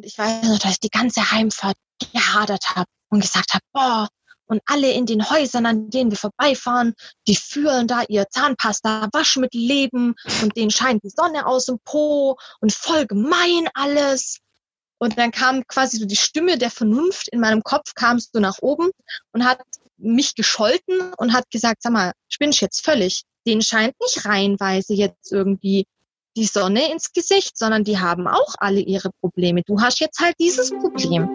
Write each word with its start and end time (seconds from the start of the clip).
Und 0.00 0.06
ich 0.06 0.16
weiß 0.16 0.44
noch, 0.44 0.58
dass 0.58 0.72
ich 0.72 0.80
die 0.80 0.88
ganze 0.88 1.30
Heimfahrt 1.30 1.76
gehadert 2.10 2.70
habe 2.70 2.88
und 3.10 3.20
gesagt 3.20 3.52
habe, 3.52 3.62
boah, 3.70 4.08
und 4.46 4.62
alle 4.64 4.90
in 4.90 5.04
den 5.04 5.28
Häusern, 5.28 5.66
an 5.66 5.90
denen 5.90 6.10
wir 6.10 6.16
vorbeifahren, 6.16 6.94
die 7.28 7.36
führen 7.36 7.86
da 7.86 8.04
ihr 8.08 8.26
Zahnpasta, 8.30 9.10
Waschmittel 9.12 9.60
leben 9.60 10.14
und 10.40 10.56
denen 10.56 10.70
scheint 10.70 11.04
die 11.04 11.10
Sonne 11.10 11.44
aus 11.44 11.66
dem 11.66 11.80
Po 11.84 12.38
und 12.60 12.72
voll 12.72 13.04
gemein 13.04 13.68
alles. 13.74 14.38
Und 14.96 15.18
dann 15.18 15.32
kam 15.32 15.66
quasi 15.66 15.98
so 15.98 16.06
die 16.06 16.16
Stimme 16.16 16.56
der 16.56 16.70
Vernunft 16.70 17.28
in 17.28 17.40
meinem 17.40 17.62
Kopf, 17.62 17.94
kam 17.94 18.18
so 18.18 18.40
nach 18.40 18.56
oben 18.62 18.88
und 19.32 19.44
hat 19.44 19.60
mich 19.98 20.34
gescholten 20.34 21.12
und 21.18 21.34
hat 21.34 21.50
gesagt, 21.50 21.82
sag 21.82 21.92
mal, 21.92 22.12
spinnst 22.30 22.62
jetzt 22.62 22.82
völlig. 22.82 23.24
Denen 23.46 23.60
scheint 23.60 24.00
nicht 24.00 24.24
reihenweise 24.24 24.94
jetzt 24.94 25.30
irgendwie 25.30 25.84
die 26.36 26.46
Sonne 26.46 26.90
ins 26.92 27.12
Gesicht, 27.12 27.58
sondern 27.58 27.84
die 27.84 27.98
haben 27.98 28.26
auch 28.26 28.54
alle 28.58 28.80
ihre 28.80 29.10
Probleme. 29.20 29.62
Du 29.66 29.80
hast 29.80 30.00
jetzt 30.00 30.20
halt 30.20 30.34
dieses 30.38 30.70
Problem. 30.70 31.28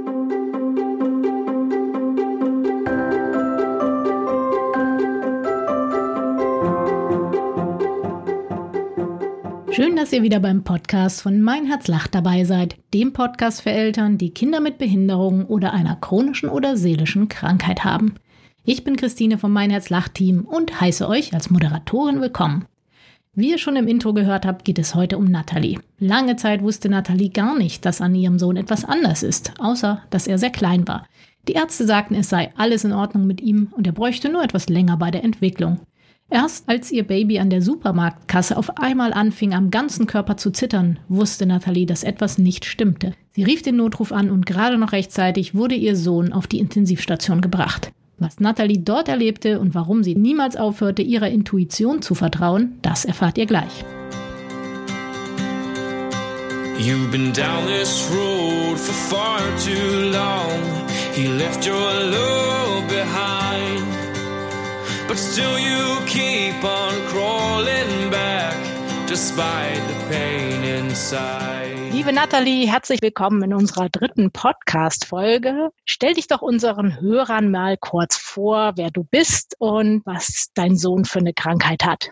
Schön, 9.76 9.98
dass 9.98 10.14
ihr 10.14 10.24
wieder 10.24 10.40
beim 10.40 10.64
Podcast 10.64 11.22
von 11.22 11.42
Mein 11.42 11.66
Herz 11.66 11.90
lacht 11.90 12.16
dabei 12.16 12.46
seid, 12.46 12.78
dem 12.94 13.12
Podcast 13.12 13.62
für 13.62 13.72
Eltern, 13.72 14.18
die 14.18 14.34
Kinder 14.34 14.62
mit 14.62 14.78
Behinderungen 14.78 15.46
oder 15.46 15.74
einer 15.74 15.98
chronischen 15.98 16.48
oder 16.48 16.78
seelischen 16.78 17.28
Krankheit 17.28 17.84
haben. 17.84 18.16
Ich 18.64 18.86
bin 18.86 18.96
Christine 18.96 19.38
vom 19.38 19.52
Mein 19.52 19.72
Herz 19.72 19.90
lacht 19.90 20.14
Team 20.14 20.46
und 20.46 20.80
heiße 20.80 21.06
euch 21.10 21.34
als 21.34 21.50
Moderatorin 21.50 22.22
willkommen. 22.22 22.66
Wie 23.38 23.50
ihr 23.50 23.58
schon 23.58 23.76
im 23.76 23.90
Intro 23.90 24.14
gehört 24.14 24.46
habt, 24.46 24.64
geht 24.64 24.80
es 24.80 24.96
heute 24.96 25.18
um 25.18 25.26
Nathalie. 25.26 25.80
Lange 26.00 26.38
Zeit 26.38 26.62
wusste 26.62 26.88
Nathalie 26.88 27.30
gar 27.30 27.58
nicht, 27.58 27.86
dass 27.86 28.00
an 28.00 28.16
ihrem 28.16 28.40
Sohn 28.40 28.56
etwas 28.56 28.86
anders 28.86 29.24
ist, 29.24 29.52
außer 29.60 30.02
dass 30.10 30.26
er 30.26 30.38
sehr 30.38 30.52
klein 30.52 30.88
war. 30.88 31.06
Die 31.50 31.54
Ärzte 31.54 31.86
sagten, 31.86 32.16
es 32.16 32.30
sei 32.30 32.54
alles 32.56 32.86
in 32.86 32.94
Ordnung 32.94 33.28
mit 33.28 33.42
ihm 33.42 33.74
und 33.76 33.86
er 33.88 33.94
bräuchte 33.94 34.30
nur 34.30 34.42
etwas 34.42 34.70
länger 34.70 34.96
bei 34.96 35.12
der 35.12 35.26
Entwicklung. 35.26 35.82
Erst 36.30 36.70
als 36.70 36.92
ihr 36.92 37.06
Baby 37.06 37.40
an 37.40 37.50
der 37.50 37.62
Supermarktkasse 37.62 38.56
auf 38.56 38.78
einmal 38.78 39.12
anfing, 39.12 39.54
am 39.54 39.70
ganzen 39.70 40.08
Körper 40.08 40.38
zu 40.38 40.52
zittern, 40.52 40.98
wusste 41.10 41.46
Nathalie, 41.46 41.86
dass 41.86 42.06
etwas 42.06 42.38
nicht 42.38 42.64
stimmte. 42.64 43.12
Sie 43.32 43.44
rief 43.44 43.62
den 43.62 43.76
Notruf 43.76 44.14
an 44.14 44.32
und 44.32 44.46
gerade 44.46 44.78
noch 44.78 44.94
rechtzeitig 44.94 45.54
wurde 45.54 45.76
ihr 45.76 45.98
Sohn 45.98 46.32
auf 46.32 46.48
die 46.48 46.60
Intensivstation 46.60 47.42
gebracht. 47.42 47.92
Was 48.18 48.40
Nathalie 48.40 48.80
dort 48.80 49.10
erlebte 49.10 49.60
und 49.60 49.76
warum 49.76 50.04
sie 50.04 50.16
niemals 50.16 50.56
aufhörte, 50.56 51.02
ihrer 51.02 51.30
Intuition 51.30 52.02
zu 52.02 52.16
vertrauen, 52.16 52.80
das 52.82 53.04
erfahrt 53.04 53.38
ihr 53.38 53.46
gleich. 53.46 53.84
You've 56.78 57.10
been 57.12 57.32
down 57.34 57.66
this 57.68 58.10
road 58.12 58.78
for 58.78 58.94
far 58.94 59.40
too 59.58 60.12
long. 60.12 60.62
He 61.14 61.28
left 61.28 61.66
your 61.66 61.76
love 61.76 62.88
behind. 62.88 63.86
But 65.08 65.18
still 65.18 65.58
you 65.58 66.06
keep 66.06 66.64
on 66.64 66.94
crawling 67.08 68.10
back, 68.12 68.58
despite 69.08 69.82
the 69.88 70.14
pain 70.16 70.64
inside. 70.64 71.92
Liebe 71.92 72.12
Nathalie, 72.12 72.68
herzlich 72.68 73.02
willkommen 73.02 73.44
in 73.44 73.54
unserer 73.54 73.90
dritten 73.90 74.32
Podcast-Folge. 74.32 75.70
Stell 75.86 76.14
dich 76.16 76.28
doch 76.28 76.42
unseren 76.42 77.00
Hörern 77.00 77.52
mal 77.52 77.78
kurz 77.78 78.18
vor, 78.18 78.74
wer 78.76 78.90
du 78.90 79.04
bist 79.04 79.56
und 79.60 80.02
was 80.06 80.48
dein 80.56 80.76
Sohn 80.76 81.06
für 81.06 81.20
eine 81.20 81.34
Krankheit 81.34 81.86
hat. 81.86 82.10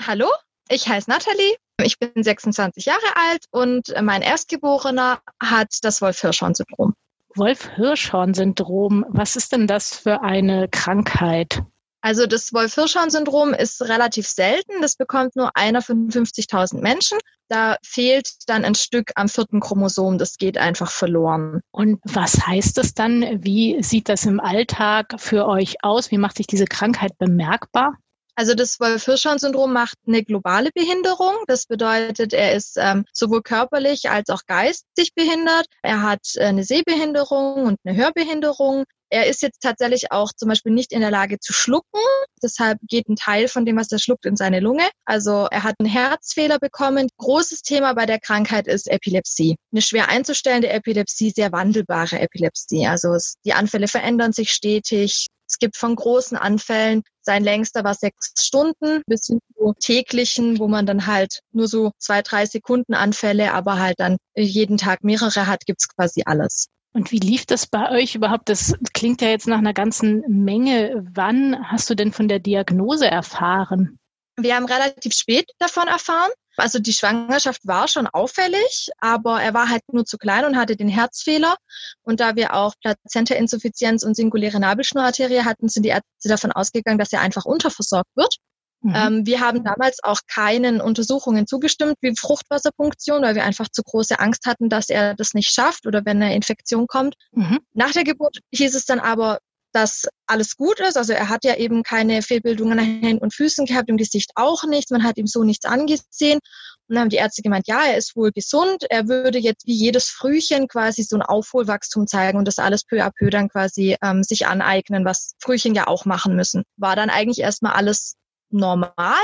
Hallo, 0.00 0.28
ich 0.68 0.88
heiße 0.88 1.10
Nathalie. 1.10 1.56
Ich 1.82 1.98
bin 1.98 2.10
26 2.22 2.86
Jahre 2.86 3.16
alt 3.16 3.44
und 3.50 3.94
mein 4.02 4.22
Erstgeborener 4.22 5.20
hat 5.42 5.78
das 5.82 6.00
Wolf-Hirschhorn-Syndrom. 6.00 6.94
Wolf-Hirschhorn-Syndrom, 7.36 9.04
was 9.08 9.36
ist 9.36 9.52
denn 9.52 9.66
das 9.66 9.94
für 9.94 10.22
eine 10.22 10.68
Krankheit? 10.68 11.62
Also 12.02 12.26
das 12.26 12.52
Wolf-Hirschhorn-Syndrom 12.52 13.52
ist 13.52 13.82
relativ 13.82 14.26
selten. 14.26 14.80
Das 14.80 14.96
bekommt 14.96 15.36
nur 15.36 15.50
einer 15.54 15.82
von 15.82 16.08
50.000 16.08 16.80
Menschen. 16.80 17.18
Da 17.48 17.76
fehlt 17.82 18.30
dann 18.46 18.64
ein 18.64 18.74
Stück 18.74 19.10
am 19.16 19.28
vierten 19.28 19.60
Chromosom. 19.60 20.16
Das 20.16 20.36
geht 20.36 20.56
einfach 20.56 20.90
verloren. 20.90 21.60
Und 21.70 22.00
was 22.04 22.46
heißt 22.46 22.78
das 22.78 22.94
dann? 22.94 23.44
Wie 23.44 23.82
sieht 23.82 24.08
das 24.08 24.24
im 24.24 24.40
Alltag 24.40 25.16
für 25.18 25.46
euch 25.46 25.82
aus? 25.82 26.10
Wie 26.10 26.18
macht 26.18 26.36
sich 26.36 26.46
diese 26.46 26.64
Krankheit 26.64 27.18
bemerkbar? 27.18 27.96
Also 28.36 28.54
das 28.54 28.80
Wolf-Hirschhorn-Syndrom 28.80 29.70
macht 29.70 29.98
eine 30.06 30.24
globale 30.24 30.70
Behinderung. 30.72 31.34
Das 31.46 31.66
bedeutet, 31.66 32.32
er 32.32 32.54
ist 32.54 32.78
ähm, 32.78 33.04
sowohl 33.12 33.42
körperlich 33.42 34.08
als 34.08 34.30
auch 34.30 34.46
geistig 34.46 35.14
behindert. 35.14 35.66
Er 35.82 36.02
hat 36.02 36.22
äh, 36.36 36.44
eine 36.44 36.64
Sehbehinderung 36.64 37.64
und 37.64 37.78
eine 37.84 37.96
Hörbehinderung. 37.96 38.84
Er 39.10 39.26
ist 39.26 39.42
jetzt 39.42 39.60
tatsächlich 39.60 40.12
auch 40.12 40.32
zum 40.32 40.48
Beispiel 40.48 40.72
nicht 40.72 40.92
in 40.92 41.00
der 41.00 41.10
Lage 41.10 41.40
zu 41.40 41.52
schlucken. 41.52 42.00
Deshalb 42.42 42.78
geht 42.86 43.08
ein 43.08 43.16
Teil 43.16 43.48
von 43.48 43.66
dem, 43.66 43.76
was 43.76 43.90
er 43.90 43.98
schluckt, 43.98 44.24
in 44.24 44.36
seine 44.36 44.60
Lunge. 44.60 44.88
Also 45.04 45.48
er 45.50 45.64
hat 45.64 45.74
einen 45.78 45.90
Herzfehler 45.90 46.58
bekommen. 46.58 47.08
Großes 47.18 47.62
Thema 47.62 47.94
bei 47.94 48.06
der 48.06 48.20
Krankheit 48.20 48.68
ist 48.68 48.88
Epilepsie. 48.88 49.56
Eine 49.72 49.82
schwer 49.82 50.08
einzustellende 50.08 50.70
Epilepsie, 50.70 51.30
sehr 51.30 51.50
wandelbare 51.50 52.20
Epilepsie. 52.20 52.86
Also 52.86 53.12
es, 53.14 53.34
die 53.44 53.52
Anfälle 53.52 53.88
verändern 53.88 54.32
sich 54.32 54.52
stetig. 54.52 55.26
Es 55.48 55.58
gibt 55.58 55.76
von 55.76 55.96
großen 55.96 56.36
Anfällen, 56.36 57.02
sein 57.22 57.42
längster 57.42 57.82
war 57.82 57.94
sechs 57.94 58.32
Stunden, 58.38 59.02
bis 59.06 59.26
hin 59.26 59.40
zu 59.56 59.74
täglichen, 59.80 60.60
wo 60.60 60.68
man 60.68 60.86
dann 60.86 61.08
halt 61.08 61.40
nur 61.52 61.66
so 61.66 61.90
zwei, 61.98 62.22
drei 62.22 62.46
Sekunden 62.46 62.94
Anfälle, 62.94 63.52
aber 63.52 63.80
halt 63.80 63.98
dann 63.98 64.16
jeden 64.36 64.78
Tag 64.78 65.02
mehrere 65.02 65.48
hat, 65.48 65.66
gibt's 65.66 65.88
quasi 65.88 66.22
alles. 66.24 66.68
Und 66.92 67.12
wie 67.12 67.18
lief 67.18 67.46
das 67.46 67.66
bei 67.66 67.90
euch 67.90 68.14
überhaupt? 68.14 68.48
Das 68.48 68.74
klingt 68.92 69.22
ja 69.22 69.28
jetzt 69.28 69.46
nach 69.46 69.58
einer 69.58 69.74
ganzen 69.74 70.22
Menge. 70.26 71.06
Wann 71.12 71.56
hast 71.70 71.88
du 71.88 71.94
denn 71.94 72.12
von 72.12 72.26
der 72.26 72.40
Diagnose 72.40 73.06
erfahren? 73.06 73.98
Wir 74.36 74.56
haben 74.56 74.64
relativ 74.64 75.14
spät 75.14 75.50
davon 75.58 75.86
erfahren. 75.86 76.30
Also 76.56 76.78
die 76.78 76.92
Schwangerschaft 76.92 77.66
war 77.66 77.88
schon 77.88 78.06
auffällig, 78.06 78.90
aber 78.98 79.40
er 79.40 79.54
war 79.54 79.68
halt 79.68 79.82
nur 79.92 80.04
zu 80.04 80.18
klein 80.18 80.44
und 80.44 80.56
hatte 80.56 80.76
den 80.76 80.88
Herzfehler. 80.88 81.56
Und 82.02 82.20
da 82.20 82.36
wir 82.36 82.54
auch 82.54 82.74
Plazenta-Insuffizienz 82.82 84.02
und 84.02 84.16
singuläre 84.16 84.58
Nabelschnurarterie 84.58 85.44
hatten, 85.44 85.68
sind 85.68 85.84
die 85.84 85.90
Ärzte 85.90 86.28
davon 86.28 86.52
ausgegangen, 86.52 86.98
dass 86.98 87.12
er 87.12 87.20
einfach 87.20 87.44
unterversorgt 87.44 88.10
wird. 88.16 88.36
Mhm. 88.82 88.94
Ähm, 88.94 89.26
wir 89.26 89.40
haben 89.40 89.62
damals 89.62 90.02
auch 90.02 90.20
keinen 90.26 90.80
Untersuchungen 90.80 91.46
zugestimmt 91.46 91.96
wie 92.00 92.14
Fruchtwasserpunktion, 92.16 93.22
weil 93.22 93.34
wir 93.34 93.44
einfach 93.44 93.68
zu 93.68 93.82
große 93.82 94.18
Angst 94.18 94.46
hatten, 94.46 94.68
dass 94.68 94.88
er 94.88 95.14
das 95.14 95.34
nicht 95.34 95.52
schafft 95.52 95.86
oder 95.86 96.04
wenn 96.04 96.22
eine 96.22 96.34
Infektion 96.34 96.86
kommt. 96.86 97.14
Mhm. 97.32 97.58
Nach 97.74 97.92
der 97.92 98.04
Geburt 98.04 98.38
hieß 98.52 98.74
es 98.74 98.86
dann 98.86 99.00
aber, 99.00 99.38
dass 99.72 100.06
alles 100.26 100.56
gut 100.56 100.80
ist. 100.80 100.96
Also 100.96 101.12
er 101.12 101.28
hat 101.28 101.44
ja 101.44 101.56
eben 101.56 101.82
keine 101.82 102.22
Fehlbildungen 102.22 102.78
an 102.78 103.00
Händen 103.02 103.22
und 103.22 103.34
Füßen 103.34 103.66
gehabt, 103.66 103.88
im 103.88 103.96
Gesicht 103.96 104.32
auch 104.34 104.64
nichts. 104.64 104.90
Man 104.90 105.04
hat 105.04 105.16
ihm 105.16 105.26
so 105.26 105.44
nichts 105.44 105.64
angesehen. 105.64 106.40
Und 106.88 106.94
dann 106.94 107.02
haben 107.02 107.10
die 107.10 107.16
Ärzte 107.16 107.42
gemeint, 107.42 107.68
ja, 107.68 107.84
er 107.84 107.96
ist 107.96 108.16
wohl 108.16 108.32
gesund. 108.32 108.84
Er 108.90 109.06
würde 109.06 109.38
jetzt 109.38 109.66
wie 109.66 109.74
jedes 109.74 110.06
Frühchen 110.06 110.66
quasi 110.66 111.04
so 111.04 111.16
ein 111.16 111.22
Aufholwachstum 111.22 112.08
zeigen 112.08 112.38
und 112.38 112.48
das 112.48 112.58
alles 112.58 112.84
peu 112.84 113.04
à 113.04 113.12
peu 113.16 113.30
dann 113.30 113.48
quasi 113.48 113.96
ähm, 114.02 114.24
sich 114.24 114.46
aneignen, 114.46 115.04
was 115.04 115.34
Frühchen 115.38 115.74
ja 115.74 115.86
auch 115.86 116.04
machen 116.04 116.34
müssen. 116.34 116.64
War 116.76 116.96
dann 116.96 117.10
eigentlich 117.10 117.38
erstmal 117.38 117.74
alles 117.74 118.16
normal. 118.52 119.20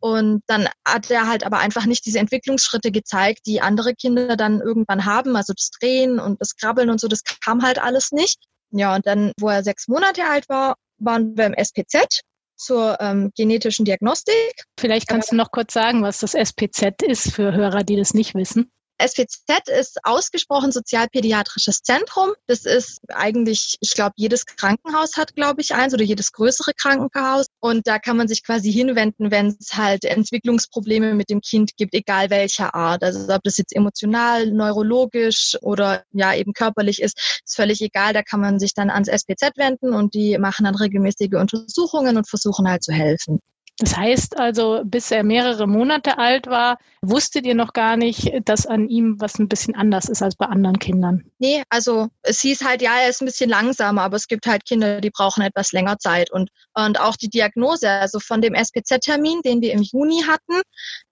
Und 0.00 0.42
dann 0.46 0.68
hat 0.86 1.10
er 1.10 1.28
halt 1.28 1.44
aber 1.44 1.58
einfach 1.58 1.86
nicht 1.86 2.06
diese 2.06 2.18
Entwicklungsschritte 2.18 2.90
gezeigt, 2.90 3.40
die 3.46 3.60
andere 3.60 3.94
Kinder 3.94 4.36
dann 4.36 4.60
irgendwann 4.60 5.04
haben. 5.04 5.36
Also 5.36 5.52
das 5.52 5.70
Drehen 5.70 6.18
und 6.18 6.40
das 6.40 6.56
Krabbeln 6.56 6.90
und 6.90 7.00
so, 7.00 7.08
das 7.08 7.22
kam 7.44 7.62
halt 7.62 7.78
alles 7.80 8.12
nicht. 8.12 8.38
Ja, 8.70 8.94
und 8.94 9.06
dann, 9.06 9.32
wo 9.38 9.48
er 9.48 9.62
sechs 9.62 9.88
Monate 9.88 10.24
alt 10.24 10.48
war, 10.48 10.76
waren 10.98 11.36
wir 11.36 11.46
im 11.46 11.54
SPZ 11.54 12.20
zur 12.56 12.98
ähm, 13.00 13.32
genetischen 13.36 13.84
Diagnostik. 13.84 14.64
Vielleicht 14.78 15.08
kannst 15.08 15.30
du 15.30 15.36
noch 15.36 15.50
kurz 15.50 15.74
sagen, 15.74 16.02
was 16.02 16.20
das 16.20 16.34
SPZ 16.34 17.02
ist 17.02 17.32
für 17.32 17.52
Hörer, 17.52 17.84
die 17.84 17.96
das 17.96 18.14
nicht 18.14 18.34
wissen. 18.34 18.70
SPZ 18.98 19.68
ist 19.68 19.98
ausgesprochen 20.04 20.72
sozialpädiatrisches 20.72 21.82
Zentrum. 21.82 22.30
Das 22.46 22.64
ist 22.64 23.00
eigentlich, 23.08 23.76
ich 23.80 23.94
glaube, 23.94 24.14
jedes 24.16 24.46
Krankenhaus 24.46 25.16
hat, 25.16 25.34
glaube 25.34 25.60
ich, 25.60 25.74
eins 25.74 25.92
oder 25.92 26.04
jedes 26.04 26.32
größere 26.32 26.72
Krankenhaus. 26.74 27.46
Und 27.60 27.86
da 27.86 27.98
kann 27.98 28.16
man 28.16 28.28
sich 28.28 28.42
quasi 28.42 28.72
hinwenden, 28.72 29.30
wenn 29.30 29.56
es 29.58 29.74
halt 29.74 30.04
Entwicklungsprobleme 30.04 31.14
mit 31.14 31.30
dem 31.30 31.40
Kind 31.40 31.76
gibt, 31.76 31.94
egal 31.94 32.30
welcher 32.30 32.74
Art. 32.74 33.02
Also 33.02 33.32
ob 33.32 33.42
das 33.42 33.58
jetzt 33.58 33.74
emotional, 33.74 34.50
neurologisch 34.50 35.56
oder 35.60 36.04
ja 36.12 36.34
eben 36.34 36.52
körperlich 36.52 37.02
ist, 37.02 37.18
ist 37.44 37.56
völlig 37.56 37.80
egal. 37.82 38.12
Da 38.12 38.22
kann 38.22 38.40
man 38.40 38.58
sich 38.58 38.74
dann 38.74 38.90
ans 38.90 39.08
SPZ 39.08 39.56
wenden 39.56 39.94
und 39.94 40.14
die 40.14 40.38
machen 40.38 40.64
dann 40.64 40.74
regelmäßige 40.74 41.34
Untersuchungen 41.34 42.16
und 42.16 42.28
versuchen 42.28 42.68
halt 42.68 42.82
zu 42.82 42.92
helfen. 42.92 43.40
Das 43.78 43.94
heißt 43.94 44.38
also, 44.38 44.80
bis 44.84 45.10
er 45.10 45.22
mehrere 45.22 45.66
Monate 45.66 46.16
alt 46.16 46.46
war, 46.46 46.78
wusstet 47.02 47.44
ihr 47.44 47.54
noch 47.54 47.74
gar 47.74 47.98
nicht, 47.98 48.32
dass 48.46 48.66
an 48.66 48.88
ihm 48.88 49.16
was 49.20 49.38
ein 49.38 49.48
bisschen 49.48 49.74
anders 49.74 50.08
ist 50.08 50.22
als 50.22 50.34
bei 50.34 50.46
anderen 50.46 50.78
Kindern? 50.78 51.30
Nee, 51.38 51.62
also 51.68 52.08
es 52.22 52.40
hieß 52.40 52.64
halt, 52.64 52.80
ja, 52.80 53.00
er 53.02 53.10
ist 53.10 53.20
ein 53.20 53.26
bisschen 53.26 53.50
langsamer, 53.50 54.02
aber 54.02 54.16
es 54.16 54.28
gibt 54.28 54.46
halt 54.46 54.64
Kinder, 54.64 55.02
die 55.02 55.10
brauchen 55.10 55.42
etwas 55.42 55.72
länger 55.72 55.98
Zeit. 55.98 56.32
Und, 56.32 56.48
und 56.72 56.98
auch 56.98 57.16
die 57.16 57.28
Diagnose, 57.28 57.90
also 57.90 58.18
von 58.18 58.40
dem 58.40 58.54
SPZ-Termin, 58.54 59.42
den 59.42 59.60
wir 59.60 59.72
im 59.72 59.82
Juni 59.82 60.22
hatten, 60.26 60.62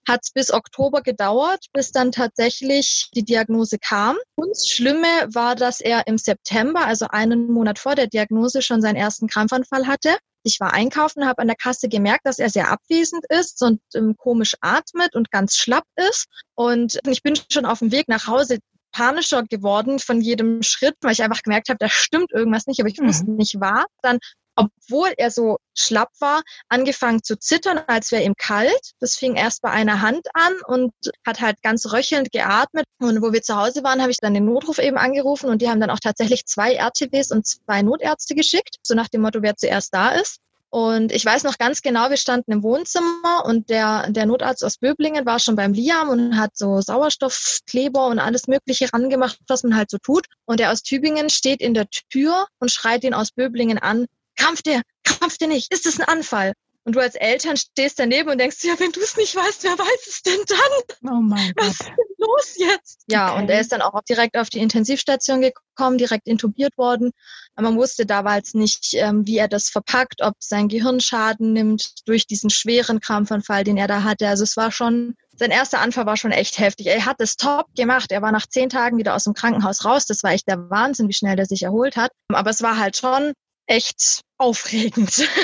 hat 0.08 0.20
es 0.22 0.32
bis 0.32 0.50
Oktober 0.50 1.02
gedauert, 1.02 1.66
bis 1.74 1.92
dann 1.92 2.12
tatsächlich 2.12 3.10
die 3.14 3.24
Diagnose 3.24 3.78
kam. 3.78 4.16
Und 4.36 4.50
das 4.50 4.68
Schlimme 4.68 5.06
war, 5.34 5.54
dass 5.54 5.82
er 5.82 6.06
im 6.06 6.16
September, 6.16 6.86
also 6.86 7.08
einen 7.08 7.52
Monat 7.52 7.78
vor 7.78 7.94
der 7.94 8.06
Diagnose, 8.06 8.62
schon 8.62 8.80
seinen 8.80 8.96
ersten 8.96 9.26
Krampfanfall 9.26 9.86
hatte. 9.86 10.16
Ich 10.44 10.60
war 10.60 10.72
einkaufen, 10.72 11.26
habe 11.26 11.40
an 11.40 11.48
der 11.48 11.56
Kasse 11.56 11.88
gemerkt, 11.88 12.26
dass 12.26 12.38
er 12.38 12.50
sehr 12.50 12.70
abwesend 12.70 13.24
ist 13.28 13.62
und 13.62 13.80
ähm, 13.94 14.16
komisch 14.16 14.54
atmet 14.60 15.16
und 15.16 15.30
ganz 15.30 15.56
schlapp 15.56 15.84
ist. 15.96 16.26
Und 16.54 16.98
ich 17.08 17.22
bin 17.22 17.34
schon 17.50 17.66
auf 17.66 17.80
dem 17.80 17.90
Weg 17.90 18.08
nach 18.08 18.26
Hause 18.26 18.58
panischer 18.92 19.42
geworden 19.42 19.98
von 19.98 20.20
jedem 20.20 20.62
Schritt, 20.62 20.94
weil 21.00 21.12
ich 21.12 21.22
einfach 21.22 21.42
gemerkt 21.42 21.68
habe, 21.68 21.78
da 21.78 21.88
stimmt 21.88 22.30
irgendwas 22.32 22.66
nicht, 22.66 22.78
aber 22.80 22.88
ich 22.88 23.00
wusste 23.00 23.28
mhm. 23.28 23.36
nicht 23.36 23.60
wahr. 23.60 23.86
Dann 24.02 24.18
obwohl 24.56 25.12
er 25.16 25.30
so 25.30 25.58
schlapp 25.74 26.10
war, 26.20 26.42
angefangen 26.68 27.22
zu 27.22 27.38
zittern, 27.38 27.80
als 27.86 28.12
wäre 28.12 28.22
ihm 28.22 28.34
kalt. 28.36 28.92
Das 29.00 29.16
fing 29.16 29.36
erst 29.36 29.62
bei 29.62 29.70
einer 29.70 30.00
Hand 30.00 30.28
an 30.34 30.52
und 30.66 30.92
hat 31.26 31.40
halt 31.40 31.62
ganz 31.62 31.92
röchelnd 31.92 32.30
geatmet. 32.32 32.84
Und 33.00 33.22
wo 33.22 33.32
wir 33.32 33.42
zu 33.42 33.56
Hause 33.56 33.82
waren, 33.84 34.00
habe 34.00 34.10
ich 34.10 34.18
dann 34.18 34.34
den 34.34 34.44
Notruf 34.44 34.78
eben 34.78 34.98
angerufen 34.98 35.50
und 35.50 35.62
die 35.62 35.68
haben 35.68 35.80
dann 35.80 35.90
auch 35.90 36.00
tatsächlich 36.00 36.46
zwei 36.46 36.74
RTWs 36.74 37.30
und 37.30 37.46
zwei 37.46 37.82
Notärzte 37.82 38.34
geschickt, 38.34 38.76
so 38.82 38.94
nach 38.94 39.08
dem 39.08 39.22
Motto, 39.22 39.42
wer 39.42 39.56
zuerst 39.56 39.94
da 39.94 40.10
ist. 40.10 40.38
Und 40.74 41.12
ich 41.12 41.24
weiß 41.24 41.44
noch 41.44 41.56
ganz 41.56 41.82
genau, 41.82 42.10
wir 42.10 42.16
standen 42.16 42.50
im 42.50 42.64
Wohnzimmer 42.64 43.44
und 43.44 43.70
der, 43.70 44.10
der 44.10 44.26
Notarzt 44.26 44.64
aus 44.64 44.78
Böblingen 44.78 45.24
war 45.24 45.38
schon 45.38 45.54
beim 45.54 45.72
Liam 45.72 46.08
und 46.08 46.36
hat 46.36 46.56
so 46.56 46.80
Sauerstoffkleber 46.80 48.08
und 48.08 48.18
alles 48.18 48.48
Mögliche 48.48 48.92
rangemacht, 48.92 49.38
was 49.46 49.62
man 49.62 49.76
halt 49.76 49.88
so 49.88 49.98
tut. 49.98 50.26
Und 50.46 50.58
der 50.58 50.72
aus 50.72 50.82
Tübingen 50.82 51.30
steht 51.30 51.60
in 51.60 51.74
der 51.74 51.86
Tür 52.10 52.48
und 52.58 52.72
schreit 52.72 53.04
ihn 53.04 53.14
aus 53.14 53.30
Böblingen 53.30 53.78
an, 53.78 54.06
krampft 54.36 54.66
der, 54.66 54.82
krampft 55.04 55.40
der 55.40 55.48
nicht, 55.48 55.72
ist 55.72 55.86
es 55.86 55.98
ein 55.98 56.06
Anfall? 56.06 56.52
Und 56.86 56.96
du 56.96 57.00
als 57.00 57.14
Eltern 57.14 57.56
stehst 57.56 57.98
daneben 57.98 58.28
und 58.28 58.38
denkst, 58.38 58.62
ja, 58.62 58.74
wenn 58.78 58.92
du 58.92 59.00
es 59.00 59.16
nicht 59.16 59.34
weißt, 59.34 59.64
wer 59.64 59.78
weiß 59.78 60.06
es 60.06 60.22
denn 60.22 60.40
dann? 60.46 61.10
Oh 61.14 61.22
mein 61.22 61.52
Gott. 61.56 61.66
Was 61.66 61.80
ist 61.80 61.88
denn 61.88 61.94
los 62.18 62.54
jetzt? 62.56 63.04
Ja, 63.08 63.32
okay. 63.32 63.42
und 63.42 63.48
er 63.48 63.60
ist 63.60 63.72
dann 63.72 63.80
auch 63.80 64.02
direkt 64.02 64.36
auf 64.36 64.50
die 64.50 64.58
Intensivstation 64.58 65.40
gekommen, 65.40 65.96
direkt 65.96 66.28
intubiert 66.28 66.76
worden. 66.76 67.12
Aber 67.56 67.70
man 67.70 67.78
wusste 67.78 68.04
damals 68.04 68.52
nicht, 68.52 68.92
ähm, 68.94 69.26
wie 69.26 69.38
er 69.38 69.48
das 69.48 69.70
verpackt, 69.70 70.20
ob 70.20 70.34
sein 70.40 70.68
Gehirn 70.68 71.00
Schaden 71.00 71.54
nimmt 71.54 72.06
durch 72.06 72.26
diesen 72.26 72.50
schweren 72.50 73.00
Krampfanfall, 73.00 73.64
den 73.64 73.78
er 73.78 73.88
da 73.88 74.02
hatte. 74.02 74.28
Also 74.28 74.44
es 74.44 74.58
war 74.58 74.70
schon, 74.70 75.14
sein 75.36 75.52
erster 75.52 75.80
Anfall 75.80 76.04
war 76.04 76.18
schon 76.18 76.32
echt 76.32 76.58
heftig. 76.58 76.88
Er 76.88 77.06
hat 77.06 77.20
es 77.20 77.36
top 77.36 77.66
gemacht. 77.74 78.12
Er 78.12 78.20
war 78.20 78.32
nach 78.32 78.46
zehn 78.46 78.68
Tagen 78.68 78.98
wieder 78.98 79.14
aus 79.14 79.24
dem 79.24 79.32
Krankenhaus 79.32 79.86
raus. 79.86 80.04
Das 80.04 80.22
war 80.22 80.32
echt 80.32 80.48
der 80.48 80.68
Wahnsinn, 80.68 81.08
wie 81.08 81.14
schnell 81.14 81.36
der 81.36 81.46
sich 81.46 81.62
erholt 81.62 81.96
hat. 81.96 82.10
Aber 82.28 82.50
es 82.50 82.60
war 82.60 82.78
halt 82.78 82.98
schon 82.98 83.32
echt 83.66 84.22
aufregend. 84.38 85.28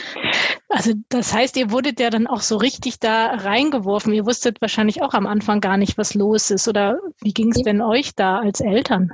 Also 0.73 0.93
das 1.09 1.33
heißt, 1.33 1.57
ihr 1.57 1.73
wurdet 1.73 1.99
ja 1.99 2.11
dann 2.11 2.29
auch 2.29 2.43
so 2.43 2.57
richtig 2.57 3.01
da 3.01 3.27
reingeworfen. 3.27 4.15
Ihr 4.15 4.25
wusstet 4.25 4.61
wahrscheinlich 4.61 5.03
auch 5.03 5.15
am 5.15 5.27
Anfang 5.27 5.61
gar 5.61 5.77
nicht, 5.77 5.99
was 5.99 6.15
los 6.15 6.53
ist. 6.53 6.69
Oder 6.69 7.01
wie 7.21 7.35
ging 7.35 7.51
es 7.51 7.61
denn 7.63 7.83
euch 7.83 8.15
da 8.15 8.39
als 8.39 8.61
Eltern? 8.61 9.11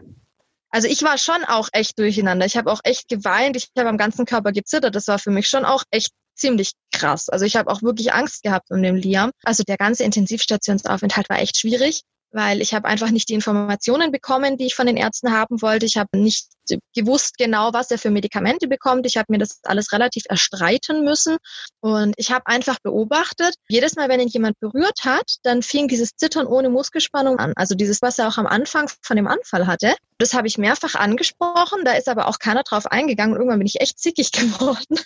Also 0.68 0.86
ich 0.86 1.02
war 1.02 1.16
schon 1.16 1.44
auch 1.44 1.70
echt 1.72 1.98
durcheinander. 1.98 2.44
Ich 2.44 2.58
habe 2.58 2.70
auch 2.70 2.80
echt 2.84 3.08
geweint. 3.08 3.56
Ich 3.56 3.70
habe 3.78 3.88
am 3.88 3.96
ganzen 3.96 4.26
Körper 4.26 4.52
gezittert. 4.52 4.94
Das 4.94 5.08
war 5.08 5.18
für 5.18 5.30
mich 5.30 5.48
schon 5.48 5.64
auch 5.64 5.82
echt 5.90 6.10
ziemlich 6.34 6.72
krass. 6.92 7.30
Also 7.30 7.46
ich 7.46 7.56
habe 7.56 7.70
auch 7.70 7.80
wirklich 7.80 8.12
Angst 8.12 8.42
gehabt 8.42 8.70
um 8.70 8.82
den 8.82 8.96
Liam. 8.96 9.30
Also 9.42 9.62
der 9.62 9.78
ganze 9.78 10.04
Intensivstationsaufenthalt 10.04 11.30
war 11.30 11.38
echt 11.38 11.58
schwierig 11.58 12.02
weil 12.32 12.60
ich 12.60 12.74
habe 12.74 12.88
einfach 12.88 13.10
nicht 13.10 13.28
die 13.28 13.34
Informationen 13.34 14.12
bekommen, 14.12 14.56
die 14.56 14.66
ich 14.66 14.74
von 14.74 14.86
den 14.86 14.96
Ärzten 14.96 15.32
haben 15.32 15.62
wollte. 15.62 15.86
Ich 15.86 15.96
habe 15.96 16.18
nicht 16.18 16.46
gewusst 16.94 17.38
genau, 17.38 17.72
was 17.72 17.90
er 17.90 17.98
für 17.98 18.10
Medikamente 18.10 18.68
bekommt. 18.68 19.06
Ich 19.06 19.16
habe 19.16 19.26
mir 19.30 19.38
das 19.38 19.60
alles 19.64 19.92
relativ 19.92 20.24
erstreiten 20.28 21.04
müssen 21.04 21.36
und 21.80 22.14
ich 22.16 22.32
habe 22.32 22.46
einfach 22.46 22.78
beobachtet, 22.82 23.54
jedes 23.68 23.96
Mal, 23.96 24.08
wenn 24.08 24.20
ihn 24.20 24.28
jemand 24.28 24.58
berührt 24.60 25.04
hat, 25.04 25.36
dann 25.44 25.62
fing 25.62 25.88
dieses 25.88 26.16
Zittern 26.16 26.46
ohne 26.46 26.68
Muskelspannung 26.68 27.38
an. 27.38 27.52
Also 27.56 27.74
dieses, 27.74 28.02
was 28.02 28.18
er 28.18 28.28
auch 28.28 28.38
am 28.38 28.46
Anfang 28.46 28.90
von 29.02 29.16
dem 29.16 29.28
Anfall 29.28 29.66
hatte. 29.66 29.94
Das 30.18 30.34
habe 30.34 30.48
ich 30.48 30.58
mehrfach 30.58 30.94
angesprochen, 30.94 31.84
da 31.84 31.92
ist 31.92 32.08
aber 32.08 32.26
auch 32.26 32.38
keiner 32.38 32.62
drauf 32.62 32.86
eingegangen 32.86 33.34
und 33.34 33.40
irgendwann 33.40 33.60
bin 33.60 33.66
ich 33.66 33.80
echt 33.80 33.98
zickig 33.98 34.32
geworden. 34.32 34.98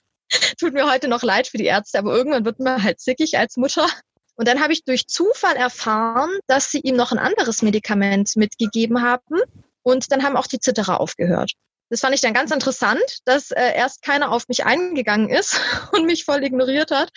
Tut 0.59 0.73
mir 0.73 0.91
heute 0.91 1.09
noch 1.09 1.23
leid 1.23 1.49
für 1.49 1.59
die 1.59 1.65
Ärzte, 1.65 1.99
aber 1.99 2.15
irgendwann 2.15 2.45
wird 2.45 2.61
man 2.61 2.83
halt 2.83 3.01
zickig 3.01 3.37
als 3.39 3.57
Mutter. 3.57 3.87
Und 4.37 4.49
dann 4.49 4.61
habe 4.61 4.73
ich 4.73 4.85
durch 4.85 5.07
Zufall 5.07 5.57
erfahren, 5.57 6.31
dass 6.47 6.71
sie 6.71 6.81
ihm 6.81 6.97
noch 6.97 7.13
ein 7.13 7.19
anderes 7.19 7.63
Medikament 7.63 8.37
mitgegeben 8.37 9.03
haben. 9.03 9.41
Und 9.83 10.13
dann 10.13 10.23
haben 10.23 10.37
auch 10.37 10.47
die 10.47 10.61
Zitterer 10.61 11.01
aufgehört. 11.01 11.53
Das 11.91 12.01
fand 12.01 12.15
ich 12.15 12.21
dann 12.21 12.35
ganz 12.35 12.53
interessant, 12.53 13.19
dass 13.25 13.51
äh, 13.51 13.75
erst 13.75 14.03
keiner 14.03 14.31
auf 14.31 14.47
mich 14.47 14.65
eingegangen 14.65 15.29
ist 15.29 15.61
und 15.93 16.07
mich 16.07 16.25
voll 16.25 16.45
ignoriert 16.45 16.93
hat 16.93 17.11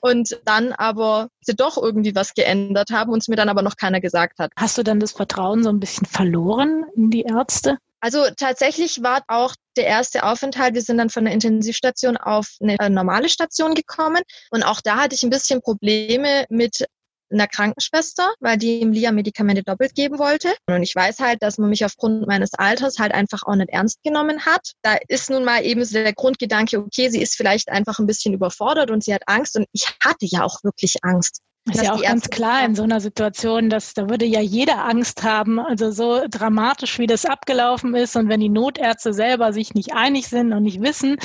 und 0.00 0.40
dann 0.44 0.72
aber 0.72 1.28
sie 1.40 1.56
doch 1.56 1.76
irgendwie 1.76 2.14
was 2.14 2.34
geändert 2.34 2.90
haben 2.90 3.10
und 3.10 3.18
es 3.18 3.28
mir 3.28 3.36
dann 3.36 3.48
aber 3.48 3.62
noch 3.62 3.76
keiner 3.76 4.00
gesagt 4.00 4.38
hat. 4.38 4.52
Hast 4.56 4.78
du 4.78 4.84
dann 4.84 5.00
das 5.00 5.12
Vertrauen 5.12 5.64
so 5.64 5.68
ein 5.68 5.80
bisschen 5.80 6.06
verloren 6.06 6.86
in 6.94 7.10
die 7.10 7.22
Ärzte? 7.22 7.78
Also 8.00 8.26
tatsächlich 8.36 9.02
war 9.02 9.22
auch 9.28 9.54
der 9.76 9.86
erste 9.86 10.24
Aufenthalt. 10.24 10.74
Wir 10.74 10.82
sind 10.82 10.98
dann 10.98 11.10
von 11.10 11.24
der 11.24 11.34
Intensivstation 11.34 12.16
auf 12.16 12.56
eine 12.60 12.76
äh, 12.78 12.88
normale 12.88 13.28
Station 13.28 13.74
gekommen. 13.74 14.22
Und 14.50 14.62
auch 14.62 14.80
da 14.80 14.96
hatte 14.96 15.14
ich 15.14 15.22
ein 15.22 15.30
bisschen 15.30 15.60
Probleme 15.60 16.46
mit 16.48 16.86
einer 17.32 17.46
Krankenschwester, 17.46 18.32
weil 18.40 18.56
die 18.56 18.80
ihm 18.80 18.92
Lia 18.92 19.12
Medikamente 19.12 19.62
doppelt 19.62 19.94
geben 19.94 20.18
wollte. 20.18 20.52
Und 20.66 20.82
ich 20.82 20.94
weiß 20.94 21.20
halt, 21.20 21.42
dass 21.42 21.58
man 21.58 21.70
mich 21.70 21.84
aufgrund 21.84 22.26
meines 22.26 22.54
Alters 22.54 22.98
halt 22.98 23.12
einfach 23.12 23.42
auch 23.44 23.54
nicht 23.54 23.70
ernst 23.70 24.02
genommen 24.02 24.44
hat. 24.44 24.72
Da 24.82 24.96
ist 25.08 25.30
nun 25.30 25.44
mal 25.44 25.64
eben 25.64 25.84
so 25.84 25.94
der 25.94 26.12
Grundgedanke, 26.12 26.78
okay, 26.78 27.08
sie 27.08 27.22
ist 27.22 27.36
vielleicht 27.36 27.68
einfach 27.68 27.98
ein 27.98 28.06
bisschen 28.06 28.34
überfordert 28.34 28.90
und 28.90 29.04
sie 29.04 29.14
hat 29.14 29.22
Angst. 29.26 29.56
Und 29.56 29.66
ich 29.72 29.86
hatte 30.04 30.26
ja 30.26 30.42
auch 30.42 30.62
wirklich 30.64 30.96
Angst. 31.02 31.40
Ist 31.66 31.82
ja 31.82 31.92
auch 31.92 32.02
ganz 32.02 32.30
klar 32.30 32.64
in 32.64 32.74
so 32.74 32.82
einer 32.82 33.00
Situation, 33.00 33.68
dass 33.68 33.92
da 33.92 34.08
würde 34.08 34.24
ja 34.24 34.40
jeder 34.40 34.84
Angst 34.86 35.22
haben, 35.22 35.60
also 35.60 35.90
so 35.90 36.22
dramatisch, 36.28 36.98
wie 36.98 37.06
das 37.06 37.26
abgelaufen 37.26 37.94
ist 37.94 38.16
und 38.16 38.28
wenn 38.28 38.40
die 38.40 38.48
Notärzte 38.48 39.12
selber 39.12 39.52
sich 39.52 39.74
nicht 39.74 39.92
einig 39.92 40.28
sind 40.28 40.52
und 40.52 40.62
nicht 40.62 40.80
wissen 40.80 41.16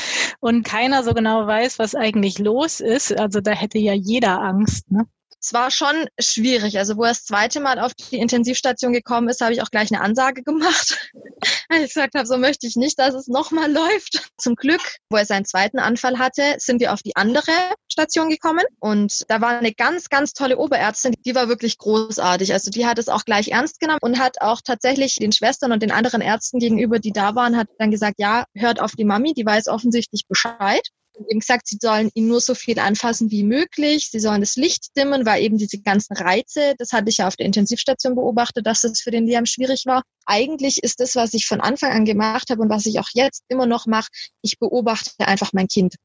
und 0.42 0.64
keiner 0.64 1.04
so 1.04 1.14
genau 1.14 1.48
weiß, 1.48 1.80
was 1.80 1.96
eigentlich 1.96 2.38
los 2.40 2.82
ist, 2.82 3.18
also 3.18 3.40
da 3.40 3.52
hätte 3.52 3.80
ja 3.80 3.94
jeder 3.94 4.42
Angst. 4.42 4.92
Ne? 4.92 5.06
Es 5.46 5.54
war 5.54 5.70
schon 5.70 6.08
schwierig. 6.20 6.80
Also 6.80 6.98
wo 6.98 7.04
er 7.04 7.10
das 7.10 7.24
zweite 7.24 7.60
Mal 7.60 7.80
auf 7.80 7.94
die 7.94 8.18
Intensivstation 8.18 8.94
gekommen 8.94 9.30
ist, 9.30 9.42
habe 9.42 9.54
ich 9.54 9.62
auch 9.62 9.70
gleich 9.70 9.92
eine 9.92 10.02
Ansage 10.02 10.42
gemacht. 10.42 11.12
Weil 11.70 11.82
ich 11.82 11.94
gesagt 11.94 12.16
habe, 12.16 12.26
so 12.26 12.38
möchte 12.38 12.66
ich 12.66 12.76
nicht, 12.76 12.98
dass 12.98 13.14
es 13.14 13.28
nochmal 13.28 13.72
läuft. 13.72 14.32
Zum 14.40 14.56
Glück, 14.56 14.82
wo 15.10 15.18
er 15.18 15.26
seinen 15.26 15.46
zweiten 15.46 15.78
Anfall 15.78 16.18
hatte, 16.18 16.56
sind 16.58 16.80
wir 16.80 16.94
auf 16.94 17.04
die 17.04 17.16
andere 17.16 17.52
Station 17.92 18.30
gekommen. 18.30 18.64
Und 18.80 19.24
da 19.28 19.40
war 19.40 19.60
eine 19.60 19.72
ganz, 19.72 20.10
ganz 20.10 20.34
tolle 20.34 20.58
Oberärztin, 20.58 21.14
die 21.24 21.36
war 21.36 21.48
wirklich 21.48 21.78
großartig. 21.78 22.52
Also 22.52 22.72
die 22.72 22.88
hat 22.88 22.98
es 22.98 23.08
auch 23.08 23.24
gleich 23.24 23.50
ernst 23.50 23.80
genommen 23.80 24.00
und 24.02 24.18
hat 24.18 24.42
auch 24.42 24.62
tatsächlich 24.66 25.16
den 25.16 25.32
Schwestern 25.32 25.72
und 25.72 25.84
den 25.84 25.92
anderen 25.92 26.22
Ärzten 26.22 26.58
gegenüber, 26.58 26.98
die 26.98 27.12
da 27.12 27.36
waren, 27.36 27.56
hat 27.56 27.68
dann 27.78 27.92
gesagt, 27.92 28.16
ja, 28.18 28.46
hört 28.56 28.80
auf 28.80 28.94
die 28.94 29.06
Mami, 29.06 29.34
die 29.34 29.46
weiß 29.46 29.68
offensichtlich 29.68 30.24
Bescheid 30.28 30.82
eben 31.30 31.40
gesagt, 31.40 31.68
sie 31.68 31.78
sollen 31.82 32.10
ihn 32.14 32.28
nur 32.28 32.42
so 32.42 32.56
viel 32.56 32.80
anfassen 32.80 33.32
wie 33.32 33.44
möglich. 33.44 34.10
Sie 34.12 34.20
sollen 34.20 34.42
das 34.42 34.56
Licht 34.56 34.96
dimmen, 34.98 35.26
weil 35.26 35.44
eben 35.44 35.58
diese 35.58 35.80
ganzen 35.80 36.16
Reize, 36.16 36.76
das 36.78 36.92
hatte 36.92 37.10
ich 37.10 37.18
ja 37.18 37.28
auf 37.28 37.36
der 37.36 37.46
Intensivstation 37.46 38.16
beobachtet, 38.16 38.66
dass 38.66 38.82
das 38.82 39.02
für 39.02 39.12
den 39.12 39.26
Liam 39.26 39.46
schwierig 39.46 39.86
war. 39.86 40.04
Eigentlich 40.26 40.84
ist 40.84 41.00
das, 41.00 41.16
was 41.16 41.34
ich 41.34 41.46
von 41.46 41.62
Anfang 41.62 41.92
an 41.92 42.06
gemacht 42.06 42.50
habe 42.50 42.62
und 42.62 42.70
was 42.70 42.86
ich 42.86 43.00
auch 43.00 43.10
jetzt 43.14 43.44
immer 43.48 43.66
noch 43.66 43.86
mache, 43.86 44.10
ich 44.42 44.60
beobachte 44.60 45.28
einfach 45.28 45.54
mein 45.54 45.68
Kind. 45.68 45.96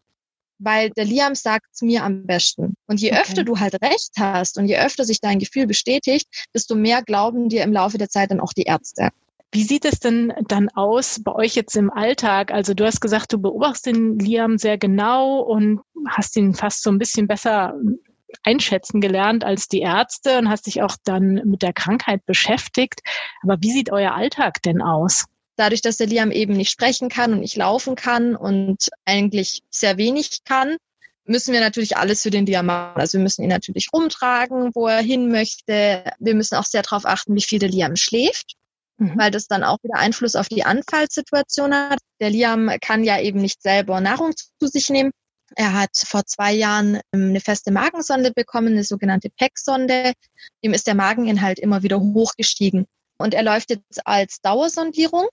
Weil 0.59 0.91
der 0.91 1.07
Liam 1.07 1.35
sagt 1.35 1.67
es 1.73 1.81
mir 1.81 2.05
am 2.05 2.27
besten. 2.27 2.75
Und 2.87 3.01
je 3.01 3.13
okay. 3.13 3.23
öfter 3.23 3.45
du 3.45 3.59
halt 3.59 3.81
recht 3.83 4.13
hast 4.19 4.59
und 4.59 4.67
je 4.67 4.77
öfter 4.77 5.05
sich 5.05 5.21
dein 5.21 5.39
Gefühl 5.39 5.67
bestätigt, 5.67 6.27
desto 6.55 6.75
mehr 6.75 7.03
glauben 7.03 7.49
dir 7.49 7.63
im 7.65 7.73
Laufe 7.73 7.97
der 7.97 8.11
Zeit 8.11 8.31
dann 8.31 8.41
auch 8.41 8.53
die 8.53 8.65
Ärzte. 8.65 9.09
Wie 9.53 9.65
sieht 9.65 9.85
es 9.85 9.99
denn 9.99 10.33
dann 10.47 10.69
aus 10.69 11.21
bei 11.25 11.35
euch 11.35 11.57
jetzt 11.57 11.75
im 11.77 11.91
Alltag? 11.91 12.53
Also 12.53 12.73
du 12.73 12.85
hast 12.87 13.01
gesagt, 13.01 13.33
du 13.33 13.39
beobachtest 13.39 13.87
den 13.87 14.19
Liam 14.19 14.59
sehr 14.59 14.79
genau 14.79 15.41
und 15.41 15.81
hast 16.09 16.37
ihn 16.37 16.55
fast 16.55 16.85
so 16.85 16.91
ein 16.91 16.99
bisschen 16.99 17.27
besser 17.27 17.75
einschätzen 18.45 19.01
gelernt 19.01 19.43
als 19.43 19.67
die 19.67 19.81
Ärzte 19.81 20.39
und 20.39 20.49
hast 20.49 20.67
dich 20.67 20.83
auch 20.83 20.97
dann 21.03 21.43
mit 21.45 21.63
der 21.63 21.73
Krankheit 21.73 22.25
beschäftigt. 22.27 23.01
Aber 23.43 23.57
wie 23.61 23.73
sieht 23.73 23.91
euer 23.91 24.15
Alltag 24.15 24.63
denn 24.63 24.81
aus? 24.81 25.25
Dadurch, 25.57 25.83
dass 25.83 25.97
der 25.97 26.07
Liam 26.07 26.31
eben 26.31 26.55
nicht 26.55 26.71
sprechen 26.71 27.09
kann 27.09 27.33
und 27.33 27.41
nicht 27.41 27.57
laufen 27.57 27.97
kann 27.97 28.37
und 28.37 28.89
eigentlich 29.05 29.63
sehr 29.69 29.99
wenig 29.99 30.45
kann, 30.45 30.77
müssen 31.25 31.53
wir 31.53 31.61
natürlich 31.61 31.97
alles 31.97 32.23
für 32.23 32.31
den 32.31 32.47
Liam 32.47 32.67
machen. 32.67 33.01
Also 33.01 33.19
wir 33.19 33.23
müssen 33.25 33.43
ihn 33.43 33.51
natürlich 33.51 33.89
rumtragen, 33.93 34.71
wo 34.75 34.87
er 34.87 35.03
hin 35.03 35.31
möchte. 35.31 36.05
Wir 36.21 36.35
müssen 36.37 36.55
auch 36.55 36.65
sehr 36.65 36.83
darauf 36.83 37.05
achten, 37.05 37.35
wie 37.35 37.43
viel 37.43 37.59
der 37.59 37.69
Liam 37.69 37.97
schläft 37.97 38.57
mhm. 39.01 39.19
weil 39.19 39.31
das 39.31 39.47
dann 39.47 39.65
auch 39.65 39.79
wieder 39.83 39.99
Einfluss 39.99 40.37
auf 40.37 40.49
die 40.49 40.65
Anfallssituation 40.65 41.75
hat. 41.75 41.99
Der 42.21 42.31
Liam 42.31 42.71
kann 42.81 43.03
ja 43.03 43.21
eben 43.21 43.41
nicht 43.41 43.63
selber 43.63 44.01
Nahrung 44.01 44.33
zu 44.37 44.67
sich 44.67 44.89
nehmen. 44.91 45.11
Er 45.57 45.73
hat 45.73 45.91
vor 45.97 46.25
zwei 46.27 46.53
Jahren 46.53 47.01
ähm, 47.13 47.31
eine 47.31 47.41
feste 47.41 47.73
Magensonde 47.73 48.33
bekommen, 48.33 48.69
eine 48.69 48.85
sogenannte 48.85 49.31
PEC-Sonde. 49.31 50.13
Ihm 50.61 50.75
ist 50.75 50.87
der 50.87 50.95
Mageninhalt 50.95 51.59
immer 51.59 51.83
wieder 51.83 51.99
hochgestiegen. 51.99 52.87
Und 53.19 53.35
er 53.35 53.43
läuft 53.43 53.71
jetzt 53.71 54.07
als 54.07 54.41
Dauersondierung. 54.43 55.29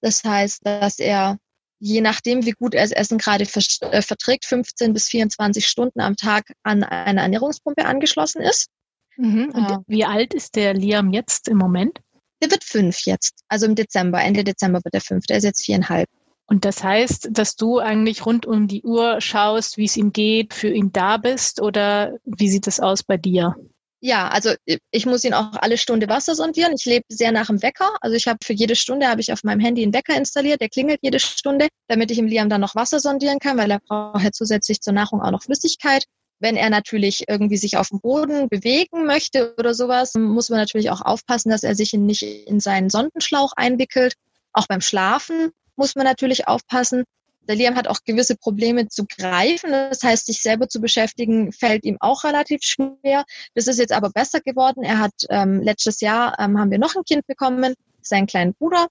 Das 0.00 0.24
heißt, 0.24 0.60
dass 0.64 0.98
er 0.98 1.38
je 1.78 2.00
nachdem, 2.00 2.44
wie 2.44 2.52
gut 2.52 2.74
er 2.74 2.82
das 2.82 2.92
Essen 2.92 3.18
gerade 3.18 3.44
äh, 3.44 4.02
verträgt, 4.02 4.44
15 4.44 4.92
bis 4.92 5.08
24 5.08 5.66
Stunden 5.66 6.00
am 6.00 6.16
Tag 6.16 6.52
an 6.62 6.84
eine 6.84 7.20
Ernährungspumpe 7.22 7.84
angeschlossen 7.84 8.42
ist. 8.42 8.68
Mhm. 9.16 9.50
Und 9.50 9.84
wie 9.88 10.04
alt 10.04 10.34
ist 10.34 10.54
der 10.54 10.74
Liam 10.74 11.12
jetzt 11.12 11.48
im 11.48 11.56
Moment? 11.56 11.98
Der 12.42 12.50
wird 12.50 12.64
fünf 12.64 13.06
jetzt. 13.06 13.44
Also 13.48 13.66
im 13.66 13.76
Dezember, 13.76 14.20
Ende 14.20 14.42
Dezember 14.42 14.80
wird 14.82 14.94
er 14.94 15.00
fünf. 15.00 15.26
Der 15.26 15.36
ist 15.38 15.44
jetzt 15.44 15.64
viereinhalb. 15.64 16.08
Und 16.46 16.64
das 16.64 16.82
heißt, 16.82 17.28
dass 17.30 17.54
du 17.54 17.78
eigentlich 17.78 18.26
rund 18.26 18.44
um 18.46 18.66
die 18.66 18.82
Uhr 18.82 19.20
schaust, 19.20 19.78
wie 19.78 19.84
es 19.84 19.96
ihm 19.96 20.12
geht, 20.12 20.52
für 20.52 20.68
ihn 20.68 20.92
da 20.92 21.16
bist 21.16 21.62
oder 21.62 22.18
wie 22.24 22.50
sieht 22.50 22.66
es 22.66 22.80
aus 22.80 23.04
bei 23.04 23.16
dir? 23.16 23.54
Ja, 24.00 24.26
also 24.28 24.52
ich 24.90 25.06
muss 25.06 25.22
ihn 25.22 25.32
auch 25.32 25.52
alle 25.52 25.78
Stunde 25.78 26.08
Wasser 26.08 26.34
sondieren. 26.34 26.74
Ich 26.76 26.84
lebe 26.84 27.04
sehr 27.08 27.30
nach 27.30 27.46
dem 27.46 27.62
Wecker. 27.62 27.88
Also 28.00 28.16
ich 28.16 28.26
habe 28.26 28.38
für 28.42 28.52
jede 28.52 28.74
Stunde 28.74 29.06
habe 29.06 29.20
ich 29.20 29.32
auf 29.32 29.44
meinem 29.44 29.60
Handy 29.60 29.84
einen 29.84 29.94
Wecker 29.94 30.16
installiert, 30.16 30.60
der 30.60 30.68
klingelt 30.68 30.98
jede 31.02 31.20
Stunde, 31.20 31.68
damit 31.86 32.10
ich 32.10 32.18
im 32.18 32.26
Liam 32.26 32.48
dann 32.48 32.60
noch 32.60 32.74
Wasser 32.74 32.98
sondieren 32.98 33.38
kann, 33.38 33.56
weil 33.56 33.70
er 33.70 33.78
braucht 33.78 34.24
ja 34.24 34.32
zusätzlich 34.32 34.80
zur 34.80 34.92
Nahrung 34.92 35.22
auch 35.22 35.30
noch 35.30 35.44
Flüssigkeit. 35.44 36.04
Wenn 36.42 36.56
er 36.56 36.70
natürlich 36.70 37.28
irgendwie 37.28 37.56
sich 37.56 37.76
auf 37.76 37.90
dem 37.90 38.00
Boden 38.00 38.48
bewegen 38.48 39.06
möchte 39.06 39.54
oder 39.58 39.74
sowas, 39.74 40.14
muss 40.14 40.50
man 40.50 40.58
natürlich 40.58 40.90
auch 40.90 41.00
aufpassen, 41.00 41.50
dass 41.50 41.62
er 41.62 41.76
sich 41.76 41.92
nicht 41.92 42.24
in 42.24 42.58
seinen 42.58 42.90
Sondenschlauch 42.90 43.52
einwickelt. 43.54 44.14
Auch 44.52 44.66
beim 44.66 44.80
Schlafen 44.80 45.52
muss 45.76 45.94
man 45.94 46.04
natürlich 46.04 46.48
aufpassen. 46.48 47.04
Der 47.48 47.54
Liam 47.54 47.76
hat 47.76 47.86
auch 47.86 48.00
gewisse 48.04 48.34
Probleme 48.34 48.88
zu 48.88 49.06
greifen. 49.06 49.70
Das 49.70 50.02
heißt, 50.02 50.26
sich 50.26 50.42
selber 50.42 50.68
zu 50.68 50.80
beschäftigen, 50.80 51.52
fällt 51.52 51.84
ihm 51.84 51.96
auch 52.00 52.24
relativ 52.24 52.64
schwer. 52.64 53.24
Das 53.54 53.68
ist 53.68 53.78
jetzt 53.78 53.92
aber 53.92 54.10
besser 54.10 54.40
geworden. 54.40 54.82
Er 54.82 54.98
hat 54.98 55.14
ähm, 55.30 55.60
letztes 55.62 56.00
Jahr 56.00 56.36
ähm, 56.40 56.58
haben 56.58 56.72
wir 56.72 56.80
noch 56.80 56.96
ein 56.96 57.04
Kind 57.04 57.24
bekommen, 57.28 57.74
seinen 58.00 58.26
kleinen 58.26 58.54
Bruder. 58.54 58.88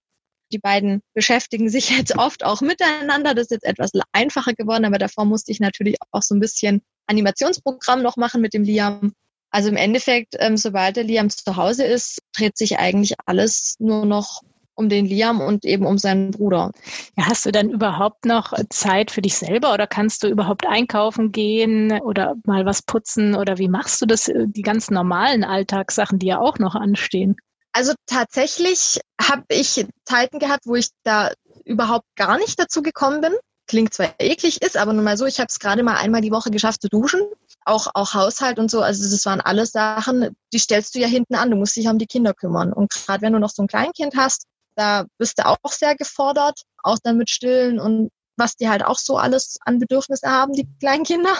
Die 0.54 0.60
beiden 0.60 1.02
beschäftigen 1.14 1.70
sich 1.70 1.90
jetzt 1.90 2.18
oft 2.18 2.46
auch 2.46 2.62
miteinander. 2.62 3.34
Das 3.34 3.48
ist 3.48 3.52
jetzt 3.52 3.66
etwas 3.66 3.92
einfacher 4.14 4.54
geworden, 4.54 4.86
aber 4.86 5.00
davor 5.00 5.26
musste 5.26 5.52
ich 5.52 5.60
natürlich 5.60 5.98
auch 6.12 6.22
so 6.22 6.34
ein 6.34 6.40
bisschen 6.40 6.82
Animationsprogramm 7.12 8.02
noch 8.02 8.18
machen 8.18 8.42
mit 8.42 8.54
dem 8.54 8.64
Liam. 8.64 9.14
Also 9.52 9.70
im 9.70 9.76
Endeffekt, 9.76 10.36
ähm, 10.40 10.56
sobald 10.56 10.96
der 10.96 11.04
Liam 11.04 11.30
zu 11.30 11.58
Hause 11.58 11.84
ist, 11.84 12.22
dreht 12.36 12.58
sich 12.58 12.80
eigentlich 12.80 13.16
alles 13.26 13.76
nur 13.80 14.06
noch 14.06 14.42
um 14.76 14.88
den 14.88 15.06
Liam 15.06 15.42
und 15.42 15.66
eben 15.66 15.86
um 15.86 15.98
seinen 15.98 16.32
Bruder. 16.32 16.72
Ja, 17.18 17.28
hast 17.28 17.46
du 17.46 17.52
dann 17.52 17.70
überhaupt 17.70 18.26
noch 18.26 18.54
Zeit 18.70 19.12
für 19.12 19.22
dich 19.22 19.38
selber 19.38 19.74
oder 19.74 19.86
kannst 19.86 20.24
du 20.24 20.28
überhaupt 20.28 20.66
einkaufen 20.66 21.34
gehen 21.34 21.92
oder 22.00 22.36
mal 22.46 22.66
was 22.66 22.82
putzen 22.82 23.36
oder 23.36 23.58
wie 23.58 23.68
machst 23.68 24.02
du 24.02 24.06
das, 24.06 24.30
äh, 24.30 24.46
die 24.48 24.62
ganz 24.62 24.90
normalen 24.90 25.44
Alltagssachen, 25.44 26.18
die 26.18 26.28
ja 26.28 26.40
auch 26.40 26.58
noch 26.58 26.74
anstehen? 26.74 27.36
Also 27.74 27.94
tatsächlich 28.06 29.00
habe 29.22 29.44
ich 29.50 29.86
Zeiten 30.06 30.40
gehabt, 30.40 30.66
wo 30.66 30.76
ich 30.76 30.90
da 31.04 31.32
überhaupt 31.66 32.08
gar 32.16 32.38
nicht 32.38 32.58
dazu 32.60 32.82
gekommen 32.82 33.22
bin 33.22 33.34
klingt 33.72 33.94
zwar 33.94 34.14
eklig, 34.20 34.62
ist 34.62 34.76
aber 34.76 34.92
nun 34.92 35.06
mal 35.06 35.16
so, 35.16 35.26
ich 35.26 35.40
habe 35.40 35.48
es 35.48 35.58
gerade 35.58 35.82
mal 35.82 35.96
einmal 35.96 36.20
die 36.20 36.32
Woche 36.32 36.52
geschafft 36.52 36.82
zu 36.82 36.90
duschen. 36.90 37.22
Auch, 37.64 37.88
auch 37.94 38.14
Haushalt 38.14 38.60
und 38.60 38.70
so, 38.70 38.82
also 38.82 39.10
das 39.10 39.26
waren 39.26 39.40
alles 39.40 39.72
Sachen, 39.72 40.36
die 40.52 40.60
stellst 40.60 40.94
du 40.94 41.00
ja 41.00 41.08
hinten 41.08 41.36
an, 41.36 41.50
du 41.50 41.56
musst 41.56 41.78
dich 41.78 41.88
um 41.88 41.98
die 41.98 42.06
Kinder 42.06 42.34
kümmern. 42.34 42.74
Und 42.74 42.92
gerade 42.92 43.22
wenn 43.22 43.32
du 43.32 43.40
noch 43.40 43.50
so 43.50 43.64
ein 43.64 43.68
Kleinkind 43.68 44.18
hast, 44.18 44.46
da 44.76 45.06
bist 45.18 45.40
du 45.40 45.46
auch 45.46 45.58
sehr 45.70 45.96
gefordert, 45.96 46.64
auch 46.84 46.98
dann 47.02 47.16
mit 47.16 47.30
Stillen 47.30 47.80
und 47.80 48.10
was 48.36 48.58
die 48.58 48.68
halt 48.68 48.84
auch 48.84 48.98
so 48.98 49.18
alles 49.18 49.58
an 49.64 49.80
Bedürfnisse 49.80 50.30
haben, 50.30 50.52
die 50.52 50.68
Kleinkinder. 50.80 51.34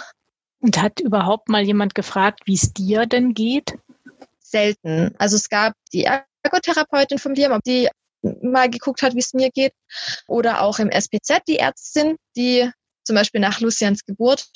Und 0.62 0.82
hat 0.82 1.02
überhaupt 1.02 1.50
mal 1.50 1.64
jemand 1.64 1.96
gefragt, 1.96 2.44
wie 2.46 2.54
es 2.54 2.72
dir 2.72 3.08
denn 3.08 3.34
geht? 3.34 3.78
Selten. 4.40 5.16
Also 5.18 5.36
es 5.36 5.50
gab 5.50 5.74
die 5.92 6.08
Ergotherapeutin 6.44 7.18
von 7.18 7.34
mir, 7.34 7.52
ob 7.52 7.64
die 7.64 7.90
mal 8.42 8.70
geguckt 8.70 9.02
hat, 9.02 9.16
wie 9.16 9.20
es 9.20 9.34
mir 9.34 9.50
geht. 9.52 9.74
Oder 10.28 10.62
auch 10.62 10.80
im 10.80 10.90
SPZ 10.90 11.42
die 11.48 11.60
Ärztin, 11.60 12.18
die 12.36 12.70
zum 13.04 13.16
Beispiel 13.16 13.42
nach 13.42 13.60
Lucians 13.60 14.06
Geburt 14.06 14.48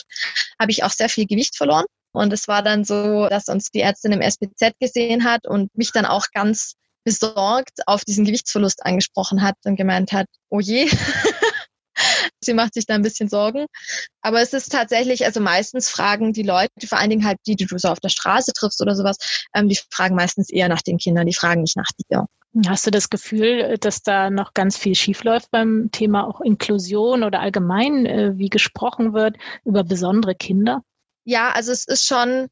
habe 0.60 0.72
ich 0.72 0.84
auch 0.84 0.92
sehr 0.92 1.10
viel 1.10 1.26
Gewicht 1.26 1.58
verloren. 1.58 1.86
Und 2.12 2.32
es 2.32 2.48
war 2.48 2.64
dann 2.64 2.86
so, 2.86 3.28
dass 3.28 3.50
uns 3.50 3.72
die 3.72 3.82
Ärztin 3.82 4.14
im 4.14 4.22
SPZ 4.22 4.80
gesehen 4.80 5.26
hat 5.26 5.46
und 5.48 5.76
mich 5.78 5.92
dann 5.92 6.06
auch 6.06 6.28
ganz 6.34 6.76
besorgt 7.04 7.88
auf 7.88 8.04
diesen 8.06 8.26
Gewichtsverlust 8.26 8.86
angesprochen 8.86 9.42
hat 9.42 9.56
und 9.66 9.76
gemeint 9.76 10.12
hat, 10.12 10.28
oh 10.50 10.60
je, 10.60 10.90
sie 12.46 12.54
macht 12.54 12.74
sich 12.74 12.86
da 12.86 12.96
ein 12.96 13.02
bisschen 13.02 13.30
Sorgen. 13.30 13.66
Aber 14.22 14.42
es 14.42 14.54
ist 14.54 14.72
tatsächlich, 14.72 15.26
also 15.26 15.40
meistens 15.40 15.90
fragen 15.90 16.34
die 16.34 16.44
Leute, 16.44 16.88
vor 16.88 17.00
allen 17.00 17.10
Dingen 17.10 17.26
halt 17.26 17.40
die, 17.48 17.56
die 17.56 17.66
du 17.66 17.78
so 17.78 17.90
auf 17.90 18.00
der 18.00 18.10
Straße 18.10 18.54
triffst 18.54 18.82
oder 18.82 18.96
sowas, 18.96 19.18
ähm, 19.54 19.70
die 19.70 19.80
fragen 19.90 20.16
meistens 20.16 20.50
eher 20.50 20.70
nach 20.70 20.82
den 20.82 20.98
Kindern, 20.98 21.28
die 21.28 21.34
fragen 21.34 21.62
nicht 21.62 21.78
nach 21.78 21.92
dir. 22.10 22.26
Hast 22.68 22.88
du 22.88 22.92
das 22.92 23.10
Gefühl, 23.10 23.78
dass 23.80 24.02
da 24.02 24.30
noch 24.30 24.54
ganz 24.54 24.78
viel 24.78 24.96
schiefläuft 24.96 25.52
beim 25.52 25.90
Thema 25.92 26.26
auch 26.26 26.40
Inklusion 26.40 27.24
oder 27.24 27.42
allgemein, 27.42 28.06
äh, 28.06 28.32
wie 28.38 28.50
gesprochen 28.50 29.14
wird 29.14 29.36
über 29.66 29.84
besondere 29.84 30.36
Kinder? 30.36 30.82
Ja, 31.26 31.52
also 31.52 31.74
es 31.74 31.86
ist 31.86 32.06
schon, 32.06 32.48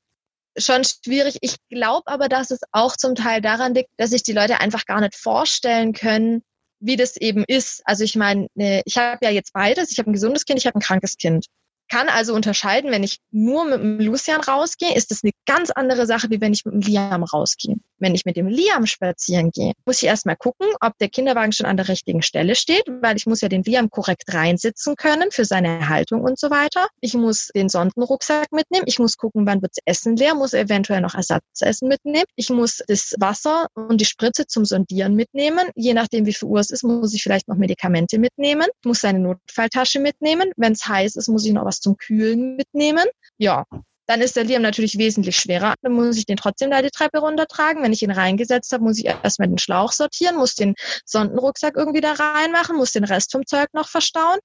schon 0.58 0.84
schwierig. 0.84 1.38
Ich 1.40 1.56
glaube 1.70 2.08
aber, 2.08 2.28
dass 2.28 2.52
es 2.52 2.60
auch 2.74 2.98
zum 2.98 3.16
Teil 3.16 3.40
daran 3.40 3.76
liegt, 3.76 3.92
dass 3.96 4.10
sich 4.10 4.24
die 4.24 4.34
Leute 4.34 4.60
einfach 4.60 4.86
gar 4.86 5.00
nicht 5.00 5.16
vorstellen 5.16 5.94
können, 5.94 6.44
wie 6.84 6.96
das 6.98 7.18
eben 7.18 7.44
ist. 7.48 7.82
Also 7.86 8.04
ich 8.04 8.16
meine, 8.16 8.48
ne, 8.56 8.82
ich 8.86 8.98
habe 8.98 9.26
ja 9.26 9.32
jetzt 9.32 9.54
beides. 9.54 9.92
Ich 9.92 10.00
habe 10.00 10.10
ein 10.10 10.14
gesundes 10.14 10.46
Kind, 10.46 10.60
ich 10.60 10.68
habe 10.68 10.78
ein 10.78 10.82
krankes 10.82 11.18
Kind 11.18 11.48
kann 11.94 12.10
also 12.10 12.34
unterscheiden, 12.34 12.90
wenn 12.90 13.04
ich 13.04 13.20
nur 13.30 13.66
mit 13.66 13.80
dem 13.80 14.00
Lucian 14.00 14.42
rausgehe, 14.42 14.96
ist 14.96 15.12
das 15.12 15.24
eine 15.24 15.32
ganz 15.46 15.70
andere 15.70 16.08
Sache, 16.08 16.32
wie 16.32 16.42
wenn 16.42 16.52
ich 16.52 16.66
mit 16.66 16.74
dem 16.74 16.82
Liam 16.82 17.24
rausgehe. 17.24 17.76
Wenn 18.00 18.16
ich 18.16 18.26
mit 18.26 18.36
dem 18.36 18.48
Liam 18.48 18.88
spazieren 18.88 19.52
gehe, 19.52 19.74
muss 19.86 20.02
ich 20.02 20.08
erstmal 20.08 20.36
gucken, 20.36 20.68
ob 20.82 20.98
der 20.98 21.10
Kinderwagen 21.10 21.52
schon 21.52 21.68
an 21.68 21.78
der 21.78 21.88
richtigen 21.88 22.24
Stelle 22.24 22.56
steht, 22.56 22.84
weil 23.02 23.16
ich 23.16 23.28
muss 23.28 23.42
ja 23.42 23.48
den 23.48 23.62
Liam 23.62 23.92
korrekt 23.92 24.34
reinsitzen 24.34 24.96
können 24.96 25.30
für 25.30 25.46
seine 25.46 25.88
Haltung 25.88 26.22
und 26.24 26.40
so 26.40 26.50
weiter. 26.50 26.88
Ich 27.00 27.14
muss 27.14 27.50
den 27.56 27.70
Sondenrucksack 27.70 28.52
mitnehmen. 28.52 28.86
Ich 28.88 28.98
muss 28.98 29.16
gucken, 29.16 29.46
wann 29.46 29.62
wird 29.62 29.74
das 29.76 29.84
Essen 29.86 30.16
leer, 30.16 30.34
muss 30.34 30.54
eventuell 30.54 31.00
noch 31.00 31.14
Ersatzessen 31.14 31.88
mitnehmen. 31.88 32.26
Ich 32.36 32.50
muss 32.50 32.82
das 32.88 33.14
Wasser 33.20 33.68
und 33.76 34.02
die 34.02 34.06
Spritze 34.06 34.48
zum 34.48 34.66
Sondieren 34.66 35.14
mitnehmen. 35.14 35.70
Je 35.76 35.94
nachdem, 35.94 36.26
wie 36.26 36.34
viel 36.34 36.50
Uhr 36.50 36.60
es 36.60 36.72
ist, 36.72 36.84
muss 36.84 37.14
ich 37.14 37.22
vielleicht 37.22 37.48
noch 37.48 37.58
Medikamente 37.58 38.18
mitnehmen. 38.18 38.66
Ich 38.82 38.88
muss 38.88 39.02
seine 39.02 39.20
Notfalltasche 39.20 40.00
mitnehmen. 40.00 40.52
Wenn 40.58 40.74
es 40.74 40.88
heiß 40.88 41.16
ist, 41.18 41.28
muss 41.28 41.46
ich 41.46 41.54
noch 41.54 41.66
was 41.66 41.83
zum 41.84 41.98
Kühlen 41.98 42.56
mitnehmen. 42.56 43.06
Ja, 43.38 43.66
dann 44.08 44.22
ist 44.22 44.36
der 44.36 44.44
Liam 44.44 44.62
natürlich 44.62 44.98
wesentlich 44.98 45.38
schwerer. 45.38 45.76
Dann 45.82 45.94
muss 45.94 46.18
ich 46.18 46.26
den 46.26 46.38
trotzdem 46.38 46.72
da 46.72 46.82
die 46.82 46.90
Treppe 46.90 47.20
runtertragen. 47.20 47.84
Wenn 47.84 47.94
ich 47.94 48.02
ihn 48.02 48.12
reingesetzt 48.12 48.72
habe, 48.74 48.84
muss 48.84 48.98
ich 48.98 49.06
erstmal 49.06 49.48
den 49.48 49.58
Schlauch 49.58 49.92
sortieren, 49.92 50.36
muss 50.36 50.56
den 50.56 50.76
Sondenrucksack 51.06 51.76
irgendwie 51.78 52.02
da 52.02 52.14
reinmachen, 52.14 52.76
muss 52.76 52.92
den 52.92 53.06
Rest 53.06 53.32
vom 53.32 53.46
Zeug 53.46 53.68
noch 53.74 53.88
verstauen. 53.88 54.40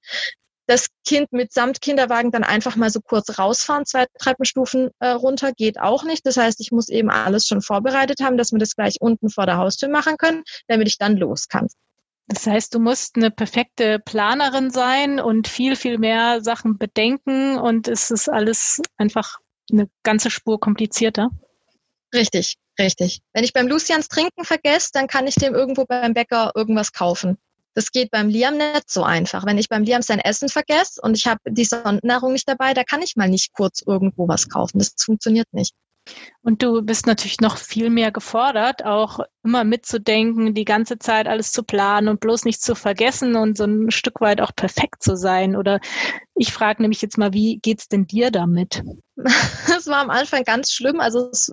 Das 0.67 0.85
Kind 1.05 1.33
mitsamt 1.33 1.81
Kinderwagen 1.81 2.31
dann 2.31 2.43
einfach 2.43 2.75
mal 2.75 2.91
so 2.91 3.01
kurz 3.01 3.39
rausfahren, 3.39 3.87
zwei 3.87 4.05
Treppenstufen 4.19 4.91
äh, 4.99 5.07
runter, 5.07 5.51
geht 5.51 5.79
auch 5.79 6.03
nicht. 6.03 6.25
Das 6.27 6.37
heißt, 6.37 6.61
ich 6.61 6.71
muss 6.71 6.89
eben 6.89 7.09
alles 7.09 7.47
schon 7.47 7.63
vorbereitet 7.63 8.19
haben, 8.21 8.37
dass 8.37 8.51
wir 8.51 8.59
das 8.59 8.75
gleich 8.75 8.97
unten 9.01 9.29
vor 9.31 9.47
der 9.47 9.57
Haustür 9.57 9.89
machen 9.89 10.17
können, 10.17 10.43
damit 10.67 10.87
ich 10.87 10.99
dann 10.99 11.17
los 11.17 11.47
kann. 11.47 11.67
Das 12.29 12.45
heißt, 12.45 12.75
du 12.75 12.79
musst 12.79 13.15
eine 13.15 13.31
perfekte 13.31 13.97
Planerin 13.97 14.69
sein 14.69 15.19
und 15.19 15.47
viel, 15.47 15.75
viel 15.75 15.97
mehr 15.97 16.41
Sachen 16.43 16.77
bedenken 16.77 17.57
und 17.57 17.87
es 17.87 18.11
ist 18.11 18.29
alles 18.29 18.81
einfach 18.97 19.39
eine 19.71 19.89
ganze 20.03 20.29
Spur 20.29 20.59
komplizierter. 20.59 21.29
Richtig, 22.13 22.57
richtig. 22.77 23.21
Wenn 23.33 23.43
ich 23.43 23.51
beim 23.51 23.67
Lucians 23.67 24.09
Trinken 24.09 24.45
vergesse, 24.45 24.91
dann 24.93 25.07
kann 25.07 25.25
ich 25.25 25.35
dem 25.35 25.55
irgendwo 25.55 25.85
beim 25.85 26.13
Bäcker 26.13 26.51
irgendwas 26.53 26.93
kaufen. 26.93 27.39
Das 27.73 27.91
geht 27.91 28.11
beim 28.11 28.29
Liam 28.29 28.57
nicht 28.57 28.91
so 28.91 29.01
einfach. 29.01 29.47
Wenn 29.47 29.57
ich 29.57 29.67
beim 29.67 29.83
Liam 29.83 30.03
sein 30.03 30.19
Essen 30.19 30.49
vergesse 30.49 31.01
und 31.01 31.17
ich 31.17 31.25
habe 31.25 31.39
die 31.47 31.65
Sondennahrung 31.65 32.33
nicht 32.33 32.47
dabei, 32.47 32.75
da 32.75 32.83
kann 32.83 33.01
ich 33.01 33.15
mal 33.15 33.27
nicht 33.27 33.53
kurz 33.53 33.81
irgendwo 33.81 34.27
was 34.27 34.49
kaufen. 34.49 34.77
Das 34.77 34.93
funktioniert 34.99 35.47
nicht. 35.51 35.73
Und 36.41 36.63
du 36.63 36.81
bist 36.81 37.05
natürlich 37.05 37.41
noch 37.41 37.57
viel 37.57 37.89
mehr 37.89 38.11
gefordert, 38.11 38.85
auch 38.85 39.19
immer 39.43 39.63
mitzudenken, 39.63 40.53
die 40.53 40.63
ganze 40.63 40.97
Zeit 40.97 41.27
alles 41.27 41.51
zu 41.51 41.63
planen 41.63 42.07
und 42.07 42.21
bloß 42.21 42.45
nicht 42.45 42.61
zu 42.61 42.75
vergessen 42.75 43.35
und 43.35 43.57
so 43.57 43.65
ein 43.65 43.91
Stück 43.91 44.21
weit 44.21 44.39
auch 44.39 44.55
perfekt 44.55 45.03
zu 45.03 45.17
sein. 45.17 45.55
Oder 45.57 45.81
ich 46.35 46.53
frage 46.53 46.81
nämlich 46.81 47.01
jetzt 47.01 47.17
mal, 47.17 47.33
wie 47.33 47.57
geht's 47.57 47.87
denn 47.89 48.07
dir 48.07 48.31
damit? 48.31 48.83
Es 49.77 49.87
war 49.87 49.99
am 49.99 50.09
Anfang 50.09 50.43
ganz 50.43 50.71
schlimm. 50.71 51.01
Also 51.01 51.29
es, 51.29 51.51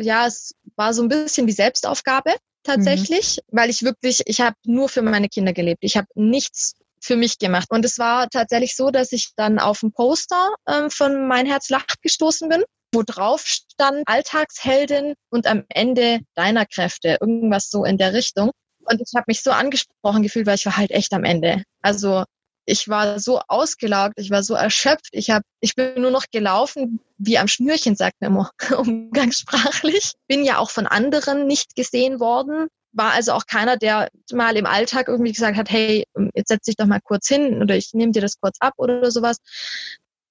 ja, 0.00 0.26
es 0.26 0.54
war 0.76 0.92
so 0.92 1.02
ein 1.02 1.08
bisschen 1.08 1.46
wie 1.46 1.52
Selbstaufgabe 1.52 2.34
tatsächlich, 2.64 3.38
mhm. 3.50 3.56
weil 3.56 3.70
ich 3.70 3.82
wirklich, 3.82 4.22
ich 4.26 4.40
habe 4.40 4.56
nur 4.64 4.88
für 4.88 5.02
meine 5.02 5.28
Kinder 5.28 5.52
gelebt. 5.52 5.80
Ich 5.82 5.96
habe 5.96 6.08
nichts 6.14 6.74
für 7.00 7.16
mich 7.16 7.38
gemacht. 7.38 7.68
Und 7.70 7.84
es 7.84 7.98
war 7.98 8.28
tatsächlich 8.28 8.74
so, 8.74 8.90
dass 8.90 9.12
ich 9.12 9.30
dann 9.36 9.58
auf 9.58 9.82
ein 9.82 9.92
Poster 9.92 10.54
ähm, 10.68 10.90
von 10.90 11.28
Mein 11.28 11.46
Herz 11.46 11.70
lacht 11.70 12.02
gestoßen 12.02 12.48
bin 12.48 12.64
wo 12.92 13.02
drauf 13.02 13.44
stand 13.46 14.02
Alltagsheldin 14.06 15.14
und 15.30 15.46
am 15.46 15.64
Ende 15.68 16.20
deiner 16.34 16.66
Kräfte, 16.66 17.18
irgendwas 17.20 17.70
so 17.70 17.84
in 17.84 17.98
der 17.98 18.12
Richtung. 18.12 18.50
Und 18.80 19.00
ich 19.00 19.12
habe 19.14 19.24
mich 19.26 19.42
so 19.42 19.50
angesprochen 19.50 20.22
gefühlt, 20.22 20.46
weil 20.46 20.54
ich 20.54 20.66
war 20.66 20.76
halt 20.76 20.90
echt 20.90 21.12
am 21.12 21.24
Ende. 21.24 21.62
Also 21.82 22.24
ich 22.64 22.88
war 22.88 23.18
so 23.18 23.40
ausgelaugt, 23.48 24.14
ich 24.18 24.30
war 24.30 24.42
so 24.42 24.54
erschöpft. 24.54 25.08
Ich 25.12 25.30
habe, 25.30 25.42
ich 25.60 25.74
bin 25.74 26.00
nur 26.02 26.10
noch 26.10 26.26
gelaufen 26.30 27.00
wie 27.16 27.38
am 27.38 27.48
Schnürchen, 27.48 27.96
sagt 27.96 28.20
man 28.20 28.30
immer 28.30 28.50
umgangssprachlich. 28.78 30.12
Bin 30.26 30.44
ja 30.44 30.58
auch 30.58 30.70
von 30.70 30.86
anderen 30.86 31.46
nicht 31.46 31.76
gesehen 31.76 32.20
worden. 32.20 32.68
War 32.92 33.12
also 33.12 33.32
auch 33.32 33.46
keiner, 33.46 33.76
der 33.76 34.08
mal 34.32 34.56
im 34.56 34.66
Alltag 34.66 35.08
irgendwie 35.08 35.32
gesagt 35.32 35.56
hat, 35.56 35.70
hey, 35.70 36.04
jetzt 36.34 36.48
setz 36.48 36.64
dich 36.64 36.76
doch 36.76 36.86
mal 36.86 37.00
kurz 37.00 37.28
hin 37.28 37.62
oder 37.62 37.74
ich 37.74 37.94
nehme 37.94 38.12
dir 38.12 38.22
das 38.22 38.38
kurz 38.38 38.56
ab 38.60 38.74
oder 38.76 39.10
sowas. 39.10 39.38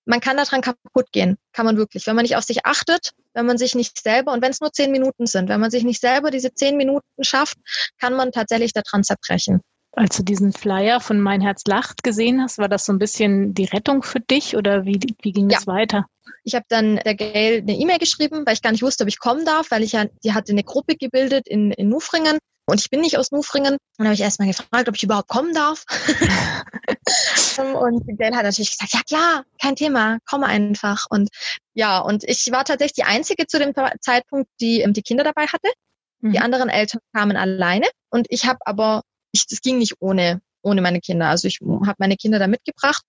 Man 0.07 0.21
kann 0.21 0.37
daran 0.37 0.61
kaputt 0.61 1.11
gehen, 1.11 1.37
kann 1.51 1.65
man 1.65 1.75
wirklich. 1.75 2.07
Wenn 2.07 2.15
man 2.15 2.23
nicht 2.23 2.37
auf 2.37 2.45
sich 2.45 2.65
achtet, 2.65 3.11
wenn 3.33 3.45
man 3.45 3.57
sich 3.57 3.75
nicht 3.75 4.01
selber, 4.01 4.31
und 4.31 4.41
wenn 4.41 4.51
es 4.51 4.61
nur 4.61 4.71
zehn 4.71 4.91
Minuten 4.91 5.27
sind, 5.27 5.49
wenn 5.49 5.59
man 5.59 5.69
sich 5.69 5.83
nicht 5.83 5.99
selber 5.99 6.31
diese 6.31 6.53
zehn 6.53 6.77
Minuten 6.77 7.05
schafft, 7.21 7.57
kann 7.99 8.13
man 8.13 8.31
tatsächlich 8.31 8.71
daran 8.71 9.03
zerbrechen. 9.03 9.59
Als 9.91 10.15
du 10.15 10.23
diesen 10.23 10.53
Flyer 10.53 11.01
von 11.01 11.19
Mein 11.19 11.41
Herz 11.41 11.63
lacht 11.67 12.03
gesehen 12.03 12.41
hast, 12.41 12.57
war 12.57 12.69
das 12.69 12.85
so 12.85 12.93
ein 12.93 12.99
bisschen 12.99 13.53
die 13.53 13.65
Rettung 13.65 14.01
für 14.01 14.21
dich 14.21 14.55
oder 14.55 14.85
wie, 14.85 14.99
wie 15.21 15.31
ging 15.31 15.49
ja. 15.49 15.57
das 15.57 15.67
weiter? 15.67 16.05
Ich 16.43 16.55
habe 16.55 16.65
dann 16.69 16.97
der 16.97 17.15
Gail 17.15 17.61
eine 17.61 17.75
E-Mail 17.77 17.97
geschrieben, 17.97 18.45
weil 18.45 18.53
ich 18.53 18.61
gar 18.61 18.71
nicht 18.71 18.83
wusste, 18.83 19.03
ob 19.03 19.09
ich 19.09 19.19
kommen 19.19 19.43
darf, 19.43 19.71
weil 19.71 19.83
ich 19.83 19.91
ja, 19.91 20.05
die 20.23 20.33
hatte 20.33 20.53
eine 20.53 20.63
Gruppe 20.63 20.95
gebildet 20.95 21.47
in, 21.47 21.71
in 21.71 21.89
Nufringen 21.89 22.37
und 22.69 22.81
ich 22.81 22.89
bin 22.89 23.01
nicht 23.01 23.17
aus 23.17 23.31
Nufringen. 23.31 23.73
Und 23.73 23.79
dann 23.97 24.07
habe 24.07 24.13
ich 24.13 24.21
erstmal 24.21 24.47
gefragt, 24.47 24.89
ob 24.89 24.95
ich 24.95 25.03
überhaupt 25.03 25.29
kommen 25.29 25.53
darf. 25.53 25.85
und 27.57 28.05
Gail 28.17 28.35
hat 28.35 28.43
natürlich 28.43 28.71
gesagt, 28.71 28.93
ja 28.93 29.01
klar, 29.07 29.45
kein 29.61 29.75
Thema, 29.75 30.19
komm 30.29 30.43
einfach. 30.43 31.05
Und 31.09 31.29
ja, 31.73 31.99
und 31.99 32.23
ich 32.25 32.51
war 32.51 32.65
tatsächlich 32.65 32.93
die 32.93 33.03
Einzige 33.03 33.47
zu 33.47 33.57
dem 33.57 33.73
Zeitpunkt, 34.01 34.49
die 34.59 34.85
die 34.87 35.01
Kinder 35.01 35.23
dabei 35.23 35.47
hatte. 35.47 35.69
Die 36.21 36.37
mhm. 36.37 36.43
anderen 36.43 36.69
Eltern 36.69 36.99
kamen 37.13 37.37
alleine 37.37 37.87
und 38.09 38.27
ich 38.29 38.45
habe 38.45 38.59
aber 38.65 39.03
ich, 39.31 39.45
das 39.47 39.61
ging 39.61 39.77
nicht 39.77 39.95
ohne, 39.99 40.41
ohne 40.61 40.81
meine 40.81 40.99
Kinder. 40.99 41.27
Also 41.27 41.47
ich 41.47 41.59
habe 41.61 41.95
meine 41.99 42.17
Kinder 42.17 42.39
da 42.39 42.47
mitgebracht 42.47 43.05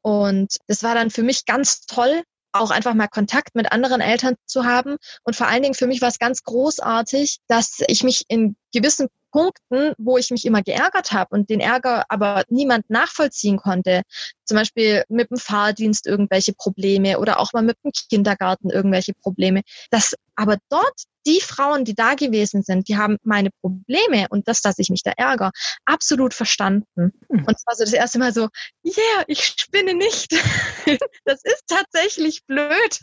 und 0.00 0.56
das 0.68 0.82
war 0.82 0.94
dann 0.94 1.10
für 1.10 1.22
mich 1.22 1.44
ganz 1.44 1.80
toll, 1.80 2.22
auch 2.60 2.70
einfach 2.70 2.94
mal 2.94 3.08
Kontakt 3.08 3.54
mit 3.54 3.72
anderen 3.72 4.00
Eltern 4.00 4.34
zu 4.46 4.64
haben. 4.64 4.96
Und 5.24 5.36
vor 5.36 5.46
allen 5.46 5.62
Dingen 5.62 5.74
für 5.74 5.86
mich 5.86 6.00
war 6.00 6.08
es 6.08 6.18
ganz 6.18 6.42
großartig, 6.42 7.38
dass 7.48 7.82
ich 7.86 8.02
mich 8.02 8.24
in 8.28 8.56
gewissen 8.72 9.08
Punkten, 9.30 9.92
wo 9.98 10.18
ich 10.18 10.30
mich 10.30 10.44
immer 10.44 10.62
geärgert 10.62 11.12
habe 11.12 11.34
und 11.34 11.50
den 11.50 11.60
Ärger 11.60 12.04
aber 12.08 12.44
niemand 12.48 12.88
nachvollziehen 12.90 13.56
konnte, 13.56 14.02
zum 14.44 14.56
Beispiel 14.56 15.04
mit 15.08 15.30
dem 15.30 15.38
Fahrdienst 15.38 16.06
irgendwelche 16.06 16.52
Probleme 16.52 17.18
oder 17.18 17.40
auch 17.40 17.52
mal 17.52 17.62
mit 17.62 17.76
dem 17.84 17.92
Kindergarten 17.92 18.70
irgendwelche 18.70 19.14
Probleme, 19.14 19.62
dass 19.90 20.14
aber 20.36 20.56
dort 20.68 21.02
die 21.26 21.40
Frauen, 21.40 21.84
die 21.84 21.94
da 21.94 22.14
gewesen 22.14 22.62
sind, 22.62 22.88
die 22.88 22.96
haben 22.96 23.18
meine 23.22 23.50
Probleme 23.60 24.26
und 24.30 24.46
das, 24.48 24.60
dass 24.60 24.78
ich 24.78 24.90
mich 24.90 25.02
da 25.02 25.12
ärgere, 25.16 25.50
absolut 25.84 26.32
verstanden. 26.32 27.12
Mhm. 27.28 27.44
Und 27.44 27.56
es 27.56 27.66
war 27.66 27.74
so 27.74 27.84
das 27.84 27.92
erste 27.92 28.18
Mal 28.18 28.32
so, 28.32 28.48
yeah, 28.84 29.24
ich 29.26 29.44
spinne 29.56 29.94
nicht. 29.94 30.32
das 31.24 31.40
ist 31.42 31.64
tatsächlich 31.66 32.44
blöd. 32.46 33.00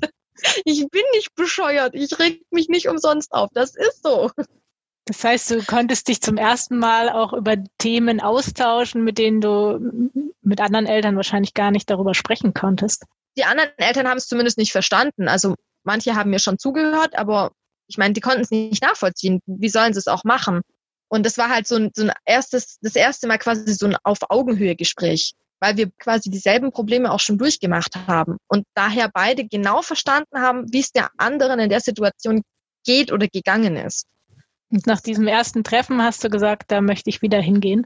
Ich 0.65 0.87
bin 0.89 1.03
nicht 1.13 1.35
bescheuert. 1.35 1.93
Ich 1.93 2.17
reg 2.17 2.41
mich 2.49 2.69
nicht 2.69 2.87
umsonst 2.87 3.33
auf. 3.33 3.49
Das 3.53 3.75
ist 3.75 4.03
so. 4.03 4.31
Das 5.05 5.23
heißt, 5.23 5.51
du 5.51 5.63
konntest 5.63 6.07
dich 6.07 6.21
zum 6.21 6.37
ersten 6.37 6.77
Mal 6.77 7.09
auch 7.09 7.33
über 7.33 7.57
Themen 7.77 8.21
austauschen, 8.21 9.03
mit 9.03 9.17
denen 9.17 9.41
du 9.41 10.11
mit 10.41 10.61
anderen 10.61 10.85
Eltern 10.85 11.15
wahrscheinlich 11.17 11.53
gar 11.53 11.71
nicht 11.71 11.89
darüber 11.89 12.13
sprechen 12.13 12.53
konntest. 12.53 13.03
Die 13.37 13.43
anderen 13.43 13.71
Eltern 13.77 14.07
haben 14.07 14.17
es 14.17 14.27
zumindest 14.27 14.57
nicht 14.57 14.71
verstanden. 14.71 15.27
Also 15.27 15.55
manche 15.83 16.15
haben 16.15 16.29
mir 16.29 16.39
schon 16.39 16.57
zugehört, 16.57 17.17
aber 17.17 17.51
ich 17.87 17.97
meine, 17.97 18.13
die 18.13 18.21
konnten 18.21 18.41
es 18.41 18.51
nicht 18.51 18.81
nachvollziehen. 18.81 19.41
Wie 19.45 19.69
sollen 19.69 19.93
sie 19.93 19.99
es 19.99 20.07
auch 20.07 20.23
machen? 20.23 20.61
Und 21.09 21.25
das 21.25 21.37
war 21.37 21.49
halt 21.49 21.67
so 21.67 21.75
ein, 21.75 21.91
so 21.93 22.03
ein 22.03 22.11
erstes, 22.25 22.79
das 22.81 22.95
erste 22.95 23.27
Mal 23.27 23.37
quasi 23.37 23.73
so 23.73 23.85
ein 23.85 23.97
auf 24.03 24.19
Augenhöhe 24.29 24.75
Gespräch, 24.75 25.33
weil 25.59 25.77
wir 25.77 25.91
quasi 25.99 26.29
dieselben 26.29 26.71
Probleme 26.71 27.11
auch 27.11 27.19
schon 27.19 27.37
durchgemacht 27.37 27.95
haben 28.07 28.37
und 28.47 28.65
daher 28.73 29.09
beide 29.13 29.45
genau 29.45 29.81
verstanden 29.81 30.39
haben, 30.39 30.71
wie 30.71 30.79
es 30.79 30.91
der 30.91 31.11
anderen 31.17 31.59
in 31.59 31.69
der 31.69 31.81
Situation 31.81 32.41
geht 32.85 33.11
oder 33.11 33.27
gegangen 33.27 33.75
ist. 33.75 34.07
Und 34.73 34.87
nach 34.87 35.01
diesem 35.01 35.27
ersten 35.27 35.63
Treffen 35.63 36.01
hast 36.01 36.23
du 36.23 36.31
gesagt, 36.31 36.71
da 36.71 36.81
möchte 36.81 37.07
ich 37.07 37.21
wieder 37.21 37.39
hingehen? 37.39 37.85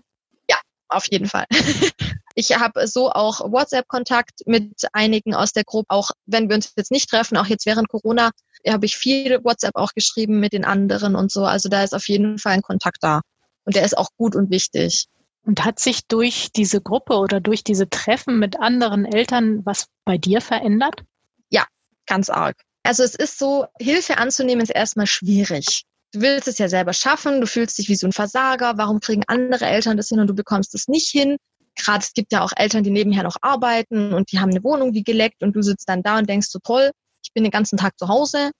Ja, 0.49 0.55
auf 0.87 1.05
jeden 1.11 1.27
Fall. 1.27 1.45
Ich 2.39 2.55
habe 2.55 2.87
so 2.87 3.09
auch 3.09 3.51
WhatsApp-Kontakt 3.51 4.41
mit 4.45 4.85
einigen 4.93 5.33
aus 5.33 5.53
der 5.53 5.63
Gruppe, 5.63 5.87
auch 5.89 6.11
wenn 6.27 6.49
wir 6.49 6.55
uns 6.55 6.71
jetzt 6.75 6.91
nicht 6.91 7.09
treffen, 7.09 7.35
auch 7.35 7.47
jetzt 7.47 7.65
während 7.65 7.89
Corona 7.89 8.29
habe 8.69 8.85
ich 8.85 8.95
viel 8.95 9.43
WhatsApp 9.43 9.75
auch 9.75 9.91
geschrieben 9.95 10.39
mit 10.39 10.53
den 10.53 10.63
anderen 10.63 11.15
und 11.15 11.31
so. 11.31 11.45
Also 11.45 11.67
da 11.67 11.83
ist 11.83 11.95
auf 11.95 12.07
jeden 12.07 12.37
Fall 12.37 12.53
ein 12.53 12.61
Kontakt 12.61 12.97
da. 13.01 13.21
Und 13.65 13.75
der 13.75 13.85
ist 13.85 13.97
auch 13.97 14.09
gut 14.17 14.35
und 14.35 14.51
wichtig. 14.51 15.07
Und 15.45 15.65
hat 15.65 15.79
sich 15.79 16.05
durch 16.05 16.49
diese 16.55 16.79
Gruppe 16.79 17.15
oder 17.15 17.41
durch 17.41 17.63
diese 17.63 17.89
Treffen 17.89 18.37
mit 18.37 18.59
anderen 18.59 19.05
Eltern 19.05 19.65
was 19.65 19.87
bei 20.05 20.19
dir 20.19 20.39
verändert? 20.39 21.01
Ja, 21.49 21.65
ganz 22.05 22.29
arg. 22.29 22.55
Also 22.83 23.01
es 23.01 23.15
ist 23.15 23.39
so, 23.39 23.65
Hilfe 23.79 24.19
anzunehmen 24.19 24.61
ist 24.61 24.69
erstmal 24.69 25.07
schwierig. 25.07 25.87
Du 26.13 26.21
willst 26.21 26.47
es 26.47 26.57
ja 26.57 26.69
selber 26.69 26.93
schaffen, 26.93 27.41
du 27.41 27.47
fühlst 27.47 27.77
dich 27.77 27.89
wie 27.89 27.95
so 27.95 28.07
ein 28.07 28.13
Versager, 28.13 28.77
warum 28.77 28.99
kriegen 28.99 29.23
andere 29.27 29.65
Eltern 29.65 29.97
das 29.97 30.09
hin 30.09 30.19
und 30.19 30.27
du 30.27 30.33
bekommst 30.33 30.73
es 30.73 30.87
nicht 30.87 31.09
hin? 31.09 31.37
gerade 31.77 32.03
es 32.03 32.13
gibt 32.13 32.31
ja 32.31 32.43
auch 32.43 32.51
Eltern, 32.55 32.83
die 32.83 32.89
nebenher 32.89 33.23
noch 33.23 33.37
arbeiten 33.41 34.13
und 34.13 34.31
die 34.31 34.39
haben 34.39 34.49
eine 34.49 34.63
Wohnung 34.63 34.93
wie 34.93 35.03
geleckt 35.03 35.43
und 35.43 35.55
du 35.55 35.61
sitzt 35.61 35.87
dann 35.87 36.03
da 36.03 36.17
und 36.17 36.29
denkst 36.29 36.47
so 36.49 36.59
toll, 36.59 36.91
ich 37.23 37.31
bin 37.33 37.43
den 37.43 37.51
ganzen 37.51 37.77
Tag 37.77 37.97
zu 37.97 38.07
Hause, 38.07 38.51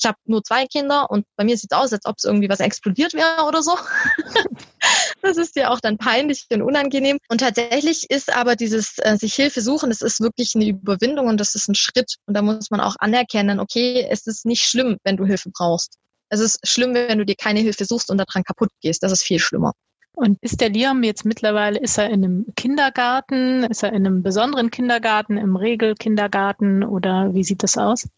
ich 0.00 0.06
habe 0.06 0.18
nur 0.26 0.44
zwei 0.44 0.66
Kinder 0.66 1.10
und 1.10 1.24
bei 1.36 1.42
mir 1.42 1.56
sieht 1.56 1.72
es 1.72 1.76
aus, 1.76 1.92
als 1.92 2.04
ob 2.04 2.16
es 2.18 2.24
irgendwie 2.24 2.48
was 2.48 2.60
explodiert 2.60 3.14
wäre 3.14 3.44
oder 3.48 3.64
so. 3.64 3.76
das 5.22 5.36
ist 5.36 5.56
ja 5.56 5.70
auch 5.70 5.80
dann 5.80 5.98
peinlich 5.98 6.46
und 6.52 6.62
unangenehm. 6.62 7.18
Und 7.28 7.38
tatsächlich 7.38 8.08
ist 8.08 8.32
aber 8.32 8.54
dieses 8.54 8.98
äh, 8.98 9.16
sich 9.16 9.34
Hilfe 9.34 9.60
suchen, 9.60 9.90
das 9.90 10.00
ist 10.00 10.20
wirklich 10.20 10.54
eine 10.54 10.68
Überwindung 10.68 11.26
und 11.26 11.38
das 11.38 11.56
ist 11.56 11.66
ein 11.66 11.74
Schritt. 11.74 12.14
Und 12.26 12.34
da 12.34 12.42
muss 12.42 12.70
man 12.70 12.80
auch 12.80 12.94
anerkennen, 13.00 13.58
okay, 13.58 14.06
es 14.08 14.28
ist 14.28 14.46
nicht 14.46 14.62
schlimm, 14.62 14.98
wenn 15.02 15.16
du 15.16 15.26
Hilfe 15.26 15.50
brauchst. 15.50 15.96
Es 16.28 16.40
ist 16.40 16.66
schlimm, 16.66 16.94
wenn 16.94 17.18
du 17.18 17.24
dir 17.24 17.36
keine 17.36 17.60
Hilfe 17.60 17.84
suchst 17.84 18.10
und 18.10 18.18
daran 18.18 18.44
kaputt 18.44 18.70
gehst. 18.80 19.02
Das 19.02 19.12
ist 19.12 19.22
viel 19.22 19.38
schlimmer. 19.38 19.72
Und 20.14 20.36
ist 20.40 20.60
der 20.60 20.70
Liam 20.70 21.04
jetzt 21.04 21.24
mittlerweile, 21.24 21.78
ist 21.78 21.96
er 21.96 22.06
in 22.06 22.24
einem 22.24 22.46
Kindergarten, 22.56 23.64
ist 23.64 23.84
er 23.84 23.90
in 23.90 24.04
einem 24.04 24.22
besonderen 24.22 24.70
Kindergarten, 24.70 25.38
im 25.38 25.54
Regelkindergarten 25.54 26.82
oder 26.82 27.34
wie 27.34 27.44
sieht 27.44 27.62
das 27.62 27.78
aus? 27.78 28.08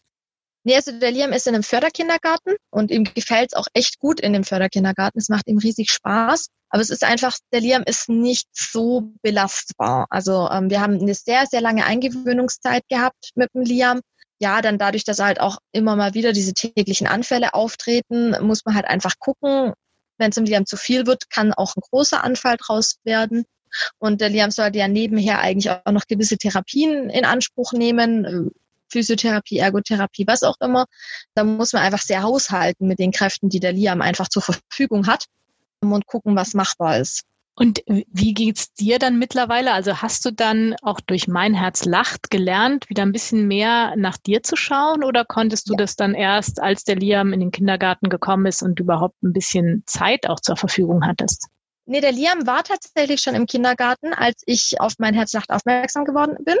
Nee, 0.63 0.75
also 0.75 0.91
der 0.91 1.11
Liam 1.11 1.31
ist 1.31 1.47
in 1.47 1.55
einem 1.55 1.63
Förderkindergarten 1.63 2.55
und 2.69 2.91
ihm 2.91 3.03
gefällt 3.03 3.49
es 3.51 3.53
auch 3.55 3.67
echt 3.73 3.99
gut 3.99 4.19
in 4.19 4.33
dem 4.33 4.43
Förderkindergarten. 4.43 5.19
Es 5.19 5.29
macht 5.29 5.47
ihm 5.47 5.57
riesig 5.57 5.91
Spaß. 5.91 6.47
Aber 6.69 6.81
es 6.81 6.89
ist 6.89 7.03
einfach, 7.03 7.35
der 7.51 7.61
Liam 7.61 7.83
ist 7.85 8.09
nicht 8.09 8.47
so 8.53 9.11
belastbar. 9.21 10.05
Also 10.09 10.49
ähm, 10.49 10.69
wir 10.69 10.79
haben 10.79 10.99
eine 10.99 11.15
sehr, 11.15 11.45
sehr 11.45 11.61
lange 11.61 11.85
Eingewöhnungszeit 11.85 12.83
gehabt 12.89 13.31
mit 13.35 13.53
dem 13.53 13.63
Liam. 13.63 14.01
Ja, 14.41 14.61
dann 14.63 14.79
dadurch, 14.79 15.03
dass 15.03 15.19
halt 15.19 15.39
auch 15.39 15.59
immer 15.71 15.95
mal 15.95 16.15
wieder 16.15 16.33
diese 16.33 16.53
täglichen 16.53 17.05
Anfälle 17.05 17.53
auftreten, 17.53 18.35
muss 18.41 18.65
man 18.65 18.73
halt 18.73 18.85
einfach 18.85 19.19
gucken, 19.19 19.73
wenn 20.17 20.31
es 20.31 20.37
im 20.37 20.45
Liam 20.45 20.65
zu 20.65 20.77
viel 20.77 21.05
wird, 21.05 21.29
kann 21.29 21.53
auch 21.53 21.75
ein 21.75 21.81
großer 21.81 22.23
Anfall 22.23 22.57
draus 22.57 22.95
werden. 23.03 23.45
Und 23.99 24.19
der 24.19 24.29
Liam 24.29 24.49
sollte 24.49 24.79
ja 24.79 24.87
nebenher 24.87 25.39
eigentlich 25.39 25.69
auch 25.69 25.91
noch 25.91 26.07
gewisse 26.07 26.37
Therapien 26.37 27.11
in 27.11 27.23
Anspruch 27.23 27.71
nehmen, 27.73 28.25
äh, 28.25 28.49
Physiotherapie, 28.89 29.59
Ergotherapie, 29.59 30.25
was 30.25 30.41
auch 30.41 30.57
immer. 30.59 30.85
Da 31.35 31.43
muss 31.43 31.73
man 31.73 31.83
einfach 31.83 32.01
sehr 32.01 32.23
haushalten 32.23 32.87
mit 32.87 32.97
den 32.97 33.11
Kräften, 33.11 33.49
die 33.49 33.59
der 33.59 33.73
Liam 33.73 34.01
einfach 34.01 34.27
zur 34.27 34.41
Verfügung 34.41 35.05
hat 35.05 35.25
und 35.81 36.07
gucken, 36.07 36.35
was 36.35 36.55
machbar 36.55 36.97
ist. 36.99 37.21
Und 37.55 37.85
äh, 37.87 38.05
wie 38.07 38.33
geht's 38.33 38.73
dir 38.73 38.97
dann 38.97 39.19
mittlerweile? 39.19 39.73
Also 39.73 40.01
hast 40.01 40.25
du 40.25 40.31
dann 40.31 40.75
auch 40.81 40.99
durch 41.01 41.27
Mein 41.27 41.53
Herz 41.53 41.85
lacht 41.85 42.31
gelernt, 42.31 42.89
wieder 42.89 43.03
ein 43.03 43.11
bisschen 43.11 43.47
mehr 43.47 43.93
nach 43.97 44.17
dir 44.17 44.41
zu 44.43 44.55
schauen 44.55 45.03
oder 45.03 45.25
konntest 45.25 45.69
du 45.69 45.73
ja. 45.73 45.77
das 45.77 45.95
dann 45.95 46.13
erst, 46.13 46.61
als 46.61 46.83
der 46.83 46.95
Liam 46.95 47.33
in 47.33 47.39
den 47.39 47.51
Kindergarten 47.51 48.09
gekommen 48.09 48.45
ist 48.45 48.63
und 48.63 48.79
überhaupt 48.79 49.21
ein 49.23 49.33
bisschen 49.33 49.83
Zeit 49.85 50.27
auch 50.27 50.39
zur 50.39 50.55
Verfügung 50.55 51.05
hattest? 51.05 51.47
Nee, 51.85 51.99
der 51.99 52.11
Liam 52.11 52.47
war 52.47 52.63
tatsächlich 52.63 53.21
schon 53.21 53.35
im 53.35 53.47
Kindergarten, 53.47 54.13
als 54.13 54.43
ich 54.45 54.79
auf 54.79 54.93
Mein 54.97 55.13
Herz 55.13 55.33
lacht 55.33 55.49
aufmerksam 55.49 56.05
geworden 56.05 56.37
bin. 56.43 56.55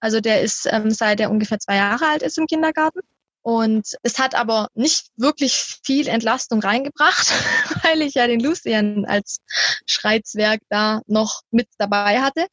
Also 0.00 0.20
der 0.20 0.42
ist 0.42 0.68
ähm, 0.70 0.90
seit 0.90 1.20
er 1.20 1.30
ungefähr 1.30 1.58
zwei 1.58 1.76
Jahre 1.76 2.06
alt 2.06 2.22
ist 2.22 2.38
im 2.38 2.46
Kindergarten. 2.46 3.00
Und 3.46 3.96
es 4.02 4.18
hat 4.18 4.34
aber 4.34 4.70
nicht 4.74 5.06
wirklich 5.14 5.78
viel 5.84 6.08
Entlastung 6.08 6.58
reingebracht, 6.58 7.28
weil 7.84 8.02
ich 8.02 8.14
ja 8.14 8.26
den 8.26 8.40
Lucian 8.40 9.04
als 9.04 9.36
Schreizwerk 9.86 10.62
da 10.68 11.00
noch 11.06 11.42
mit 11.52 11.68
dabei 11.78 12.22
hatte. 12.22 12.48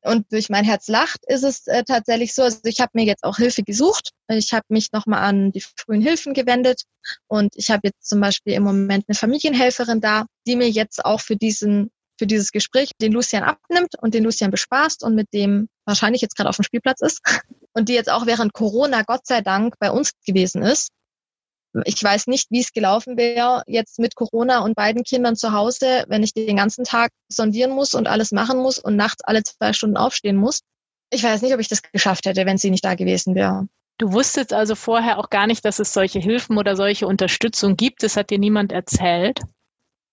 Und 0.00 0.32
durch 0.32 0.48
mein 0.48 0.64
Herz 0.64 0.88
lacht 0.88 1.18
ist 1.26 1.42
es 1.42 1.66
äh, 1.66 1.84
tatsächlich 1.84 2.32
so, 2.32 2.44
also 2.44 2.60
ich 2.64 2.80
habe 2.80 2.92
mir 2.94 3.04
jetzt 3.04 3.24
auch 3.24 3.36
Hilfe 3.36 3.62
gesucht. 3.62 4.12
Ich 4.28 4.54
habe 4.54 4.64
mich 4.70 4.90
nochmal 4.92 5.22
an 5.22 5.52
die 5.52 5.60
frühen 5.60 6.00
Hilfen 6.00 6.32
gewendet 6.32 6.84
und 7.28 7.52
ich 7.54 7.68
habe 7.68 7.88
jetzt 7.88 8.08
zum 8.08 8.18
Beispiel 8.18 8.54
im 8.54 8.62
Moment 8.62 9.04
eine 9.08 9.14
Familienhelferin 9.14 10.00
da, 10.00 10.24
die 10.46 10.56
mir 10.56 10.70
jetzt 10.70 11.04
auch 11.04 11.20
für 11.20 11.36
diesen 11.36 11.90
für 12.18 12.26
dieses 12.26 12.52
Gespräch 12.52 12.90
den 13.00 13.12
Lucian 13.12 13.42
abnimmt 13.42 13.94
und 14.00 14.14
den 14.14 14.24
Lucian 14.24 14.50
bespaßt 14.50 15.02
und 15.02 15.14
mit 15.14 15.32
dem 15.32 15.68
wahrscheinlich 15.84 16.22
jetzt 16.22 16.36
gerade 16.36 16.48
auf 16.48 16.56
dem 16.56 16.64
Spielplatz 16.64 17.00
ist 17.00 17.20
und 17.72 17.88
die 17.88 17.94
jetzt 17.94 18.10
auch 18.10 18.26
während 18.26 18.52
Corona 18.52 19.02
Gott 19.02 19.26
sei 19.26 19.40
Dank 19.40 19.74
bei 19.78 19.90
uns 19.90 20.12
gewesen 20.26 20.62
ist. 20.62 20.90
Ich 21.86 22.02
weiß 22.02 22.26
nicht, 22.26 22.50
wie 22.50 22.60
es 22.60 22.72
gelaufen 22.72 23.16
wäre 23.16 23.62
jetzt 23.66 23.98
mit 23.98 24.14
Corona 24.14 24.58
und 24.60 24.76
beiden 24.76 25.04
Kindern 25.04 25.36
zu 25.36 25.52
Hause, 25.52 26.04
wenn 26.06 26.22
ich 26.22 26.34
den 26.34 26.56
ganzen 26.56 26.84
Tag 26.84 27.12
sondieren 27.30 27.70
muss 27.70 27.94
und 27.94 28.06
alles 28.06 28.30
machen 28.30 28.58
muss 28.58 28.78
und 28.78 28.96
nachts 28.96 29.24
alle 29.24 29.42
zwei 29.42 29.72
Stunden 29.72 29.96
aufstehen 29.96 30.36
muss. 30.36 30.60
Ich 31.10 31.22
weiß 31.22 31.40
nicht, 31.40 31.54
ob 31.54 31.60
ich 31.60 31.68
das 31.68 31.80
geschafft 31.82 32.26
hätte, 32.26 32.44
wenn 32.44 32.58
sie 32.58 32.70
nicht 32.70 32.84
da 32.84 32.94
gewesen 32.94 33.34
wäre. 33.34 33.68
Du 33.98 34.12
wusstest 34.12 34.52
also 34.52 34.74
vorher 34.74 35.18
auch 35.18 35.30
gar 35.30 35.46
nicht, 35.46 35.64
dass 35.64 35.78
es 35.78 35.92
solche 35.92 36.18
Hilfen 36.18 36.58
oder 36.58 36.76
solche 36.76 37.06
Unterstützung 37.06 37.76
gibt. 37.76 38.02
Das 38.02 38.16
hat 38.16 38.30
dir 38.30 38.38
niemand 38.38 38.72
erzählt? 38.72 39.40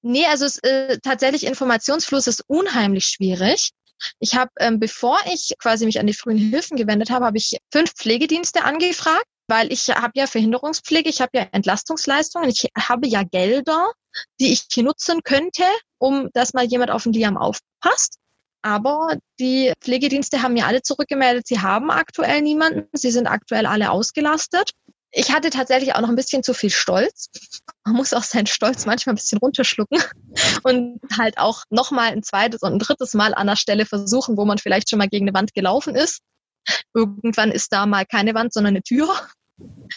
Nee, 0.01 0.25
also 0.27 0.45
es, 0.45 0.57
äh, 0.59 0.97
tatsächlich 1.03 1.45
Informationsfluss 1.45 2.27
ist 2.27 2.43
unheimlich 2.47 3.05
schwierig. 3.05 3.71
Ich 4.19 4.35
habe, 4.35 4.51
ähm, 4.59 4.79
bevor 4.79 5.19
ich 5.25 5.53
quasi 5.59 5.85
mich 5.85 5.99
an 5.99 6.07
die 6.07 6.13
frühen 6.13 6.37
Hilfen 6.37 6.77
gewendet 6.77 7.09
habe, 7.09 7.25
habe 7.25 7.37
ich 7.37 7.57
fünf 7.71 7.93
Pflegedienste 7.93 8.63
angefragt, 8.63 9.25
weil 9.47 9.71
ich 9.73 9.89
habe 9.89 10.13
ja 10.15 10.27
Verhinderungspflege, 10.27 11.09
ich 11.09 11.21
habe 11.21 11.31
ja 11.33 11.47
Entlastungsleistungen, 11.51 12.49
ich 12.49 12.67
habe 12.77 13.07
ja 13.07 13.23
Gelder, 13.23 13.91
die 14.39 14.53
ich 14.53 14.67
nutzen 14.77 15.21
könnte, 15.23 15.63
um 15.97 16.29
dass 16.33 16.53
mal 16.53 16.65
jemand 16.65 16.91
auf 16.91 17.03
den 17.03 17.13
Liam 17.13 17.37
aufpasst. 17.37 18.17
Aber 18.61 19.17
die 19.39 19.73
Pflegedienste 19.81 20.41
haben 20.41 20.53
mir 20.53 20.67
alle 20.67 20.81
zurückgemeldet, 20.81 21.47
sie 21.47 21.59
haben 21.59 21.91
aktuell 21.91 22.41
niemanden, 22.41 22.87
sie 22.93 23.11
sind 23.11 23.27
aktuell 23.27 23.65
alle 23.65 23.91
ausgelastet. 23.91 24.71
Ich 25.11 25.31
hatte 25.31 25.49
tatsächlich 25.49 25.95
auch 25.95 26.01
noch 26.01 26.09
ein 26.09 26.15
bisschen 26.15 26.43
zu 26.43 26.53
viel 26.53 26.69
Stolz. 26.69 27.29
Man 27.83 27.95
muss 27.95 28.13
auch 28.13 28.23
seinen 28.23 28.45
Stolz 28.45 28.85
manchmal 28.85 29.13
ein 29.13 29.17
bisschen 29.17 29.39
runterschlucken 29.39 30.01
und 30.63 30.99
halt 31.17 31.37
auch 31.37 31.63
nochmal 31.69 32.11
ein 32.11 32.23
zweites 32.23 32.61
und 32.61 32.73
ein 32.73 32.79
drittes 32.79 33.13
Mal 33.13 33.33
an 33.33 33.47
der 33.47 33.55
Stelle 33.55 33.85
versuchen, 33.85 34.37
wo 34.37 34.45
man 34.45 34.59
vielleicht 34.59 34.89
schon 34.89 34.99
mal 34.99 35.09
gegen 35.09 35.27
eine 35.27 35.37
Wand 35.37 35.53
gelaufen 35.53 35.95
ist. 35.95 36.21
Irgendwann 36.93 37.51
ist 37.51 37.73
da 37.73 37.85
mal 37.85 38.05
keine 38.05 38.35
Wand, 38.35 38.53
sondern 38.53 38.73
eine 38.73 38.83
Tür. 38.83 39.07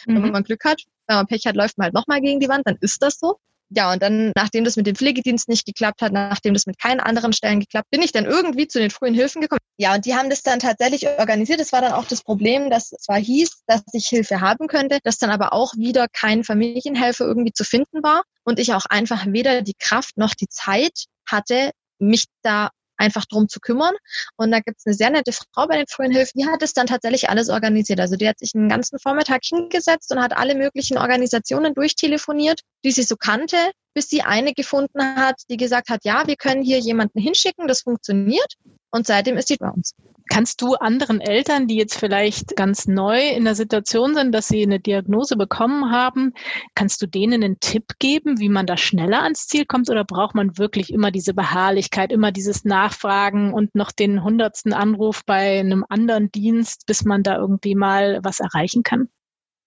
Mhm. 0.06 0.22
Wenn 0.22 0.32
man 0.32 0.44
Glück 0.44 0.64
hat, 0.64 0.82
wenn 1.06 1.16
man 1.16 1.26
Pech 1.26 1.46
hat, 1.46 1.56
läuft 1.56 1.76
man 1.76 1.86
halt 1.86 1.94
nochmal 1.94 2.20
gegen 2.20 2.40
die 2.40 2.48
Wand, 2.48 2.66
dann 2.66 2.78
ist 2.80 3.02
das 3.02 3.18
so 3.18 3.38
ja, 3.74 3.92
und 3.92 4.02
dann, 4.02 4.32
nachdem 4.34 4.64
das 4.64 4.76
mit 4.76 4.86
dem 4.86 4.96
Pflegedienst 4.96 5.48
nicht 5.48 5.66
geklappt 5.66 6.02
hat, 6.02 6.12
nachdem 6.12 6.54
das 6.54 6.66
mit 6.66 6.78
keinen 6.78 7.00
anderen 7.00 7.32
Stellen 7.32 7.60
geklappt, 7.60 7.88
bin 7.90 8.02
ich 8.02 8.12
dann 8.12 8.24
irgendwie 8.24 8.68
zu 8.68 8.78
den 8.78 8.90
frühen 8.90 9.14
Hilfen 9.14 9.40
gekommen. 9.40 9.60
Ja, 9.78 9.94
und 9.94 10.04
die 10.04 10.14
haben 10.14 10.30
das 10.30 10.42
dann 10.42 10.58
tatsächlich 10.58 11.08
organisiert. 11.08 11.60
Das 11.60 11.72
war 11.72 11.80
dann 11.80 11.92
auch 11.92 12.04
das 12.04 12.22
Problem, 12.22 12.70
dass 12.70 12.92
es 12.92 13.02
zwar 13.02 13.18
hieß, 13.18 13.62
dass 13.66 13.82
ich 13.92 14.06
Hilfe 14.06 14.40
haben 14.40 14.66
könnte, 14.66 14.98
dass 15.04 15.18
dann 15.18 15.30
aber 15.30 15.52
auch 15.52 15.74
wieder 15.76 16.06
kein 16.12 16.44
Familienhelfer 16.44 17.24
irgendwie 17.24 17.52
zu 17.52 17.64
finden 17.64 18.02
war 18.02 18.22
und 18.44 18.58
ich 18.58 18.74
auch 18.74 18.86
einfach 18.88 19.26
weder 19.26 19.62
die 19.62 19.74
Kraft 19.78 20.16
noch 20.16 20.34
die 20.34 20.48
Zeit 20.48 21.04
hatte, 21.26 21.70
mich 21.98 22.24
da 22.42 22.70
einfach 23.02 23.26
drum 23.26 23.48
zu 23.48 23.60
kümmern. 23.60 23.94
Und 24.36 24.50
da 24.52 24.60
gibt 24.60 24.78
es 24.78 24.86
eine 24.86 24.94
sehr 24.94 25.10
nette 25.10 25.32
Frau 25.32 25.66
bei 25.66 25.76
den 25.76 25.86
frühen 25.88 26.12
Hilfen, 26.12 26.40
die 26.40 26.46
hat 26.46 26.62
es 26.62 26.72
dann 26.72 26.86
tatsächlich 26.86 27.28
alles 27.28 27.50
organisiert. 27.50 28.00
Also 28.00 28.16
die 28.16 28.28
hat 28.28 28.38
sich 28.38 28.54
einen 28.54 28.68
ganzen 28.68 28.98
Vormittag 28.98 29.42
hingesetzt 29.44 30.12
und 30.12 30.20
hat 30.20 30.36
alle 30.36 30.54
möglichen 30.54 30.98
Organisationen 30.98 31.74
durchtelefoniert, 31.74 32.60
die 32.84 32.92
sie 32.92 33.02
so 33.02 33.16
kannte, 33.16 33.56
bis 33.94 34.08
sie 34.08 34.22
eine 34.22 34.52
gefunden 34.54 35.16
hat, 35.16 35.42
die 35.50 35.56
gesagt 35.56 35.88
hat, 35.88 36.04
ja, 36.04 36.26
wir 36.26 36.36
können 36.36 36.62
hier 36.62 36.78
jemanden 36.78 37.20
hinschicken, 37.20 37.66
das 37.66 37.82
funktioniert. 37.82 38.54
Und 38.90 39.06
seitdem 39.06 39.36
ist 39.36 39.48
sie 39.48 39.56
bei 39.56 39.68
uns. 39.68 39.94
Kannst 40.30 40.60
du 40.62 40.74
anderen 40.74 41.20
Eltern, 41.20 41.66
die 41.66 41.76
jetzt 41.76 41.98
vielleicht 41.98 42.56
ganz 42.56 42.86
neu 42.86 43.28
in 43.28 43.44
der 43.44 43.54
Situation 43.54 44.14
sind, 44.14 44.32
dass 44.32 44.48
sie 44.48 44.62
eine 44.62 44.80
Diagnose 44.80 45.36
bekommen 45.36 45.90
haben, 45.90 46.32
kannst 46.74 47.02
du 47.02 47.06
denen 47.06 47.42
einen 47.42 47.60
Tipp 47.60 47.92
geben, 47.98 48.38
wie 48.38 48.48
man 48.48 48.66
da 48.66 48.76
schneller 48.76 49.22
ans 49.22 49.46
Ziel 49.46 49.66
kommt? 49.66 49.90
Oder 49.90 50.04
braucht 50.04 50.34
man 50.34 50.58
wirklich 50.58 50.92
immer 50.92 51.10
diese 51.10 51.34
Beharrlichkeit, 51.34 52.12
immer 52.12 52.32
dieses 52.32 52.64
Nachfragen 52.64 53.52
und 53.52 53.74
noch 53.74 53.92
den 53.92 54.22
hundertsten 54.22 54.72
Anruf 54.72 55.22
bei 55.24 55.60
einem 55.60 55.84
anderen 55.88 56.30
Dienst, 56.30 56.86
bis 56.86 57.04
man 57.04 57.22
da 57.22 57.36
irgendwie 57.36 57.74
mal 57.74 58.20
was 58.22 58.40
erreichen 58.40 58.82
kann? 58.82 59.08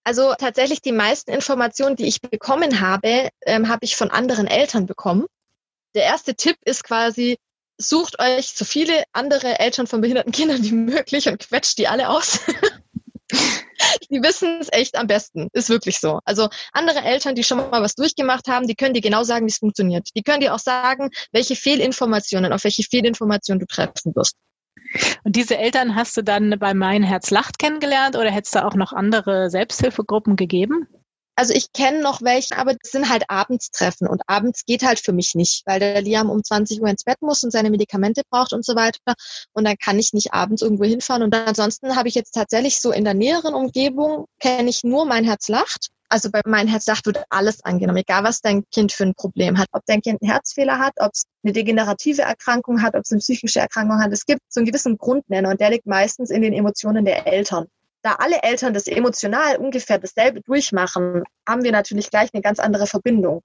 Also 0.04 0.36
tatsächlich 0.38 0.82
die 0.82 0.92
meisten 0.92 1.32
Informationen, 1.32 1.96
die 1.96 2.06
ich 2.06 2.22
bekommen 2.22 2.80
habe, 2.80 3.30
ähm, 3.46 3.68
habe 3.68 3.86
ich 3.86 3.96
von 3.96 4.12
anderen 4.12 4.46
Eltern 4.46 4.86
bekommen. 4.86 5.26
Der 5.96 6.04
erste 6.04 6.36
Tipp 6.36 6.58
ist 6.64 6.84
quasi, 6.84 7.38
sucht 7.78 8.20
euch 8.20 8.48
so 8.48 8.66
viele 8.66 9.04
andere 9.14 9.60
Eltern 9.60 9.88
von 9.88 10.02
behinderten 10.02 10.32
Kindern 10.32 10.64
wie 10.64 10.72
möglich 10.72 11.28
und 11.28 11.40
quetscht 11.40 11.78
die 11.78 11.88
alle 11.88 12.10
aus. 12.10 12.40
die 14.10 14.22
wissen 14.22 14.60
es 14.62 14.70
echt 14.72 14.98
am 14.98 15.08
besten. 15.08 15.50
Ist 15.54 15.70
wirklich 15.70 16.00
so. 16.00 16.20
Also 16.26 16.50
andere 16.72 17.00
Eltern, 17.00 17.36
die 17.36 17.44
schon 17.44 17.58
mal 17.58 17.82
was 17.82 17.96
durchgemacht 17.96 18.48
haben, 18.48 18.68
die 18.68 18.76
können 18.76 18.94
dir 18.94 19.02
genau 19.02 19.24
sagen, 19.24 19.46
wie 19.46 19.52
es 19.52 19.58
funktioniert. 19.58 20.10
Die 20.16 20.24
können 20.24 20.42
dir 20.42 20.54
auch 20.54 20.60
sagen, 20.60 21.10
welche 21.32 21.56
Fehlinformationen, 21.56 22.54
auf 22.54 22.64
welche 22.64 22.84
Fehlinformationen 22.84 23.60
du 23.60 23.66
treffen 23.66 24.16
wirst. 24.16 24.36
Und 25.24 25.36
diese 25.36 25.58
Eltern 25.58 25.96
hast 25.96 26.16
du 26.16 26.24
dann 26.24 26.58
bei 26.60 26.74
Mein 26.74 27.04
Herz 27.04 27.32
lacht 27.32 27.60
kennengelernt 27.60 28.16
oder 28.16 28.32
hättest 28.32 28.56
du 28.56 28.64
auch 28.64 28.76
noch 28.76 28.94
andere 28.94 29.50
Selbsthilfegruppen 29.50 30.36
gegeben? 30.36 30.88
Also 31.38 31.54
ich 31.54 31.74
kenne 31.74 32.02
noch 32.02 32.22
welche, 32.22 32.58
aber 32.58 32.76
das 32.76 32.92
sind 32.92 33.10
halt 33.10 33.30
Abendstreffen 33.30 34.08
und 34.08 34.22
abends 34.28 34.64
geht 34.66 34.84
halt 34.84 35.00
für 35.00 35.12
mich 35.12 35.36
nicht, 35.36 35.64
weil 35.66 35.80
der 35.80 36.02
Liam 36.02 36.30
um 36.30 36.42
20 36.42 36.82
Uhr 36.82 36.88
ins 36.88 37.04
Bett 37.04 37.22
muss 37.22 37.44
und 37.44 37.52
seine 37.52 37.70
Medikamente 37.70 38.22
braucht 38.30 38.54
und 38.54 38.66
so 38.66 38.76
weiter. 38.76 39.16
Und 39.52 39.66
dann 39.66 39.76
kann 39.78 40.00
ich 40.00 40.14
nicht 40.14 40.34
abends 40.34 40.62
irgendwo 40.62 40.86
hinfahren. 40.86 41.24
Und 41.24 41.36
ansonsten 41.36 41.98
habe 41.98 42.08
ich 42.08 42.16
jetzt 42.16 42.32
tatsächlich 42.32 42.80
so 42.80 42.92
in 42.92 43.04
der 43.04 43.14
näheren 43.14 43.54
Umgebung 43.54 44.28
kenne 44.40 44.70
ich 44.70 44.84
nur 44.86 45.06
mein 45.06 45.26
Herz 45.26 45.50
lacht. 45.50 45.90
Also 46.08 46.32
bei 46.32 46.40
mein 46.46 46.68
Herz 46.70 46.86
lacht 46.86 47.06
wird 47.08 47.26
alles 47.30 47.66
angenommen, 47.66 47.98
egal 47.98 48.24
was 48.24 48.40
dein 48.40 48.64
Kind 48.70 48.94
für 48.94 49.04
ein 49.04 49.16
Problem 49.16 49.58
hat. 49.58 49.68
Ob 49.74 49.82
dein 49.88 50.02
Kind 50.02 50.22
einen 50.22 50.32
Herzfehler 50.32 50.80
hat, 50.80 50.94
ob 51.00 51.12
es 51.14 51.26
eine 51.44 51.52
degenerative 51.52 52.22
Erkrankung 52.22 52.82
hat, 52.82 52.96
ob 52.96 53.02
es 53.02 53.12
eine 53.12 53.20
psychische 53.20 53.60
Erkrankung 53.60 54.00
hat. 54.00 54.14
Es 54.14 54.26
gibt 54.26 54.42
so 54.48 54.62
einen 54.62 54.68
gewissen 54.68 54.98
Grundnenner 54.98 55.50
und 55.50 55.60
der 55.60 55.72
liegt 55.72 55.86
meistens 55.86 56.30
in 56.30 56.44
den 56.44 56.54
Emotionen 56.54 57.04
der 57.04 57.28
Eltern 57.28 57.68
da 58.06 58.14
alle 58.20 58.44
Eltern 58.44 58.74
das 58.74 58.88
emotional 58.88 59.58
ungefähr 59.58 59.98
dasselbe 59.98 60.42
durchmachen, 60.42 61.24
haben 61.48 61.64
wir 61.64 61.72
natürlich 61.72 62.12
gleich 62.12 62.30
eine 62.34 62.42
ganz 62.42 62.60
andere 62.60 62.86
Verbindung. 62.86 63.42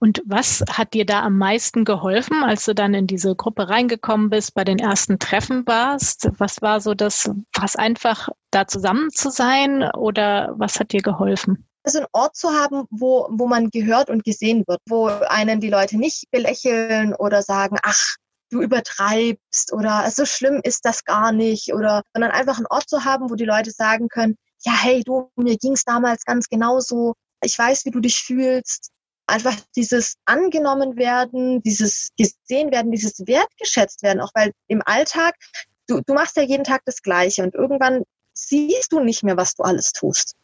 Und 0.00 0.22
was 0.26 0.62
hat 0.70 0.92
dir 0.92 1.06
da 1.06 1.22
am 1.22 1.38
meisten 1.38 1.84
geholfen, 1.84 2.42
als 2.42 2.64
du 2.64 2.74
dann 2.74 2.94
in 2.94 3.06
diese 3.06 3.34
Gruppe 3.34 3.68
reingekommen 3.68 4.28
bist, 4.28 4.54
bei 4.54 4.64
den 4.64 4.78
ersten 4.78 5.18
Treffen 5.18 5.66
warst? 5.66 6.28
Was 6.38 6.62
war 6.62 6.80
so 6.80 6.94
das, 6.94 7.30
was 7.54 7.76
einfach 7.76 8.28
da 8.50 8.66
zusammen 8.66 9.10
zu 9.10 9.30
sein 9.30 9.88
oder 9.96 10.54
was 10.56 10.78
hat 10.78 10.92
dir 10.92 11.00
geholfen? 11.00 11.66
Also 11.84 11.98
einen 11.98 12.08
Ort 12.12 12.36
zu 12.36 12.48
haben, 12.50 12.84
wo, 12.90 13.28
wo 13.30 13.46
man 13.46 13.70
gehört 13.70 14.10
und 14.10 14.24
gesehen 14.24 14.64
wird, 14.66 14.80
wo 14.88 15.06
einen 15.06 15.60
die 15.60 15.70
Leute 15.70 15.96
nicht 15.96 16.30
belächeln 16.30 17.14
oder 17.14 17.42
sagen, 17.42 17.76
ach, 17.82 18.16
du 18.54 18.62
übertreibst 18.62 19.72
oder 19.72 20.08
so 20.10 20.24
schlimm 20.24 20.60
ist 20.62 20.84
das 20.84 21.04
gar 21.04 21.32
nicht 21.32 21.74
oder 21.74 22.02
sondern 22.12 22.30
einfach 22.30 22.56
einen 22.56 22.68
Ort 22.70 22.88
zu 22.88 23.04
haben, 23.04 23.30
wo 23.30 23.34
die 23.34 23.44
Leute 23.44 23.72
sagen 23.72 24.08
können, 24.08 24.36
ja, 24.64 24.72
hey, 24.72 25.02
du, 25.04 25.30
mir 25.36 25.56
ging 25.56 25.72
es 25.72 25.84
damals 25.84 26.24
ganz 26.24 26.48
genauso, 26.48 27.14
ich 27.42 27.58
weiß, 27.58 27.84
wie 27.84 27.90
du 27.90 28.00
dich 28.00 28.22
fühlst. 28.22 28.90
Einfach 29.26 29.56
dieses 29.74 30.16
angenommen 30.26 30.96
werden, 30.96 31.62
dieses 31.62 32.08
gesehen 32.16 32.70
werden, 32.70 32.92
dieses 32.92 33.20
wertgeschätzt 33.26 34.02
werden, 34.02 34.20
auch 34.20 34.30
weil 34.34 34.52
im 34.68 34.82
Alltag, 34.84 35.34
du, 35.88 36.00
du 36.06 36.14
machst 36.14 36.36
ja 36.36 36.42
jeden 36.42 36.64
Tag 36.64 36.82
das 36.84 37.02
Gleiche 37.02 37.42
und 37.42 37.54
irgendwann 37.54 38.02
siehst 38.34 38.92
du 38.92 39.00
nicht 39.00 39.22
mehr, 39.22 39.36
was 39.36 39.54
du 39.54 39.62
alles 39.62 39.92
tust. 39.92 40.34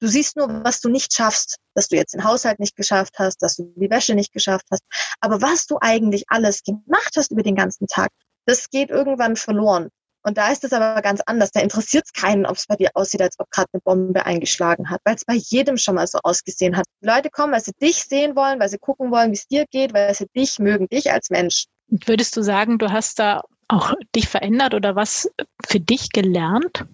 Du 0.00 0.08
siehst 0.08 0.36
nur, 0.36 0.64
was 0.64 0.80
du 0.80 0.88
nicht 0.88 1.12
schaffst, 1.12 1.56
dass 1.74 1.88
du 1.88 1.96
jetzt 1.96 2.14
den 2.14 2.24
Haushalt 2.24 2.58
nicht 2.58 2.74
geschafft 2.74 3.18
hast, 3.18 3.42
dass 3.42 3.56
du 3.56 3.72
die 3.76 3.90
Wäsche 3.90 4.14
nicht 4.14 4.32
geschafft 4.32 4.66
hast. 4.70 4.82
Aber 5.20 5.42
was 5.42 5.66
du 5.66 5.78
eigentlich 5.80 6.24
alles 6.28 6.62
gemacht 6.62 7.12
hast 7.16 7.30
über 7.30 7.42
den 7.42 7.54
ganzen 7.54 7.86
Tag, 7.86 8.10
das 8.46 8.70
geht 8.70 8.90
irgendwann 8.90 9.36
verloren. 9.36 9.90
Und 10.22 10.36
da 10.36 10.50
ist 10.50 10.64
es 10.64 10.72
aber 10.72 11.00
ganz 11.02 11.20
anders. 11.24 11.50
Da 11.50 11.60
interessiert 11.60 12.04
es 12.06 12.12
keinen, 12.12 12.46
ob 12.46 12.56
es 12.56 12.66
bei 12.66 12.76
dir 12.76 12.90
aussieht, 12.94 13.22
als 13.22 13.38
ob 13.38 13.50
gerade 13.50 13.68
eine 13.72 13.80
Bombe 13.80 14.24
eingeschlagen 14.26 14.90
hat, 14.90 15.00
weil 15.04 15.14
es 15.14 15.24
bei 15.24 15.34
jedem 15.34 15.76
schon 15.76 15.94
mal 15.94 16.06
so 16.06 16.18
ausgesehen 16.22 16.76
hat. 16.76 16.84
Die 17.02 17.06
Leute 17.06 17.30
kommen, 17.30 17.52
weil 17.52 17.62
sie 17.62 17.72
dich 17.80 18.04
sehen 18.04 18.36
wollen, 18.36 18.60
weil 18.60 18.68
sie 18.68 18.78
gucken 18.78 19.10
wollen, 19.10 19.30
wie 19.30 19.36
es 19.36 19.46
dir 19.46 19.66
geht, 19.70 19.94
weil 19.94 20.14
sie 20.14 20.26
dich 20.36 20.58
mögen, 20.58 20.88
dich 20.88 21.10
als 21.10 21.30
Mensch. 21.30 21.66
würdest 21.88 22.36
du 22.36 22.42
sagen, 22.42 22.78
du 22.78 22.90
hast 22.90 23.18
da 23.18 23.42
auch 23.68 23.94
dich 24.14 24.28
verändert 24.28 24.74
oder 24.74 24.96
was 24.96 25.30
für 25.66 25.80
dich 25.80 26.10
gelernt? 26.10 26.84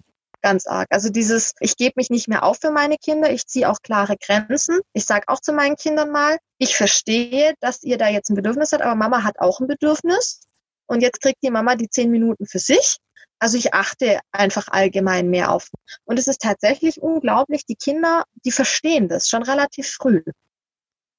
Ganz 0.47 0.65
arg. 0.65 0.87
Also 0.91 1.09
dieses, 1.09 1.55
ich 1.59 1.75
gebe 1.75 1.93
mich 1.97 2.09
nicht 2.09 2.29
mehr 2.29 2.43
auf 2.43 2.59
für 2.61 2.71
meine 2.71 2.95
Kinder, 2.97 3.29
ich 3.29 3.45
ziehe 3.47 3.69
auch 3.69 3.81
klare 3.81 4.15
Grenzen. 4.15 4.79
Ich 4.93 5.03
sage 5.03 5.25
auch 5.27 5.41
zu 5.41 5.51
meinen 5.51 5.75
Kindern 5.75 6.09
mal, 6.09 6.37
ich 6.57 6.77
verstehe, 6.77 7.53
dass 7.59 7.83
ihr 7.83 7.97
da 7.97 8.07
jetzt 8.07 8.29
ein 8.29 8.35
Bedürfnis 8.35 8.71
habt, 8.71 8.81
aber 8.81 8.95
Mama 8.95 9.23
hat 9.25 9.39
auch 9.39 9.59
ein 9.59 9.67
Bedürfnis. 9.67 10.47
Und 10.85 11.01
jetzt 11.01 11.21
kriegt 11.21 11.43
die 11.43 11.51
Mama 11.51 11.75
die 11.75 11.89
zehn 11.89 12.09
Minuten 12.11 12.47
für 12.47 12.59
sich. 12.59 12.97
Also 13.39 13.57
ich 13.57 13.73
achte 13.73 14.21
einfach 14.31 14.69
allgemein 14.69 15.29
mehr 15.29 15.51
auf. 15.51 15.69
Und 16.05 16.17
es 16.17 16.27
ist 16.27 16.41
tatsächlich 16.41 17.01
unglaublich, 17.01 17.65
die 17.65 17.75
Kinder, 17.75 18.23
die 18.45 18.53
verstehen 18.53 19.09
das 19.09 19.27
schon 19.27 19.43
relativ 19.43 19.89
früh. 19.89 20.23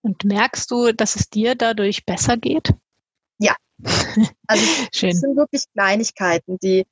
Und 0.01 0.25
merkst 0.25 0.71
du, 0.71 0.93
dass 0.93 1.17
es 1.17 1.29
dir 1.29 1.55
dadurch 1.55 2.07
besser 2.07 2.39
geht? 2.39 2.71
Ja. 3.39 3.55
Also 4.51 4.65
es 4.91 5.21
sind 5.21 5.37
wirklich 5.37 5.65
Kleinigkeiten, 5.75 6.59
die 6.59 6.87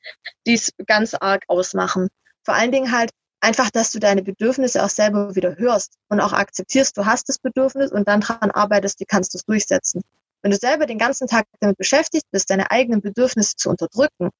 es 0.44 0.72
ganz 0.86 1.14
arg 1.14 1.42
ausmachen. 1.48 2.08
Vor 2.46 2.54
allen 2.54 2.70
Dingen 2.70 2.92
halt 2.92 3.10
einfach, 3.40 3.70
dass 3.70 3.90
du 3.90 3.98
deine 3.98 4.22
Bedürfnisse 4.22 4.84
auch 4.84 4.88
selber 4.88 5.34
wieder 5.34 5.56
hörst 5.56 5.98
und 6.08 6.20
auch 6.20 6.32
akzeptierst, 6.32 6.96
du 6.96 7.04
hast 7.04 7.28
das 7.28 7.38
Bedürfnis 7.38 7.90
und 7.90 8.06
dann 8.06 8.20
daran 8.20 8.52
arbeitest, 8.52 9.00
wie 9.00 9.04
kannst 9.04 9.34
du 9.34 9.38
es 9.38 9.44
durchsetzen. 9.44 10.02
Wenn 10.42 10.52
du 10.52 10.56
selber 10.56 10.86
den 10.86 10.96
ganzen 10.96 11.26
Tag 11.26 11.46
damit 11.58 11.76
beschäftigt 11.76 12.26
bist, 12.30 12.48
deine 12.48 12.70
eigenen 12.70 13.00
Bedürfnisse 13.00 13.56
zu 13.56 13.68
unterdrücken, 13.68 14.30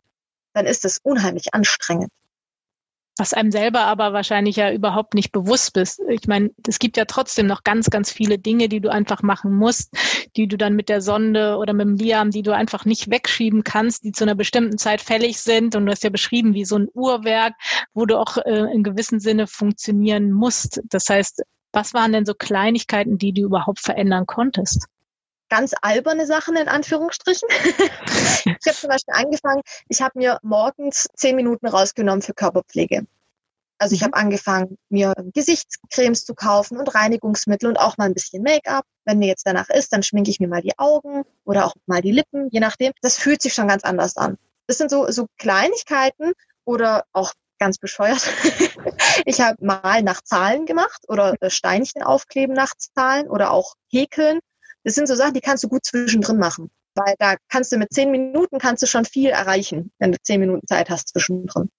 dann 0.55 0.67
ist 0.67 0.85
das 0.85 0.99
unheimlich 1.03 1.53
anstrengend. 1.53 2.11
Was 3.17 3.33
einem 3.33 3.51
selber 3.51 3.81
aber 3.81 4.13
wahrscheinlich 4.13 4.57
ja 4.57 4.71
überhaupt 4.73 5.15
nicht 5.15 5.33
bewusst 5.33 5.73
bist. 5.73 6.01
Ich 6.09 6.27
meine, 6.27 6.51
es 6.69 6.79
gibt 6.79 6.97
ja 6.97 7.07
trotzdem 7.07 7.47
noch 7.47 7.65
ganz, 7.65 7.89
ganz 7.89 8.13
viele 8.13 8.39
Dinge, 8.39 8.69
die 8.69 8.81
du 8.81 8.91
einfach 8.91 9.23
machen 9.23 9.57
musst, 9.57 9.97
die 10.37 10.47
du 10.47 10.59
dann 10.59 10.77
mit 10.77 10.89
der 10.89 11.01
Sonde 11.01 11.57
oder 11.57 11.73
mit 11.73 11.87
dem 11.87 11.97
Liam, 11.97 12.31
die 12.31 12.43
du 12.43 12.55
einfach 12.55 12.85
nicht 12.85 13.11
wegschieben 13.11 13.65
kannst, 13.65 14.05
die 14.05 14.13
zu 14.13 14.25
einer 14.25 14.35
bestimmten 14.35 14.77
Zeit 14.77 15.01
fällig 15.01 15.41
sind. 15.41 15.75
Und 15.75 15.87
du 15.87 15.93
hast 15.93 16.05
ja 16.05 16.11
beschrieben, 16.11 16.53
wie 16.55 16.65
so 16.65 16.77
ein 16.77 16.89
Uhrwerk, 16.93 17.55
wo 17.95 18.05
du 18.05 18.19
auch 18.19 18.37
äh, 18.37 18.73
in 18.73 18.83
gewissem 18.83 19.19
Sinne 19.19 19.47
funktionieren 19.47 20.33
musst. 20.33 20.83
Das 20.85 21.09
heißt, 21.09 21.43
was 21.73 21.95
waren 21.95 22.13
denn 22.13 22.27
so 22.27 22.35
Kleinigkeiten, 22.35 23.19
die 23.19 23.33
du 23.33 23.43
überhaupt 23.43 23.81
verändern 23.81 24.27
konntest? 24.27 24.87
Ganz 25.49 25.75
alberne 25.83 26.27
Sachen 26.27 26.57
in 26.57 26.69
Anführungsstrichen. 26.69 27.49
ich 27.51 28.67
habe 28.67 28.77
zum 28.77 28.89
Beispiel 28.89 29.15
angefangen, 29.15 29.63
ich 29.89 30.03
habe 30.03 30.19
mir 30.19 30.39
morgens 30.43 31.09
zehn 31.15 31.37
Minuten 31.37 31.67
rausgenommen 31.67 32.23
für 32.23 32.35
Körperpflege. 32.35 33.07
Also 33.79 33.95
ich 33.95 34.01
mhm. 34.01 34.07
habe 34.07 34.17
angefangen, 34.17 34.79
mir 34.89 35.15
Gesichtscremes 35.35 36.25
zu 36.25 36.35
kaufen 36.35 36.79
und 36.79 36.95
Reinigungsmittel 36.95 37.69
und 37.69 37.79
auch 37.79 37.99
mal 37.99 38.05
ein 38.05 38.15
bisschen 38.15 38.43
Make-up. 38.43 38.85
Wenn 39.05 39.19
mir 39.19 39.29
jetzt 39.29 39.47
danach 39.47 39.69
ist, 39.69 39.93
dann 39.93 40.03
schminke 40.03 40.31
ich 40.31 40.41
mir 40.41 40.49
mal 40.49 40.63
die 40.63 40.79
Augen 40.79 41.25
oder 41.45 41.67
auch 41.67 41.75
mal 41.87 42.01
die 42.01 42.13
Lippen, 42.13 42.49
je 42.51 42.61
nachdem. 42.61 42.93
Das 43.03 43.19
fühlt 43.19 43.43
sich 43.43 43.55
schon 43.55 43.69
ganz 43.69 43.85
anders 43.85 44.17
an. 44.17 44.39
Das 44.67 44.79
sind 44.79 44.91
so, 44.91 45.11
so 45.11 45.27
Kleinigkeiten 45.39 46.33
oder 46.65 47.05
auch 47.13 47.33
ganz 47.59 47.79
bescheuert. 47.79 48.23
ich 49.25 49.41
habe 49.41 49.65
mal 49.65 50.03
nach 50.03 50.23
Zahlen 50.23 50.67
gemacht 50.67 51.05
oder 51.09 51.35
Steinchen 51.49 52.03
aufkleben 52.03 52.55
nach 52.55 52.73
Zahlen 52.77 53.29
oder 53.29 53.51
auch 53.51 53.75
häkeln. 53.91 54.41
Das 54.87 54.95
sind 54.95 55.09
so 55.09 55.17
Sachen, 55.17 55.35
die 55.35 55.41
kannst 55.41 55.65
du 55.65 55.69
gut 55.69 55.85
zwischendrin 55.85 56.39
machen. 56.39 56.71
Weil 56.95 57.17
da 57.19 57.35
kannst 57.49 57.73
du 57.73 57.77
mit 57.77 57.93
zehn 57.93 58.13
Minuten 58.13 58.61
kannst 58.61 58.85
du 58.85 58.87
schon 58.87 59.05
viel 59.05 59.31
erreichen, 59.31 59.91
wenn 59.99 60.13
du 60.13 60.19
zehn 60.23 60.39
Minuten 60.39 60.65
Zeit 60.69 60.91
hast 60.91 61.09
zwischendrin. 61.09 61.71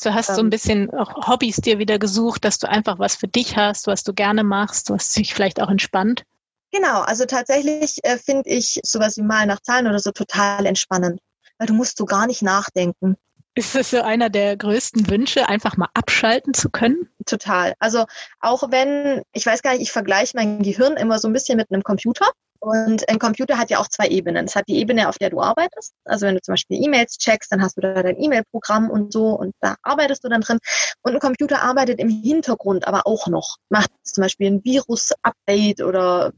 Du 0.00 0.14
hast 0.14 0.28
so 0.28 0.34
ein 0.34 0.46
ähm. 0.46 0.50
bisschen 0.50 0.90
auch 0.92 1.26
Hobbys 1.26 1.56
dir 1.56 1.80
wieder 1.80 1.98
gesucht, 1.98 2.44
dass 2.44 2.58
du 2.60 2.68
einfach 2.68 3.00
was 3.00 3.16
für 3.16 3.26
dich 3.26 3.56
hast, 3.56 3.88
was 3.88 4.04
du 4.04 4.14
gerne 4.14 4.44
machst, 4.44 4.90
was 4.90 5.10
dich 5.10 5.34
vielleicht 5.34 5.60
auch 5.60 5.68
entspannt. 5.68 6.22
Genau, 6.70 7.00
also 7.00 7.24
tatsächlich 7.24 7.98
äh, 8.04 8.18
finde 8.18 8.48
ich 8.48 8.78
sowas 8.84 9.16
wie 9.16 9.22
Malen 9.22 9.48
nach 9.48 9.60
Zahlen 9.60 9.88
oder 9.88 9.98
so 9.98 10.12
total 10.12 10.64
entspannend, 10.64 11.20
weil 11.58 11.66
du 11.66 11.74
musst 11.74 11.98
so 11.98 12.04
gar 12.04 12.28
nicht 12.28 12.42
nachdenken. 12.42 13.16
Ist 13.56 13.74
das 13.74 13.90
so 13.90 14.00
einer 14.00 14.30
der 14.30 14.56
größten 14.56 15.08
Wünsche, 15.08 15.48
einfach 15.48 15.76
mal 15.76 15.88
abschalten 15.94 16.54
zu 16.54 16.70
können? 16.70 17.08
Total. 17.24 17.74
Also 17.78 18.04
auch 18.40 18.70
wenn, 18.70 19.22
ich 19.32 19.46
weiß 19.46 19.62
gar 19.62 19.72
nicht, 19.72 19.82
ich 19.82 19.92
vergleiche 19.92 20.36
mein 20.36 20.62
Gehirn 20.62 20.96
immer 20.96 21.20
so 21.20 21.28
ein 21.28 21.32
bisschen 21.32 21.56
mit 21.56 21.70
einem 21.70 21.84
Computer. 21.84 22.26
Und 22.64 23.06
ein 23.10 23.18
Computer 23.18 23.58
hat 23.58 23.68
ja 23.68 23.78
auch 23.78 23.88
zwei 23.88 24.08
Ebenen. 24.08 24.46
Es 24.46 24.56
hat 24.56 24.64
die 24.68 24.78
Ebene, 24.78 25.10
auf 25.10 25.18
der 25.18 25.28
du 25.28 25.38
arbeitest. 25.42 25.92
Also 26.04 26.26
wenn 26.26 26.34
du 26.34 26.40
zum 26.40 26.54
Beispiel 26.54 26.82
E-Mails 26.82 27.18
checkst, 27.18 27.52
dann 27.52 27.60
hast 27.60 27.76
du 27.76 27.82
da 27.82 28.02
dein 28.02 28.18
E-Mail-Programm 28.18 28.88
und 28.88 29.12
so 29.12 29.34
und 29.34 29.54
da 29.60 29.76
arbeitest 29.82 30.24
du 30.24 30.30
dann 30.30 30.40
drin. 30.40 30.58
Und 31.02 31.12
ein 31.12 31.20
Computer 31.20 31.60
arbeitet 31.60 31.98
im 31.98 32.08
Hintergrund 32.08 32.88
aber 32.88 33.06
auch 33.06 33.26
noch. 33.26 33.58
Macht 33.68 33.90
zum 34.02 34.22
Beispiel 34.22 34.46
ein 34.46 34.64
Virus-Update 34.64 35.82
oder 35.82 36.32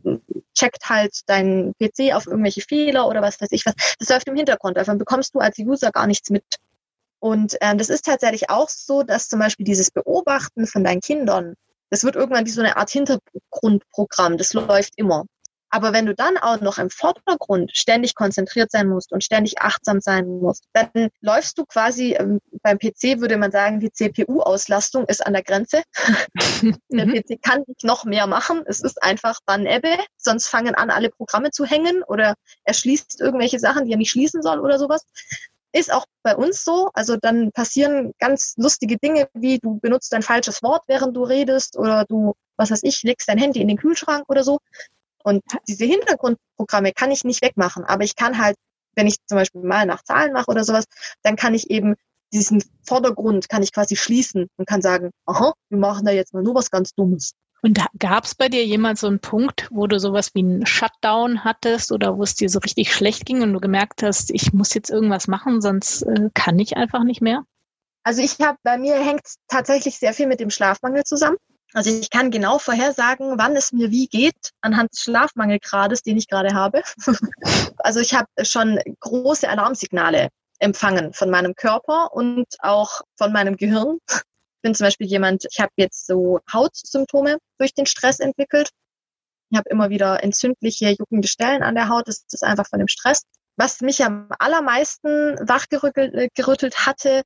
checkt 0.52 0.88
halt 0.88 1.20
deinen 1.26 1.74
PC 1.74 2.12
auf 2.12 2.26
irgendwelche 2.26 2.62
Fehler 2.62 3.06
oder 3.06 3.22
was 3.22 3.40
weiß 3.40 3.52
ich 3.52 3.64
was. 3.64 3.74
Das 4.00 4.08
läuft 4.08 4.26
im 4.26 4.34
Hintergrund. 4.34 4.76
Davon 4.76 4.98
bekommst 4.98 5.32
du 5.32 5.38
als 5.38 5.56
User 5.58 5.92
gar 5.92 6.08
nichts 6.08 6.30
mit. 6.30 6.56
Und 7.20 7.56
ähm, 7.60 7.78
das 7.78 7.88
ist 7.88 8.04
tatsächlich 8.04 8.50
auch 8.50 8.68
so, 8.68 9.04
dass 9.04 9.28
zum 9.28 9.38
Beispiel 9.38 9.64
dieses 9.64 9.92
Beobachten 9.92 10.66
von 10.66 10.82
deinen 10.82 11.00
Kindern, 11.00 11.54
das 11.88 12.02
wird 12.02 12.16
irgendwann 12.16 12.46
wie 12.46 12.50
so 12.50 12.62
eine 12.62 12.76
Art 12.76 12.90
Hintergrundprogramm, 12.90 14.38
das 14.38 14.54
läuft 14.54 14.94
immer. 14.96 15.24
Aber 15.70 15.92
wenn 15.92 16.06
du 16.06 16.14
dann 16.14 16.36
auch 16.38 16.60
noch 16.60 16.78
im 16.78 16.90
Vordergrund 16.90 17.76
ständig 17.76 18.14
konzentriert 18.14 18.70
sein 18.70 18.88
musst 18.88 19.12
und 19.12 19.24
ständig 19.24 19.60
achtsam 19.60 20.00
sein 20.00 20.26
musst, 20.26 20.64
dann 20.72 21.08
läufst 21.20 21.58
du 21.58 21.64
quasi, 21.66 22.14
ähm, 22.14 22.40
beim 22.62 22.78
PC 22.78 23.20
würde 23.20 23.36
man 23.36 23.50
sagen, 23.50 23.80
die 23.80 23.90
CPU-Auslastung 23.90 25.06
ist 25.06 25.26
an 25.26 25.32
der 25.32 25.42
Grenze. 25.42 25.82
der 26.90 27.06
mhm. 27.06 27.14
PC 27.14 27.42
kann 27.42 27.64
nicht 27.66 27.84
noch 27.84 28.04
mehr 28.04 28.26
machen. 28.26 28.62
Es 28.66 28.80
ist 28.80 29.02
einfach 29.02 29.40
Bann-Ebbe. 29.44 29.98
Sonst 30.16 30.48
fangen 30.48 30.74
an, 30.74 30.90
alle 30.90 31.10
Programme 31.10 31.50
zu 31.50 31.64
hängen 31.64 32.02
oder 32.04 32.34
er 32.64 32.74
schließt 32.74 33.20
irgendwelche 33.20 33.58
Sachen, 33.58 33.86
die 33.86 33.92
er 33.92 33.98
nicht 33.98 34.10
schließen 34.10 34.42
soll 34.42 34.60
oder 34.60 34.78
sowas. 34.78 35.04
Ist 35.72 35.92
auch 35.92 36.06
bei 36.22 36.36
uns 36.36 36.64
so. 36.64 36.90
Also 36.94 37.16
dann 37.16 37.52
passieren 37.52 38.12
ganz 38.18 38.54
lustige 38.56 38.98
Dinge, 38.98 39.28
wie 39.34 39.58
du 39.58 39.78
benutzt 39.80 40.14
ein 40.14 40.22
falsches 40.22 40.62
Wort, 40.62 40.82
während 40.86 41.16
du 41.16 41.24
redest 41.24 41.76
oder 41.76 42.04
du, 42.08 42.34
was 42.56 42.70
weiß 42.70 42.80
ich, 42.84 43.02
legst 43.02 43.28
dein 43.28 43.38
Handy 43.38 43.60
in 43.60 43.68
den 43.68 43.76
Kühlschrank 43.76 44.24
oder 44.28 44.42
so. 44.42 44.60
Und 45.26 45.42
diese 45.66 45.84
Hintergrundprogramme 45.84 46.92
kann 46.92 47.10
ich 47.10 47.24
nicht 47.24 47.42
wegmachen, 47.42 47.84
aber 47.84 48.04
ich 48.04 48.14
kann 48.14 48.38
halt, 48.38 48.56
wenn 48.94 49.08
ich 49.08 49.16
zum 49.26 49.36
Beispiel 49.36 49.60
mal 49.60 49.84
nach 49.84 50.04
Zahlen 50.04 50.32
mache 50.32 50.48
oder 50.48 50.62
sowas, 50.62 50.84
dann 51.22 51.34
kann 51.34 51.52
ich 51.52 51.68
eben 51.68 51.96
diesen 52.32 52.62
Vordergrund 52.84 53.48
kann 53.48 53.64
ich 53.64 53.72
quasi 53.72 53.96
schließen 53.96 54.46
und 54.56 54.68
kann 54.68 54.82
sagen, 54.82 55.10
aha, 55.26 55.52
wir 55.68 55.78
machen 55.78 56.06
da 56.06 56.12
jetzt 56.12 56.32
mal 56.32 56.44
nur 56.44 56.54
was 56.54 56.70
ganz 56.70 56.94
Dummes. 56.94 57.32
Und 57.62 57.84
gab 57.98 58.24
es 58.24 58.36
bei 58.36 58.48
dir 58.48 58.64
jemals 58.64 59.00
so 59.00 59.08
einen 59.08 59.18
Punkt, 59.18 59.68
wo 59.72 59.88
du 59.88 59.98
sowas 59.98 60.32
wie 60.34 60.44
einen 60.44 60.64
Shutdown 60.64 61.42
hattest 61.42 61.90
oder 61.90 62.16
wo 62.16 62.22
es 62.22 62.36
dir 62.36 62.48
so 62.48 62.60
richtig 62.60 62.94
schlecht 62.94 63.26
ging 63.26 63.42
und 63.42 63.52
du 63.52 63.58
gemerkt 63.58 64.04
hast, 64.04 64.30
ich 64.30 64.52
muss 64.52 64.74
jetzt 64.74 64.90
irgendwas 64.90 65.26
machen, 65.26 65.60
sonst 65.60 66.02
äh, 66.02 66.30
kann 66.34 66.56
ich 66.60 66.76
einfach 66.76 67.02
nicht 67.02 67.20
mehr? 67.20 67.42
Also 68.04 68.22
ich 68.22 68.38
habe, 68.38 68.58
bei 68.62 68.78
mir 68.78 68.94
hängt 68.94 69.26
tatsächlich 69.48 69.98
sehr 69.98 70.12
viel 70.12 70.28
mit 70.28 70.38
dem 70.38 70.50
Schlafmangel 70.50 71.02
zusammen. 71.02 71.38
Also 71.72 71.90
ich 71.90 72.10
kann 72.10 72.30
genau 72.30 72.58
vorhersagen, 72.58 73.38
wann 73.38 73.56
es 73.56 73.72
mir 73.72 73.90
wie 73.90 74.06
geht, 74.06 74.52
anhand 74.60 74.92
des 74.92 75.00
Schlafmangelgrades, 75.00 76.02
den 76.02 76.16
ich 76.16 76.28
gerade 76.28 76.54
habe. 76.54 76.82
also 77.78 78.00
ich 78.00 78.14
habe 78.14 78.28
schon 78.44 78.78
große 79.00 79.48
Alarmsignale 79.48 80.28
empfangen 80.58 81.12
von 81.12 81.28
meinem 81.28 81.54
Körper 81.54 82.12
und 82.12 82.46
auch 82.60 83.02
von 83.16 83.32
meinem 83.32 83.56
Gehirn. 83.56 83.98
Ich 84.08 84.62
bin 84.62 84.74
zum 84.74 84.86
Beispiel 84.86 85.06
jemand, 85.06 85.44
ich 85.50 85.60
habe 85.60 85.72
jetzt 85.76 86.06
so 86.06 86.40
Hautsymptome 86.52 87.38
durch 87.58 87.74
den 87.74 87.86
Stress 87.86 88.20
entwickelt. 88.20 88.70
Ich 89.50 89.58
habe 89.58 89.68
immer 89.68 89.90
wieder 89.90 90.22
entzündliche, 90.22 90.90
juckende 90.98 91.28
Stellen 91.28 91.62
an 91.62 91.74
der 91.74 91.88
Haut. 91.88 92.08
Das 92.08 92.24
ist 92.30 92.42
einfach 92.42 92.66
von 92.66 92.78
dem 92.78 92.88
Stress. 92.88 93.22
Was 93.56 93.80
mich 93.80 94.04
am 94.04 94.28
allermeisten 94.38 95.36
wachgerüttelt 95.48 96.14
äh, 96.14 96.76
hatte, 96.76 97.22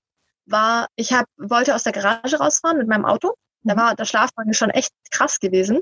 war, 0.47 0.89
ich 0.97 1.13
hab, 1.13 1.27
wollte 1.37 1.75
aus 1.75 1.83
der 1.83 1.93
Garage 1.93 2.39
rausfahren 2.39 2.79
mit 2.79 2.89
meinem 2.89 3.05
Auto 3.05 3.35
da 3.63 3.77
war 3.77 3.95
der 3.95 4.05
Schlafmangel 4.05 4.55
schon 4.55 4.71
echt 4.71 4.93
krass 5.11 5.39
gewesen. 5.39 5.81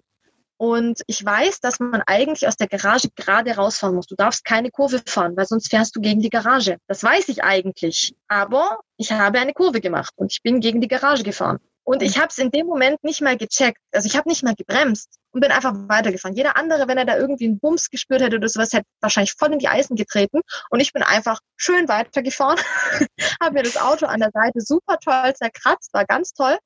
Und 0.61 1.03
ich 1.07 1.25
weiß, 1.25 1.61
dass 1.61 1.79
man 1.79 2.03
eigentlich 2.07 2.49
aus 2.49 2.57
der 2.57 2.67
Garage 2.67 3.09
gerade 3.14 3.55
rausfahren 3.55 3.95
muss. 3.95 4.09
Du 4.09 4.17
darfst 4.17 4.45
keine 4.45 4.73
Kurve 4.73 5.01
fahren, 5.07 5.37
weil 5.37 5.47
sonst 5.47 5.71
fährst 5.71 5.95
du 5.95 6.01
gegen 6.01 6.21
die 6.21 6.31
Garage. 6.31 6.79
Das 6.88 7.05
weiß 7.05 7.29
ich 7.29 7.45
eigentlich. 7.45 8.17
Aber 8.27 8.81
ich 8.97 9.12
habe 9.12 9.38
eine 9.38 9.53
Kurve 9.53 9.81
gemacht 9.81 10.12
und 10.17 10.33
ich 10.33 10.43
bin 10.43 10.59
gegen 10.59 10.81
die 10.81 10.88
Garage 10.88 11.23
gefahren. 11.23 11.61
Und 11.85 12.03
ich 12.03 12.19
habe 12.19 12.29
es 12.29 12.37
in 12.37 12.51
dem 12.51 12.67
Moment 12.67 13.03
nicht 13.03 13.23
mal 13.23 13.37
gecheckt. 13.37 13.79
Also 13.93 14.09
ich 14.09 14.17
habe 14.17 14.29
nicht 14.29 14.43
mal 14.43 14.55
gebremst 14.55 15.09
und 15.31 15.41
bin 15.41 15.53
einfach 15.53 15.73
weitergefahren. 15.88 16.37
Jeder 16.37 16.57
andere, 16.57 16.88
wenn 16.88 16.99
er 16.99 17.07
da 17.07 17.17
irgendwie 17.17 17.47
einen 17.47 17.61
Bums 17.61 17.88
gespürt 17.88 18.21
hätte 18.21 18.37
oder 18.37 18.49
sowas, 18.49 18.73
hätte 18.73 18.85
wahrscheinlich 19.01 19.33
voll 19.38 19.53
in 19.53 19.59
die 19.59 19.69
Eisen 19.69 19.97
getreten. 19.97 20.41
Und 20.69 20.81
ich 20.81 20.93
bin 20.93 21.03
einfach 21.03 21.41
schön 21.57 21.88
weitergefahren, 21.88 22.59
habe 23.41 23.55
mir 23.55 23.62
das 23.62 23.77
Auto 23.77 24.07
an 24.07 24.21
der 24.21 24.33
Seite 24.33 24.61
super 24.61 24.99
toll 24.99 25.33
zerkratzt, 25.35 25.95
war 25.95 26.05
ganz 26.05 26.35
toll 26.35 26.59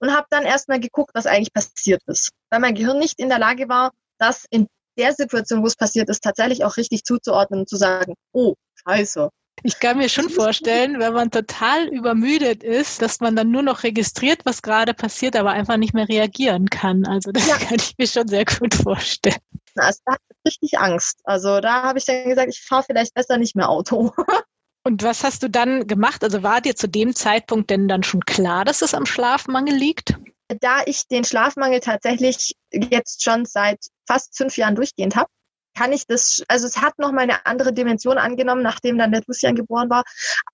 und 0.00 0.12
habe 0.12 0.26
dann 0.30 0.44
erstmal 0.44 0.80
geguckt, 0.80 1.12
was 1.14 1.26
eigentlich 1.26 1.52
passiert 1.52 2.02
ist. 2.06 2.30
Weil 2.50 2.60
mein 2.60 2.74
Gehirn 2.74 2.98
nicht 2.98 3.18
in 3.18 3.28
der 3.28 3.38
Lage 3.38 3.68
war, 3.68 3.92
das 4.18 4.46
in 4.50 4.66
der 4.98 5.12
Situation, 5.12 5.62
wo 5.62 5.66
es 5.66 5.76
passiert 5.76 6.08
ist, 6.08 6.22
tatsächlich 6.22 6.64
auch 6.64 6.76
richtig 6.76 7.04
zuzuordnen 7.04 7.60
und 7.60 7.68
zu 7.68 7.76
sagen, 7.76 8.14
oh, 8.32 8.54
scheiße. 8.86 9.30
Ich 9.62 9.78
kann 9.78 9.98
mir 9.98 10.08
schon 10.08 10.30
vorstellen, 10.30 10.98
wenn 11.00 11.12
man 11.12 11.30
total 11.30 11.86
übermüdet 11.88 12.62
ist, 12.62 13.02
dass 13.02 13.20
man 13.20 13.36
dann 13.36 13.50
nur 13.50 13.62
noch 13.62 13.82
registriert, 13.82 14.40
was 14.44 14.62
gerade 14.62 14.94
passiert, 14.94 15.36
aber 15.36 15.50
einfach 15.50 15.76
nicht 15.76 15.92
mehr 15.92 16.08
reagieren 16.08 16.70
kann. 16.70 17.04
Also 17.04 17.30
das 17.30 17.46
ja. 17.46 17.56
kann 17.58 17.76
ich 17.76 17.94
mir 17.98 18.06
schon 18.06 18.26
sehr 18.26 18.46
gut 18.46 18.74
vorstellen. 18.74 19.36
Also 19.76 20.00
da 20.06 20.12
hatte 20.12 20.22
ich 20.30 20.52
richtig 20.52 20.78
Angst. 20.78 21.20
Also 21.24 21.60
da 21.60 21.82
habe 21.82 21.98
ich 21.98 22.06
dann 22.06 22.24
gesagt, 22.24 22.48
ich 22.48 22.62
fahre 22.62 22.84
vielleicht 22.84 23.12
besser 23.14 23.36
nicht 23.36 23.54
mehr 23.54 23.68
Auto. 23.68 24.12
Und 24.82 25.02
was 25.02 25.24
hast 25.24 25.42
du 25.42 25.50
dann 25.50 25.86
gemacht? 25.86 26.24
Also 26.24 26.42
war 26.42 26.60
dir 26.60 26.74
zu 26.74 26.88
dem 26.88 27.14
Zeitpunkt 27.14 27.70
denn 27.70 27.88
dann 27.88 28.02
schon 28.02 28.24
klar, 28.24 28.64
dass 28.64 28.82
es 28.82 28.94
am 28.94 29.06
Schlafmangel 29.06 29.74
liegt? 29.74 30.14
Da 30.48 30.82
ich 30.86 31.06
den 31.06 31.24
Schlafmangel 31.24 31.80
tatsächlich 31.80 32.56
jetzt 32.72 33.22
schon 33.22 33.44
seit 33.44 33.78
fast 34.06 34.36
fünf 34.36 34.56
Jahren 34.56 34.74
durchgehend 34.74 35.16
habe, 35.16 35.28
kann 35.76 35.92
ich 35.92 36.06
das, 36.06 36.42
also 36.48 36.66
es 36.66 36.78
hat 36.78 36.98
nochmal 36.98 37.24
eine 37.24 37.46
andere 37.46 37.72
Dimension 37.72 38.18
angenommen, 38.18 38.62
nachdem 38.62 38.98
dann 38.98 39.12
der 39.12 39.22
Lucian 39.26 39.54
geboren 39.54 39.88
war, 39.88 40.02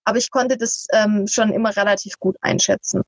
aber 0.04 0.18
ich 0.18 0.30
konnte 0.30 0.58
das 0.58 0.86
ähm, 0.92 1.26
schon 1.26 1.52
immer 1.52 1.74
relativ 1.74 2.18
gut 2.18 2.36
einschätzen. 2.42 3.02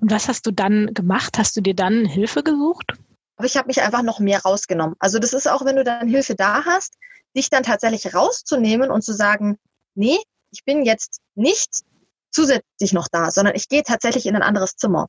Und 0.00 0.10
was 0.10 0.28
hast 0.28 0.46
du 0.46 0.50
dann 0.50 0.94
gemacht? 0.94 1.36
Hast 1.38 1.56
du 1.56 1.60
dir 1.60 1.74
dann 1.74 2.06
Hilfe 2.06 2.42
gesucht? 2.42 2.94
Aber 3.36 3.46
ich 3.46 3.56
habe 3.56 3.68
mich 3.68 3.82
einfach 3.82 4.02
noch 4.02 4.18
mehr 4.18 4.40
rausgenommen. 4.42 4.96
Also 4.98 5.18
das 5.18 5.32
ist 5.32 5.48
auch, 5.48 5.64
wenn 5.64 5.76
du 5.76 5.84
dann 5.84 6.08
Hilfe 6.08 6.34
da 6.34 6.64
hast, 6.64 6.94
dich 7.36 7.50
dann 7.50 7.62
tatsächlich 7.62 8.14
rauszunehmen 8.14 8.90
und 8.90 9.02
zu 9.02 9.12
sagen, 9.12 9.58
nee, 9.94 10.18
ich 10.50 10.64
bin 10.64 10.84
jetzt 10.84 11.20
nicht 11.34 11.82
zusätzlich 12.30 12.92
noch 12.92 13.08
da, 13.08 13.30
sondern 13.30 13.54
ich 13.54 13.68
gehe 13.68 13.82
tatsächlich 13.82 14.26
in 14.26 14.36
ein 14.36 14.42
anderes 14.42 14.76
Zimmer. 14.76 15.08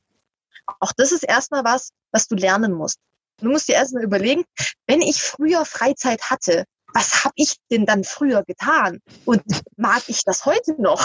Auch 0.80 0.92
das 0.96 1.12
ist 1.12 1.24
erstmal 1.24 1.64
was, 1.64 1.90
was 2.12 2.28
du 2.28 2.34
lernen 2.34 2.72
musst. 2.72 2.98
Du 3.38 3.50
musst 3.50 3.68
dir 3.68 3.74
erstmal 3.74 4.04
überlegen, 4.04 4.44
wenn 4.86 5.02
ich 5.02 5.22
früher 5.22 5.64
Freizeit 5.64 6.30
hatte, 6.30 6.64
was 6.94 7.24
habe 7.24 7.32
ich 7.36 7.56
denn 7.70 7.86
dann 7.86 8.04
früher 8.04 8.44
getan? 8.44 9.00
Und 9.24 9.42
mag 9.76 10.02
ich 10.08 10.24
das 10.24 10.44
heute 10.44 10.80
noch? 10.80 11.02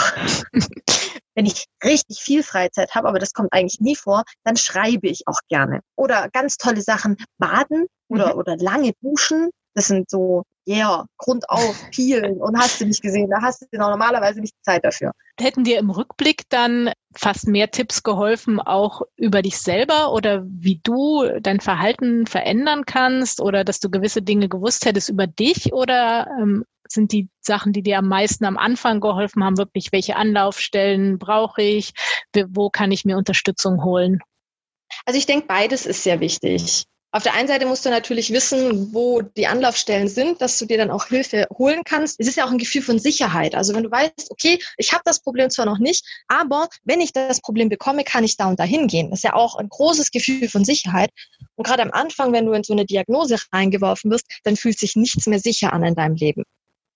wenn 1.38 1.46
ich 1.46 1.66
richtig 1.84 2.18
viel 2.18 2.42
Freizeit 2.42 2.96
habe, 2.96 3.08
aber 3.08 3.20
das 3.20 3.32
kommt 3.32 3.52
eigentlich 3.52 3.78
nie 3.78 3.94
vor, 3.94 4.24
dann 4.42 4.56
schreibe 4.56 5.06
ich 5.06 5.28
auch 5.28 5.38
gerne. 5.48 5.82
Oder 5.94 6.28
ganz 6.30 6.56
tolle 6.56 6.82
Sachen, 6.82 7.16
baden 7.38 7.86
oder, 8.08 8.34
mhm. 8.34 8.40
oder 8.40 8.56
lange 8.56 8.92
duschen. 9.02 9.50
Das 9.74 9.86
sind 9.86 10.10
so, 10.10 10.42
yeah, 10.68 11.06
Grund 11.16 11.48
auf, 11.48 11.76
peelen 11.90 12.40
und 12.40 12.58
hast 12.58 12.80
du 12.80 12.86
nicht 12.86 13.02
gesehen, 13.02 13.30
da 13.30 13.40
hast 13.42 13.62
du 13.62 13.78
normalerweise 13.78 14.40
nicht 14.40 14.54
Zeit 14.62 14.84
dafür. 14.84 15.12
Hätten 15.40 15.64
dir 15.64 15.78
im 15.78 15.90
Rückblick 15.90 16.42
dann 16.50 16.92
fast 17.14 17.48
mehr 17.48 17.70
Tipps 17.70 18.02
geholfen, 18.02 18.60
auch 18.60 19.02
über 19.16 19.42
dich 19.42 19.58
selber 19.58 20.12
oder 20.12 20.44
wie 20.46 20.80
du 20.82 21.24
dein 21.40 21.60
Verhalten 21.60 22.26
verändern 22.26 22.84
kannst 22.84 23.40
oder 23.40 23.64
dass 23.64 23.80
du 23.80 23.90
gewisse 23.90 24.22
Dinge 24.22 24.48
gewusst 24.48 24.84
hättest 24.84 25.08
über 25.08 25.26
dich 25.26 25.72
oder 25.72 26.26
ähm, 26.40 26.64
sind 26.88 27.12
die 27.12 27.28
Sachen, 27.40 27.72
die 27.72 27.82
dir 27.82 27.98
am 27.98 28.08
meisten 28.08 28.44
am 28.44 28.56
Anfang 28.56 29.00
geholfen 29.00 29.44
haben, 29.44 29.58
wirklich, 29.58 29.92
welche 29.92 30.16
Anlaufstellen 30.16 31.18
brauche 31.18 31.62
ich, 31.62 31.92
wo 32.48 32.70
kann 32.70 32.92
ich 32.92 33.04
mir 33.04 33.16
Unterstützung 33.16 33.84
holen? 33.84 34.20
Also 35.04 35.18
ich 35.18 35.26
denke, 35.26 35.46
beides 35.46 35.86
ist 35.86 36.02
sehr 36.02 36.20
wichtig. 36.20 36.84
Auf 37.10 37.22
der 37.22 37.32
einen 37.32 37.48
Seite 37.48 37.64
musst 37.64 37.86
du 37.86 37.90
natürlich 37.90 38.34
wissen, 38.34 38.92
wo 38.92 39.22
die 39.22 39.46
Anlaufstellen 39.46 40.08
sind, 40.08 40.42
dass 40.42 40.58
du 40.58 40.66
dir 40.66 40.76
dann 40.76 40.90
auch 40.90 41.06
Hilfe 41.06 41.46
holen 41.56 41.80
kannst. 41.82 42.20
Es 42.20 42.28
ist 42.28 42.36
ja 42.36 42.44
auch 42.44 42.50
ein 42.50 42.58
Gefühl 42.58 42.82
von 42.82 42.98
Sicherheit. 42.98 43.54
Also 43.54 43.74
wenn 43.74 43.84
du 43.84 43.90
weißt, 43.90 44.30
okay, 44.30 44.62
ich 44.76 44.92
habe 44.92 45.02
das 45.06 45.20
Problem 45.20 45.48
zwar 45.48 45.64
noch 45.64 45.78
nicht, 45.78 46.04
aber 46.28 46.68
wenn 46.84 47.00
ich 47.00 47.14
das 47.14 47.40
Problem 47.40 47.70
bekomme, 47.70 48.04
kann 48.04 48.24
ich 48.24 48.36
da 48.36 48.46
und 48.46 48.60
da 48.60 48.64
hingehen. 48.64 49.08
Das 49.08 49.20
ist 49.20 49.24
ja 49.24 49.32
auch 49.32 49.56
ein 49.56 49.70
großes 49.70 50.10
Gefühl 50.10 50.50
von 50.50 50.66
Sicherheit. 50.66 51.08
Und 51.54 51.66
gerade 51.66 51.82
am 51.82 51.92
Anfang, 51.92 52.34
wenn 52.34 52.44
du 52.44 52.52
in 52.52 52.62
so 52.62 52.74
eine 52.74 52.84
Diagnose 52.84 53.38
reingeworfen 53.52 54.10
wirst, 54.10 54.26
dann 54.44 54.56
fühlt 54.56 54.78
sich 54.78 54.94
nichts 54.94 55.26
mehr 55.26 55.40
sicher 55.40 55.72
an 55.72 55.84
in 55.84 55.94
deinem 55.94 56.14
Leben. 56.14 56.44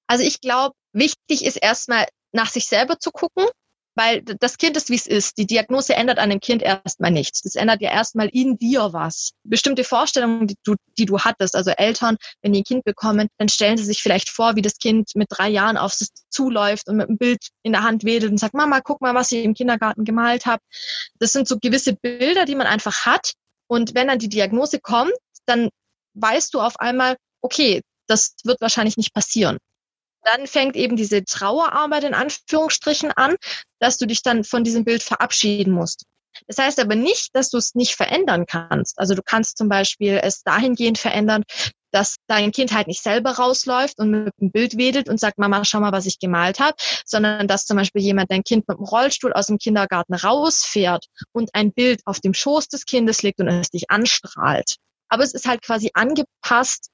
Also 0.09 0.25
ich 0.25 0.43
glaube, 0.43 0.75
wichtig 0.93 1.43
ist 1.43 1.57
erstmal 1.57 2.07
nach 2.33 2.51
sich 2.51 2.67
selber 2.67 2.99
zu 2.99 3.13
gucken, 3.13 3.47
weil 3.95 4.23
das 4.23 4.57
Kind 4.57 4.77
ist, 4.77 4.91
wie 4.91 4.97
es 4.97 5.07
ist. 5.07 5.39
Die 5.39 5.47
Diagnose 5.47 5.95
ändert 5.95 6.19
an 6.19 6.31
dem 6.31 6.41
Kind 6.41 6.63
erstmal 6.63 7.11
nichts. 7.11 7.43
Das 7.43 7.55
ändert 7.55 7.83
ja 7.83 7.91
erstmal 7.91 8.29
in 8.29 8.57
dir 8.57 8.93
was. 8.93 9.33
Bestimmte 9.45 9.85
Vorstellungen, 9.85 10.47
die 10.47 10.57
du, 10.65 10.77
die 10.99 11.07
du 11.07 11.19
hattest, 11.21 11.55
also 11.55 11.71
Eltern, 11.71 12.17
wenn 12.41 12.53
die 12.53 12.61
ein 12.61 12.65
Kind 12.65 12.85
bekommen, 12.85 13.29
dann 13.39 13.49
stellen 13.49 13.77
sie 13.77 13.85
sich 13.85 14.03
vielleicht 14.03 14.31
vor, 14.31 14.57
wie 14.57 14.63
das 14.63 14.79
Kind 14.79 15.11
mit 15.15 15.29
drei 15.31 15.49
Jahren 15.49 15.77
auf 15.77 15.93
es 16.01 16.09
zuläuft 16.31 16.89
und 16.89 16.97
mit 16.97 17.09
einem 17.09 17.19
Bild 17.19 17.49
in 17.63 17.73
der 17.73 17.83
Hand 17.83 18.05
wedelt 18.05 18.33
und 18.33 18.39
sagt, 18.39 18.55
Mama, 18.55 18.81
guck 18.81 19.01
mal, 19.01 19.15
was 19.15 19.33
ich 19.33 19.45
im 19.45 19.55
Kindergarten 19.55 20.05
gemalt 20.05 20.47
habe. 20.47 20.63
Das 21.19 21.33
sind 21.33 21.47
so 21.47 21.59
gewisse 21.61 21.95
Bilder, 21.95 22.45
die 22.45 22.55
man 22.55 22.67
einfach 22.67 23.05
hat. 23.05 23.33
Und 23.67 23.95
wenn 23.95 24.09
dann 24.09 24.19
die 24.19 24.29
Diagnose 24.29 24.81
kommt, 24.81 25.13
dann 25.47 25.69
weißt 26.15 26.55
du 26.55 26.61
auf 26.61 26.79
einmal, 26.81 27.17
okay, 27.43 27.83
das 28.07 28.35
wird 28.45 28.61
wahrscheinlich 28.61 28.97
nicht 28.97 29.15
passieren 29.15 29.59
dann 30.25 30.47
fängt 30.47 30.77
eben 30.77 30.97
diese 30.97 31.25
Trauerarbeit 31.25 32.05
in 32.05 32.15
Anführungsstrichen 32.15 33.13
an, 33.13 33.37
dass 33.81 33.99
du 33.99 34.07
dich 34.07 34.23
dann 34.23 34.45
von 34.45 34.65
diesem 34.65 34.85
Bild 34.85 35.03
verabschieden 35.03 35.73
musst. 35.73 36.05
Das 36.47 36.59
heißt 36.59 36.81
aber 36.81 36.95
nicht, 36.95 37.35
dass 37.35 37.51
du 37.51 37.59
es 37.59 37.75
nicht 37.75 37.95
verändern 37.95 38.47
kannst. 38.47 38.99
Also 38.99 39.15
du 39.15 39.23
kannst 39.23 39.59
zum 39.59 39.69
Beispiel 39.69 40.21
es 40.23 40.43
dahingehend 40.43 40.99
verändern, 40.99 41.43
dass 41.93 42.17
dein 42.27 42.53
Kind 42.53 42.73
halt 42.73 42.87
nicht 42.87 43.03
selber 43.03 43.33
rausläuft 43.33 43.99
und 43.99 44.11
mit 44.11 44.33
dem 44.41 44.51
Bild 44.51 44.79
wedelt 44.79 45.09
und 45.11 45.21
sagt, 45.21 45.39
Mama, 45.39 45.63
schau 45.65 45.81
mal, 45.81 45.93
was 45.93 46.07
ich 46.07 46.19
gemalt 46.19 46.59
habe, 46.59 46.75
sondern 47.05 47.47
dass 47.47 47.67
zum 47.67 47.77
Beispiel 47.77 48.01
jemand 48.01 48.31
dein 48.31 48.45
Kind 48.45 48.67
mit 48.67 48.79
dem 48.79 48.85
Rollstuhl 48.85 49.33
aus 49.35 49.47
dem 49.47 49.59
Kindergarten 49.59 50.15
rausfährt 50.15 51.07
und 51.33 51.51
ein 51.55 51.73
Bild 51.73 52.01
auf 52.07 52.21
dem 52.21 52.33
Schoß 52.33 52.69
des 52.69 52.87
Kindes 52.87 53.23
legt 53.23 53.41
und 53.41 53.49
es 53.49 53.71
dich 53.71 53.91
anstrahlt. 53.91 54.77
Aber 55.11 55.23
es 55.23 55.35
ist 55.35 55.47
halt 55.47 55.61
quasi 55.61 55.91
angepasst 55.93 56.89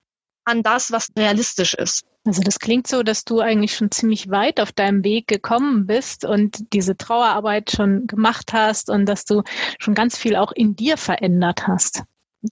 an 0.45 0.65
das, 0.65 0.91
was 0.91 1.09
realistisch 1.17 1.75
ist. 1.75 2.03
Also 2.29 2.43
das 2.43 2.59
klingt 2.59 2.87
so, 2.87 3.03
dass 3.03 3.25
du 3.25 3.41
eigentlich 3.41 3.75
schon 3.75 3.91
ziemlich 3.91 4.29
weit 4.29 4.61
auf 4.61 4.71
deinem 4.71 5.03
Weg 5.03 5.29
gekommen 5.29 5.87
bist 5.87 6.27
und 6.27 6.75
diese 6.75 6.95
Trauerarbeit 6.95 7.71
schon 7.71 8.07
gemacht 8.07 8.53
hast 8.53 8.91
und 8.91 9.07
dass 9.07 9.25
du 9.25 9.45
schon 9.79 9.95
ganz 9.95 10.19
viel 10.19 10.37
auch 10.37 10.53
in 10.53 10.77
dir 10.77 10.99
verändert 10.99 11.67
hast. 11.67 12.03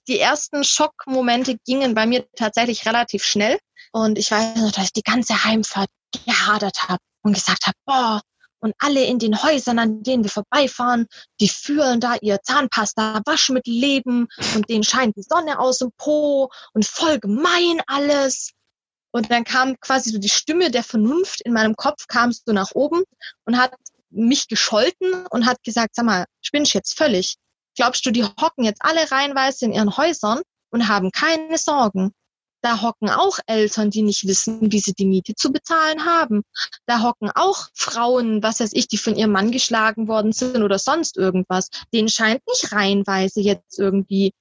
Die 0.07 0.17
ersten 0.17 0.63
Schockmomente 0.63 1.57
gingen 1.63 1.93
bei 1.93 2.07
mir 2.07 2.25
tatsächlich 2.35 2.87
relativ 2.87 3.23
schnell 3.23 3.59
und 3.91 4.17
ich 4.17 4.31
weiß 4.31 4.55
noch, 4.55 4.71
dass 4.71 4.85
ich 4.85 4.93
die 4.93 5.03
ganze 5.03 5.43
Heimfahrt 5.43 5.89
gehadert 6.25 6.89
habe 6.89 7.03
und 7.21 7.33
gesagt 7.33 7.67
habe, 7.67 7.77
boah, 7.85 8.21
und 8.59 8.73
alle 8.79 9.03
in 9.03 9.19
den 9.19 9.43
Häusern, 9.43 9.77
an 9.77 10.01
denen 10.01 10.23
wir 10.23 10.31
vorbeifahren, 10.31 11.05
die 11.39 11.49
führen 11.49 11.99
da 11.99 12.15
ihr 12.19 12.41
Zahnpasta 12.41 13.21
Waschmittel 13.25 13.75
leben 13.75 14.27
und 14.55 14.67
denen 14.71 14.83
scheint 14.83 15.15
die 15.15 15.21
Sonne 15.21 15.59
aus 15.59 15.77
dem 15.77 15.91
Po 15.97 16.49
und 16.73 16.83
voll 16.83 17.19
gemein 17.19 17.79
alles. 17.85 18.53
Und 19.17 19.31
dann 19.31 19.45
kam 19.45 19.79
quasi 19.79 20.11
so 20.11 20.19
die 20.19 20.29
Stimme 20.29 20.69
der 20.69 20.83
Vernunft 20.83 21.41
in 21.41 21.51
meinem 21.51 21.75
Kopf, 21.75 22.05
kam 22.07 22.31
so 22.31 22.53
nach 22.53 22.73
oben 22.75 23.01
und 23.45 23.57
hat 23.57 23.73
mich 24.11 24.47
gescholten 24.47 25.25
und 25.31 25.47
hat 25.47 25.63
gesagt, 25.63 25.95
sag 25.95 26.05
mal, 26.05 26.25
spinnst 26.43 26.75
jetzt 26.75 26.95
völlig? 26.95 27.35
Glaubst 27.75 28.05
du, 28.05 28.11
die 28.11 28.23
hocken 28.23 28.63
jetzt 28.63 28.83
alle 28.83 29.09
reihenweise 29.11 29.65
in 29.65 29.73
ihren 29.73 29.97
Häusern 29.97 30.41
und 30.69 30.87
haben 30.87 31.11
keine 31.11 31.57
Sorgen? 31.57 32.11
Da 32.61 32.83
hocken 32.83 33.09
auch 33.09 33.39
Eltern, 33.47 33.89
die 33.89 34.03
nicht 34.03 34.27
wissen, 34.27 34.71
wie 34.71 34.79
sie 34.79 34.93
die 34.93 35.07
Miete 35.07 35.33
zu 35.33 35.51
bezahlen 35.51 36.05
haben. 36.05 36.43
Da 36.85 37.01
hocken 37.01 37.31
auch 37.33 37.69
Frauen, 37.73 38.43
was 38.43 38.59
weiß 38.59 38.73
ich, 38.73 38.87
die 38.87 38.99
von 38.99 39.15
ihrem 39.15 39.31
Mann 39.31 39.49
geschlagen 39.51 40.07
worden 40.07 40.31
sind 40.31 40.61
oder 40.61 40.77
sonst 40.77 41.17
irgendwas. 41.17 41.69
Denen 41.91 42.09
scheint 42.09 42.45
nicht 42.45 42.71
reihenweise 42.71 43.41
jetzt 43.41 43.79
irgendwie 43.79 44.31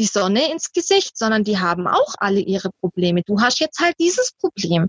die 0.00 0.06
Sonne 0.06 0.50
ins 0.50 0.72
Gesicht, 0.72 1.18
sondern 1.18 1.44
die 1.44 1.58
haben 1.58 1.86
auch 1.86 2.14
alle 2.18 2.40
ihre 2.40 2.70
Probleme. 2.80 3.22
Du 3.22 3.38
hast 3.40 3.60
jetzt 3.60 3.80
halt 3.80 3.94
dieses 4.00 4.32
Problem. 4.32 4.88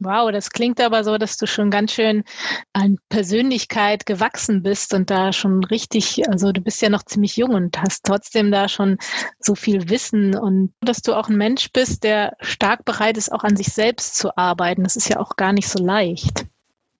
Wow, 0.00 0.32
das 0.32 0.50
klingt 0.50 0.80
aber 0.80 1.04
so, 1.04 1.18
dass 1.18 1.36
du 1.36 1.46
schon 1.46 1.70
ganz 1.70 1.92
schön 1.92 2.24
an 2.72 2.98
Persönlichkeit 3.08 4.06
gewachsen 4.06 4.64
bist 4.64 4.92
und 4.92 5.08
da 5.08 5.32
schon 5.32 5.62
richtig, 5.62 6.28
also 6.28 6.50
du 6.50 6.60
bist 6.60 6.82
ja 6.82 6.88
noch 6.88 7.04
ziemlich 7.04 7.36
jung 7.36 7.54
und 7.54 7.80
hast 7.80 8.02
trotzdem 8.02 8.50
da 8.50 8.68
schon 8.68 8.98
so 9.38 9.54
viel 9.54 9.88
Wissen 9.88 10.36
und 10.36 10.74
dass 10.80 11.00
du 11.00 11.14
auch 11.14 11.28
ein 11.28 11.36
Mensch 11.36 11.70
bist, 11.72 12.02
der 12.02 12.36
stark 12.40 12.84
bereit 12.84 13.16
ist, 13.16 13.30
auch 13.30 13.44
an 13.44 13.56
sich 13.56 13.68
selbst 13.68 14.16
zu 14.16 14.36
arbeiten. 14.36 14.82
Das 14.82 14.96
ist 14.96 15.08
ja 15.08 15.20
auch 15.20 15.36
gar 15.36 15.52
nicht 15.52 15.68
so 15.68 15.82
leicht. 15.82 16.44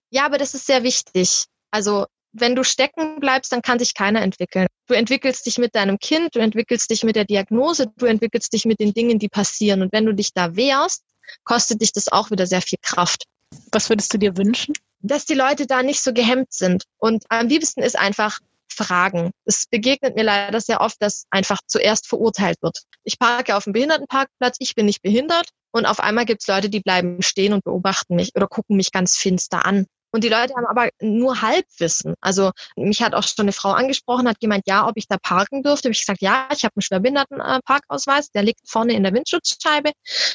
Ja, 0.09 0.25
aber 0.25 0.37
das 0.37 0.53
ist 0.53 0.65
sehr 0.65 0.83
wichtig. 0.83 1.47
Also 1.71 2.05
wenn 2.37 2.55
du 2.55 2.63
stecken 2.63 3.19
bleibst, 3.19 3.51
dann 3.51 3.61
kann 3.61 3.79
sich 3.79 3.93
keiner 3.93 4.21
entwickeln. 4.21 4.67
Du 4.87 4.93
entwickelst 4.93 5.45
dich 5.45 5.57
mit 5.57 5.73
deinem 5.73 5.97
Kind, 5.99 6.35
du 6.35 6.39
entwickelst 6.39 6.89
dich 6.89 7.03
mit 7.03 7.15
der 7.15 7.25
Diagnose, 7.25 7.91
du 7.97 8.05
entwickelst 8.05 8.51
dich 8.53 8.65
mit 8.65 8.79
den 8.79 8.93
Dingen, 8.93 9.19
die 9.19 9.29
passieren. 9.29 9.81
Und 9.81 9.93
wenn 9.93 10.05
du 10.05 10.13
dich 10.13 10.33
da 10.33 10.55
wehrst, 10.55 11.03
kostet 11.43 11.81
dich 11.81 11.93
das 11.93 12.09
auch 12.09 12.31
wieder 12.31 12.45
sehr 12.45 12.61
viel 12.61 12.79
Kraft. 12.81 13.23
Was 13.71 13.89
würdest 13.89 14.13
du 14.13 14.17
dir 14.17 14.37
wünschen? 14.37 14.73
Dass 14.99 15.25
die 15.25 15.33
Leute 15.33 15.65
da 15.65 15.81
nicht 15.81 16.01
so 16.01 16.13
gehemmt 16.13 16.51
sind. 16.51 16.83
Und 16.97 17.23
am 17.29 17.47
liebsten 17.47 17.81
ist 17.81 17.97
einfach 17.97 18.39
Fragen. 18.67 19.31
Es 19.45 19.65
begegnet 19.65 20.15
mir 20.15 20.23
leider 20.23 20.59
sehr 20.59 20.81
oft, 20.81 21.01
dass 21.01 21.25
einfach 21.29 21.59
zuerst 21.67 22.07
verurteilt 22.07 22.57
wird. 22.61 22.79
Ich 23.05 23.17
parke 23.17 23.55
auf 23.55 23.63
dem 23.63 23.73
Behindertenparkplatz, 23.73 24.57
ich 24.59 24.75
bin 24.75 24.85
nicht 24.87 25.01
behindert 25.01 25.49
und 25.71 25.85
auf 25.85 26.01
einmal 26.01 26.25
gibt 26.25 26.41
es 26.41 26.47
Leute, 26.47 26.69
die 26.69 26.81
bleiben 26.81 27.21
stehen 27.21 27.53
und 27.53 27.63
beobachten 27.63 28.15
mich 28.15 28.31
oder 28.35 28.47
gucken 28.47 28.75
mich 28.75 28.91
ganz 28.91 29.15
finster 29.15 29.65
an. 29.65 29.85
Und 30.15 30.23
die 30.23 30.29
Leute 30.29 30.53
haben 30.55 30.65
aber 30.65 30.87
nur 31.01 31.41
Halbwissen. 31.41 32.13
Also 32.21 32.51
mich 32.77 33.01
hat 33.03 33.13
auch 33.13 33.23
schon 33.23 33.43
eine 33.43 33.51
Frau 33.51 33.71
angesprochen, 33.71 34.29
hat 34.29 34.39
gemeint, 34.39 34.63
ja, 34.65 34.87
ob 34.87 34.93
ich 34.95 35.09
da 35.09 35.17
parken 35.17 35.61
dürfte. 35.61 35.89
Ich 35.89 35.99
gesagt, 35.99 36.21
ja, 36.21 36.47
ich 36.53 36.63
habe 36.63 36.71
einen 36.77 36.83
Schwerbehindertenparkausweis, 36.83 38.31
der 38.31 38.43
liegt 38.43 38.61
vorne 38.65 38.93
in 38.93 39.03
der 39.03 39.13
Windschutzscheibe. 39.13 39.91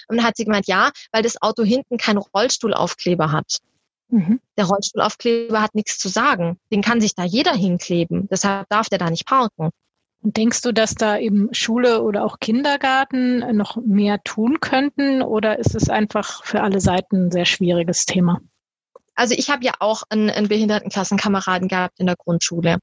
Und 0.08 0.18
dann 0.18 0.26
hat 0.26 0.36
sie 0.36 0.44
gemeint, 0.44 0.66
ja, 0.66 0.90
weil 1.12 1.22
das 1.22 1.40
Auto 1.40 1.62
hinten 1.62 1.96
keinen 1.96 2.18
Rollstuhlaufkleber 2.18 3.32
hat. 3.32 3.60
Mhm. 4.10 4.40
Der 4.58 4.66
Rollstuhlaufkleber 4.66 5.62
hat 5.62 5.74
nichts 5.74 5.96
zu 5.96 6.10
sagen. 6.10 6.58
Den 6.70 6.82
kann 6.82 7.00
sich 7.00 7.14
da 7.14 7.24
jeder 7.24 7.54
hinkleben. 7.54 8.28
Deshalb 8.30 8.68
darf 8.68 8.90
der 8.90 8.98
da 8.98 9.08
nicht 9.08 9.24
parken. 9.24 9.70
Und 10.22 10.36
denkst 10.36 10.60
du, 10.60 10.72
dass 10.72 10.94
da 10.94 11.16
eben 11.16 11.54
Schule 11.54 12.02
oder 12.02 12.26
auch 12.26 12.38
Kindergarten 12.38 13.56
noch 13.56 13.76
mehr 13.76 14.22
tun 14.24 14.60
könnten 14.60 15.22
oder 15.22 15.58
ist 15.58 15.74
es 15.74 15.88
einfach 15.88 16.44
für 16.44 16.60
alle 16.60 16.82
Seiten 16.82 17.28
ein 17.28 17.30
sehr 17.30 17.46
schwieriges 17.46 18.04
Thema? 18.04 18.42
Also 19.20 19.35
ich 19.37 19.50
habe 19.50 19.62
ja 19.66 19.74
auch 19.80 20.04
einen, 20.09 20.30
einen 20.30 20.48
Behindertenklassenkameraden 20.48 21.68
gehabt 21.68 22.00
in 22.00 22.06
der 22.06 22.16
Grundschule. 22.16 22.78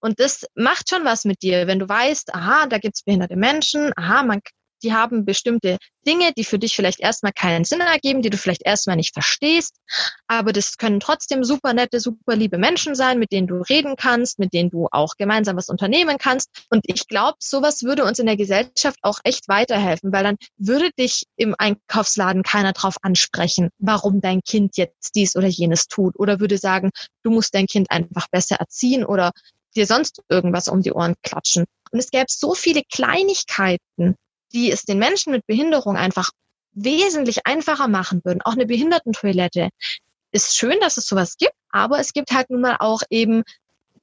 Und 0.00 0.18
das 0.18 0.44
macht 0.56 0.90
schon 0.90 1.04
was 1.04 1.24
mit 1.24 1.40
dir, 1.40 1.68
wenn 1.68 1.78
du 1.78 1.88
weißt, 1.88 2.34
aha, 2.34 2.66
da 2.66 2.78
gibt's 2.78 3.04
behinderte 3.04 3.36
Menschen, 3.36 3.92
aha, 3.94 4.24
man 4.24 4.40
die 4.82 4.92
haben 4.92 5.24
bestimmte 5.24 5.78
Dinge, 6.06 6.32
die 6.36 6.44
für 6.44 6.58
dich 6.58 6.74
vielleicht 6.74 7.00
erstmal 7.00 7.32
keinen 7.32 7.64
Sinn 7.64 7.80
ergeben, 7.80 8.22
die 8.22 8.30
du 8.30 8.38
vielleicht 8.38 8.64
erstmal 8.64 8.96
nicht 8.96 9.12
verstehst. 9.12 9.76
Aber 10.26 10.52
das 10.52 10.78
können 10.78 11.00
trotzdem 11.00 11.44
super 11.44 11.74
nette, 11.74 12.00
super 12.00 12.36
liebe 12.36 12.58
Menschen 12.58 12.94
sein, 12.94 13.18
mit 13.18 13.32
denen 13.32 13.46
du 13.46 13.60
reden 13.60 13.96
kannst, 13.96 14.38
mit 14.38 14.52
denen 14.52 14.70
du 14.70 14.88
auch 14.90 15.16
gemeinsam 15.16 15.56
was 15.56 15.68
unternehmen 15.68 16.16
kannst. 16.18 16.48
Und 16.70 16.84
ich 16.86 17.06
glaube, 17.08 17.36
sowas 17.40 17.82
würde 17.82 18.04
uns 18.04 18.18
in 18.18 18.26
der 18.26 18.36
Gesellschaft 18.36 18.98
auch 19.02 19.18
echt 19.24 19.48
weiterhelfen, 19.48 20.12
weil 20.12 20.24
dann 20.24 20.36
würde 20.56 20.90
dich 20.98 21.24
im 21.36 21.54
Einkaufsladen 21.58 22.42
keiner 22.42 22.72
drauf 22.72 22.96
ansprechen, 23.02 23.68
warum 23.78 24.20
dein 24.20 24.40
Kind 24.42 24.76
jetzt 24.76 25.14
dies 25.14 25.36
oder 25.36 25.48
jenes 25.48 25.88
tut. 25.88 26.18
Oder 26.18 26.40
würde 26.40 26.58
sagen, 26.58 26.90
du 27.22 27.30
musst 27.30 27.54
dein 27.54 27.66
Kind 27.66 27.90
einfach 27.90 28.28
besser 28.30 28.56
erziehen 28.56 29.04
oder 29.04 29.32
dir 29.74 29.86
sonst 29.86 30.22
irgendwas 30.28 30.68
um 30.68 30.82
die 30.82 30.92
Ohren 30.92 31.14
klatschen. 31.22 31.64
Und 31.90 31.98
es 31.98 32.10
gäbe 32.10 32.26
so 32.28 32.54
viele 32.54 32.82
Kleinigkeiten, 32.90 34.16
die 34.52 34.70
es 34.70 34.84
den 34.84 34.98
Menschen 34.98 35.32
mit 35.32 35.46
Behinderung 35.46 35.96
einfach 35.96 36.30
wesentlich 36.72 37.46
einfacher 37.46 37.88
machen 37.88 38.20
würden. 38.24 38.42
Auch 38.42 38.52
eine 38.52 38.66
Behindertentoilette. 38.66 39.70
ist 40.32 40.56
schön, 40.56 40.78
dass 40.80 40.96
es 40.96 41.06
sowas 41.06 41.36
gibt, 41.38 41.54
aber 41.70 41.98
es 41.98 42.12
gibt 42.12 42.32
halt 42.32 42.50
nun 42.50 42.60
mal 42.60 42.76
auch 42.80 43.02
eben 43.10 43.42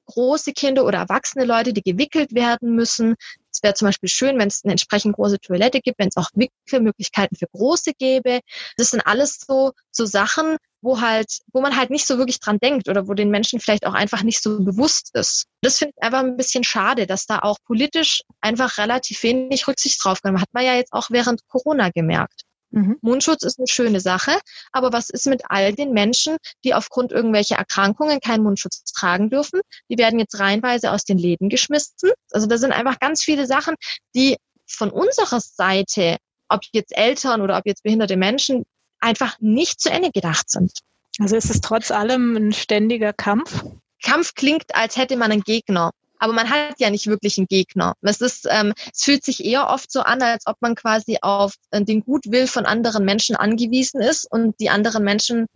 große 0.06 0.52
Kinder 0.52 0.84
oder 0.84 0.98
erwachsene 0.98 1.44
Leute, 1.44 1.72
die 1.72 1.82
gewickelt 1.82 2.34
werden 2.34 2.74
müssen. 2.74 3.16
Es 3.50 3.62
wäre 3.62 3.74
zum 3.74 3.88
Beispiel 3.88 4.08
schön, 4.08 4.38
wenn 4.38 4.48
es 4.48 4.64
eine 4.64 4.72
entsprechend 4.72 5.16
große 5.16 5.40
Toilette 5.40 5.80
gibt, 5.80 5.98
wenn 5.98 6.08
es 6.08 6.16
auch 6.16 6.30
Wickelmöglichkeiten 6.34 7.36
für 7.36 7.46
Große 7.52 7.92
gäbe. 7.98 8.40
Das 8.76 8.90
sind 8.90 9.06
alles 9.06 9.40
so, 9.46 9.72
so 9.90 10.04
Sachen, 10.04 10.56
wo 10.86 11.00
halt, 11.00 11.40
wo 11.52 11.60
man 11.60 11.76
halt 11.76 11.90
nicht 11.90 12.06
so 12.06 12.16
wirklich 12.16 12.38
dran 12.38 12.58
denkt 12.60 12.88
oder 12.88 13.08
wo 13.08 13.14
den 13.14 13.28
Menschen 13.28 13.58
vielleicht 13.58 13.86
auch 13.86 13.92
einfach 13.92 14.22
nicht 14.22 14.40
so 14.40 14.60
bewusst 14.60 15.10
ist. 15.14 15.46
Das 15.60 15.78
finde 15.78 15.94
ich 15.96 16.02
einfach 16.02 16.20
ein 16.20 16.36
bisschen 16.36 16.62
schade, 16.62 17.08
dass 17.08 17.26
da 17.26 17.40
auch 17.40 17.58
politisch 17.66 18.22
einfach 18.40 18.78
relativ 18.78 19.22
wenig 19.24 19.66
Rücksicht 19.66 20.02
drauf 20.02 20.22
genommen 20.22 20.40
hat 20.40 20.48
man 20.52 20.64
ja 20.64 20.74
jetzt 20.74 20.92
auch 20.92 21.10
während 21.10 21.46
Corona 21.48 21.90
gemerkt. 21.90 22.42
Mhm. 22.70 22.98
Mundschutz 23.00 23.42
ist 23.42 23.58
eine 23.58 23.66
schöne 23.66 23.98
Sache, 24.00 24.38
aber 24.70 24.92
was 24.92 25.10
ist 25.10 25.26
mit 25.26 25.42
all 25.48 25.72
den 25.72 25.92
Menschen, 25.92 26.36
die 26.64 26.72
aufgrund 26.72 27.10
irgendwelcher 27.10 27.56
Erkrankungen 27.56 28.20
keinen 28.20 28.44
Mundschutz 28.44 28.84
tragen 28.92 29.28
dürfen? 29.28 29.60
Die 29.90 29.98
werden 29.98 30.20
jetzt 30.20 30.38
reihenweise 30.38 30.92
aus 30.92 31.04
den 31.04 31.18
Läden 31.18 31.48
geschmissen. 31.48 32.12
Also 32.30 32.46
da 32.46 32.58
sind 32.58 32.72
einfach 32.72 33.00
ganz 33.00 33.24
viele 33.24 33.46
Sachen, 33.46 33.74
die 34.14 34.36
von 34.68 34.90
unserer 34.90 35.40
Seite, 35.40 36.18
ob 36.48 36.60
jetzt 36.72 36.96
Eltern 36.96 37.40
oder 37.40 37.58
ob 37.58 37.66
jetzt 37.66 37.82
behinderte 37.82 38.16
Menschen, 38.16 38.64
einfach 39.06 39.36
nicht 39.40 39.80
zu 39.80 39.90
Ende 39.90 40.10
gedacht 40.10 40.50
sind. 40.50 40.72
Also 41.18 41.36
ist 41.36 41.50
es 41.50 41.60
trotz 41.60 41.90
allem 41.90 42.36
ein 42.36 42.52
ständiger 42.52 43.12
Kampf? 43.12 43.64
Kampf 44.02 44.34
klingt, 44.34 44.74
als 44.74 44.96
hätte 44.96 45.16
man 45.16 45.32
einen 45.32 45.42
Gegner 45.42 45.90
aber 46.18 46.32
man 46.32 46.50
hat 46.50 46.78
ja 46.78 46.90
nicht 46.90 47.06
wirklich 47.06 47.38
einen 47.38 47.46
Gegner. 47.46 47.94
Es 48.02 48.20
ist, 48.20 48.46
ähm, 48.50 48.72
es 48.92 49.04
fühlt 49.04 49.24
sich 49.24 49.44
eher 49.44 49.68
oft 49.68 49.90
so 49.90 50.00
an, 50.00 50.22
als 50.22 50.46
ob 50.46 50.56
man 50.60 50.74
quasi 50.74 51.18
auf 51.22 51.54
äh, 51.70 51.82
den 51.82 52.02
Gutwill 52.02 52.46
von 52.46 52.66
anderen 52.66 53.04
Menschen 53.04 53.36
angewiesen 53.36 54.00
ist 54.00 54.30
und 54.30 54.58
die 54.60 54.70
anderen 54.70 55.04
Menschen 55.04 55.46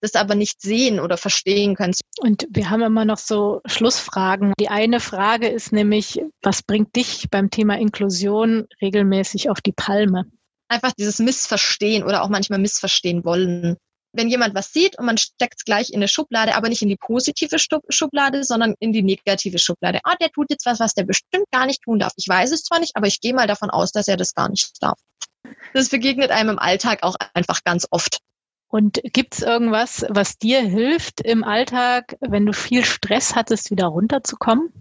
das 0.00 0.14
aber 0.14 0.36
nicht 0.36 0.62
sehen 0.62 1.00
oder 1.00 1.16
verstehen 1.16 1.74
können. 1.74 1.92
Und 2.20 2.46
wir 2.50 2.70
haben 2.70 2.82
immer 2.82 3.04
noch 3.04 3.18
so 3.18 3.60
Schlussfragen. 3.66 4.52
Die 4.60 4.68
eine 4.68 5.00
Frage 5.00 5.48
ist 5.48 5.72
nämlich, 5.72 6.20
was 6.40 6.62
bringt 6.62 6.94
dich 6.94 7.26
beim 7.30 7.50
Thema 7.50 7.76
Inklusion 7.78 8.68
regelmäßig 8.80 9.50
auf 9.50 9.60
die 9.60 9.72
Palme? 9.72 10.26
Einfach 10.68 10.92
dieses 10.92 11.18
Missverstehen 11.18 12.04
oder 12.04 12.22
auch 12.22 12.28
manchmal 12.28 12.58
missverstehen 12.58 13.24
wollen 13.24 13.76
wenn 14.12 14.28
jemand 14.28 14.54
was 14.54 14.72
sieht 14.72 14.98
und 14.98 15.06
man 15.06 15.18
steckt 15.18 15.54
es 15.58 15.64
gleich 15.64 15.90
in 15.90 15.96
eine 15.96 16.08
Schublade, 16.08 16.54
aber 16.54 16.68
nicht 16.68 16.82
in 16.82 16.88
die 16.88 16.96
positive 16.96 17.56
Schublade, 17.58 18.44
sondern 18.44 18.74
in 18.80 18.92
die 18.92 19.02
negative 19.02 19.58
Schublade. 19.58 20.00
Ah, 20.04 20.16
der 20.20 20.30
tut 20.30 20.50
jetzt 20.50 20.66
was, 20.66 20.80
was 20.80 20.94
der 20.94 21.04
bestimmt 21.04 21.50
gar 21.50 21.66
nicht 21.66 21.82
tun 21.82 21.98
darf. 21.98 22.12
Ich 22.16 22.28
weiß 22.28 22.52
es 22.52 22.62
zwar 22.64 22.80
nicht, 22.80 22.96
aber 22.96 23.06
ich 23.06 23.20
gehe 23.20 23.34
mal 23.34 23.46
davon 23.46 23.70
aus, 23.70 23.92
dass 23.92 24.08
er 24.08 24.16
das 24.16 24.34
gar 24.34 24.48
nicht 24.48 24.70
darf. 24.80 24.98
Das 25.74 25.88
begegnet 25.88 26.30
einem 26.30 26.50
im 26.50 26.58
Alltag 26.58 27.02
auch 27.02 27.16
einfach 27.34 27.62
ganz 27.64 27.86
oft. 27.90 28.18
Und 28.70 29.00
gibt 29.02 29.34
es 29.34 29.42
irgendwas, 29.42 30.04
was 30.08 30.36
dir 30.36 30.60
hilft 30.60 31.22
im 31.22 31.42
Alltag, 31.42 32.16
wenn 32.20 32.44
du 32.44 32.52
viel 32.52 32.84
Stress 32.84 33.34
hattest, 33.34 33.70
wieder 33.70 33.86
runterzukommen? 33.86 34.72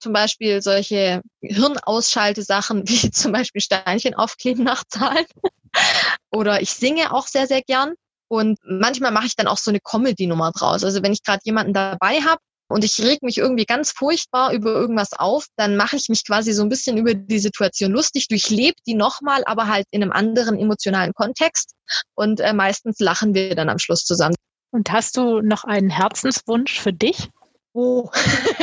Zum 0.00 0.12
Beispiel 0.12 0.62
solche 0.62 1.22
Hirnausschaltesachen 1.40 2.82
wie 2.88 3.10
zum 3.10 3.32
Beispiel 3.32 3.60
Steinchen 3.60 4.14
aufkleben 4.14 4.64
nach 4.64 4.84
Zahlen. 4.88 5.26
Oder 6.30 6.62
ich 6.62 6.70
singe 6.70 7.12
auch 7.12 7.26
sehr, 7.26 7.46
sehr 7.46 7.62
gern. 7.62 7.94
Und 8.28 8.58
manchmal 8.64 9.12
mache 9.12 9.26
ich 9.26 9.36
dann 9.36 9.46
auch 9.46 9.58
so 9.58 9.70
eine 9.70 9.80
Comedy-Nummer 9.80 10.52
draus. 10.52 10.82
Also 10.82 11.02
wenn 11.02 11.12
ich 11.12 11.22
gerade 11.22 11.40
jemanden 11.44 11.72
dabei 11.72 12.20
habe 12.22 12.40
und 12.68 12.82
ich 12.82 12.98
reg 12.98 13.22
mich 13.22 13.38
irgendwie 13.38 13.66
ganz 13.66 13.92
furchtbar 13.92 14.52
über 14.52 14.72
irgendwas 14.72 15.12
auf, 15.12 15.46
dann 15.56 15.76
mache 15.76 15.96
ich 15.96 16.08
mich 16.08 16.26
quasi 16.26 16.52
so 16.52 16.62
ein 16.62 16.68
bisschen 16.68 16.96
über 16.96 17.14
die 17.14 17.38
Situation 17.38 17.92
lustig, 17.92 18.28
durchlebe 18.28 18.76
die 18.86 18.94
nochmal, 18.94 19.42
aber 19.44 19.68
halt 19.68 19.86
in 19.90 20.02
einem 20.02 20.12
anderen 20.12 20.58
emotionalen 20.58 21.12
Kontext. 21.12 21.74
Und 22.14 22.40
äh, 22.40 22.52
meistens 22.52 22.98
lachen 22.98 23.34
wir 23.34 23.54
dann 23.54 23.68
am 23.68 23.78
Schluss 23.78 24.04
zusammen. 24.04 24.34
Und 24.70 24.90
hast 24.90 25.16
du 25.16 25.40
noch 25.40 25.64
einen 25.64 25.90
Herzenswunsch 25.90 26.80
für 26.80 26.92
dich? 26.92 27.28
Oh, 27.74 28.10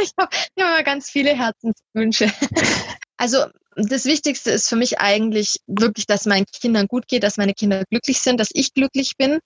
ich 0.00 0.12
habe 0.18 0.36
hab 0.58 0.84
ganz 0.84 1.10
viele 1.10 1.36
Herzenswünsche. 1.36 2.32
Also 3.18 3.44
das 3.76 4.04
Wichtigste 4.04 4.50
ist 4.50 4.68
für 4.68 4.74
mich 4.74 4.98
eigentlich 4.98 5.60
wirklich, 5.68 6.06
dass 6.06 6.26
meinen 6.26 6.44
Kindern 6.46 6.88
gut 6.88 7.06
geht, 7.06 7.22
dass 7.22 7.36
meine 7.36 7.54
Kinder 7.54 7.84
glücklich 7.88 8.20
sind, 8.20 8.40
dass 8.40 8.48
ich 8.52 8.74
glücklich 8.74 9.12
bin. 9.16 9.38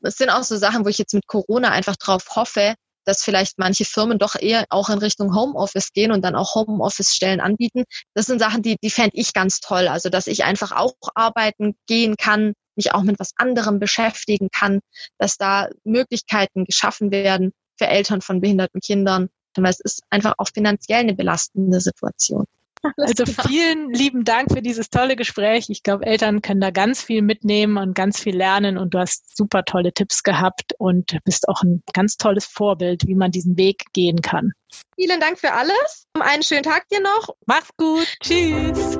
Das 0.00 0.14
sind 0.14 0.30
auch 0.30 0.44
so 0.44 0.56
Sachen, 0.56 0.84
wo 0.84 0.88
ich 0.88 0.98
jetzt 0.98 1.12
mit 1.12 1.26
Corona 1.26 1.70
einfach 1.70 1.96
drauf 1.96 2.24
hoffe, 2.36 2.76
dass 3.04 3.22
vielleicht 3.22 3.58
manche 3.58 3.84
Firmen 3.84 4.18
doch 4.18 4.34
eher 4.34 4.66
auch 4.68 4.90
in 4.90 4.98
Richtung 4.98 5.34
Homeoffice 5.34 5.92
gehen 5.92 6.12
und 6.12 6.22
dann 6.22 6.36
auch 6.36 6.54
Homeoffice-Stellen 6.54 7.40
anbieten. 7.40 7.84
Das 8.14 8.26
sind 8.26 8.38
Sachen, 8.38 8.62
die, 8.62 8.76
die 8.82 8.90
fände 8.90 9.16
ich 9.16 9.32
ganz 9.32 9.60
toll. 9.60 9.88
Also, 9.88 10.08
dass 10.08 10.26
ich 10.26 10.44
einfach 10.44 10.72
auch 10.72 10.94
arbeiten 11.14 11.74
gehen 11.86 12.16
kann, 12.16 12.52
mich 12.76 12.92
auch 12.94 13.02
mit 13.02 13.18
was 13.18 13.30
anderem 13.36 13.78
beschäftigen 13.78 14.48
kann, 14.50 14.80
dass 15.18 15.36
da 15.36 15.68
Möglichkeiten 15.84 16.64
geschaffen 16.64 17.10
werden 17.10 17.52
für 17.78 17.86
Eltern 17.86 18.20
von 18.20 18.40
behinderten 18.40 18.80
Kindern. 18.80 19.28
Weil 19.64 19.70
es 19.70 19.80
ist 19.80 20.02
einfach 20.10 20.34
auch 20.38 20.48
finanziell 20.52 21.00
eine 21.00 21.14
belastende 21.14 21.80
Situation. 21.80 22.46
Also 22.98 23.24
vielen 23.26 23.92
lieben 23.92 24.24
Dank 24.24 24.52
für 24.52 24.62
dieses 24.62 24.90
tolle 24.90 25.16
Gespräch. 25.16 25.66
Ich 25.70 25.82
glaube, 25.82 26.06
Eltern 26.06 26.42
können 26.42 26.60
da 26.60 26.70
ganz 26.70 27.02
viel 27.02 27.22
mitnehmen 27.22 27.78
und 27.78 27.94
ganz 27.94 28.20
viel 28.20 28.36
lernen 28.36 28.78
und 28.78 28.94
du 28.94 28.98
hast 28.98 29.36
super 29.36 29.64
tolle 29.64 29.92
Tipps 29.92 30.22
gehabt 30.22 30.74
und 30.78 31.18
bist 31.24 31.48
auch 31.48 31.62
ein 31.62 31.82
ganz 31.92 32.16
tolles 32.16 32.44
Vorbild, 32.44 33.06
wie 33.06 33.14
man 33.14 33.30
diesen 33.30 33.56
Weg 33.56 33.84
gehen 33.92 34.20
kann. 34.20 34.52
Vielen 34.94 35.20
Dank 35.20 35.38
für 35.38 35.52
alles. 35.52 36.06
Einen 36.18 36.42
schönen 36.42 36.62
Tag 36.62 36.88
dir 36.88 37.00
noch. 37.00 37.34
Mach's 37.46 37.70
gut. 37.76 38.06
Tschüss. 38.22 38.98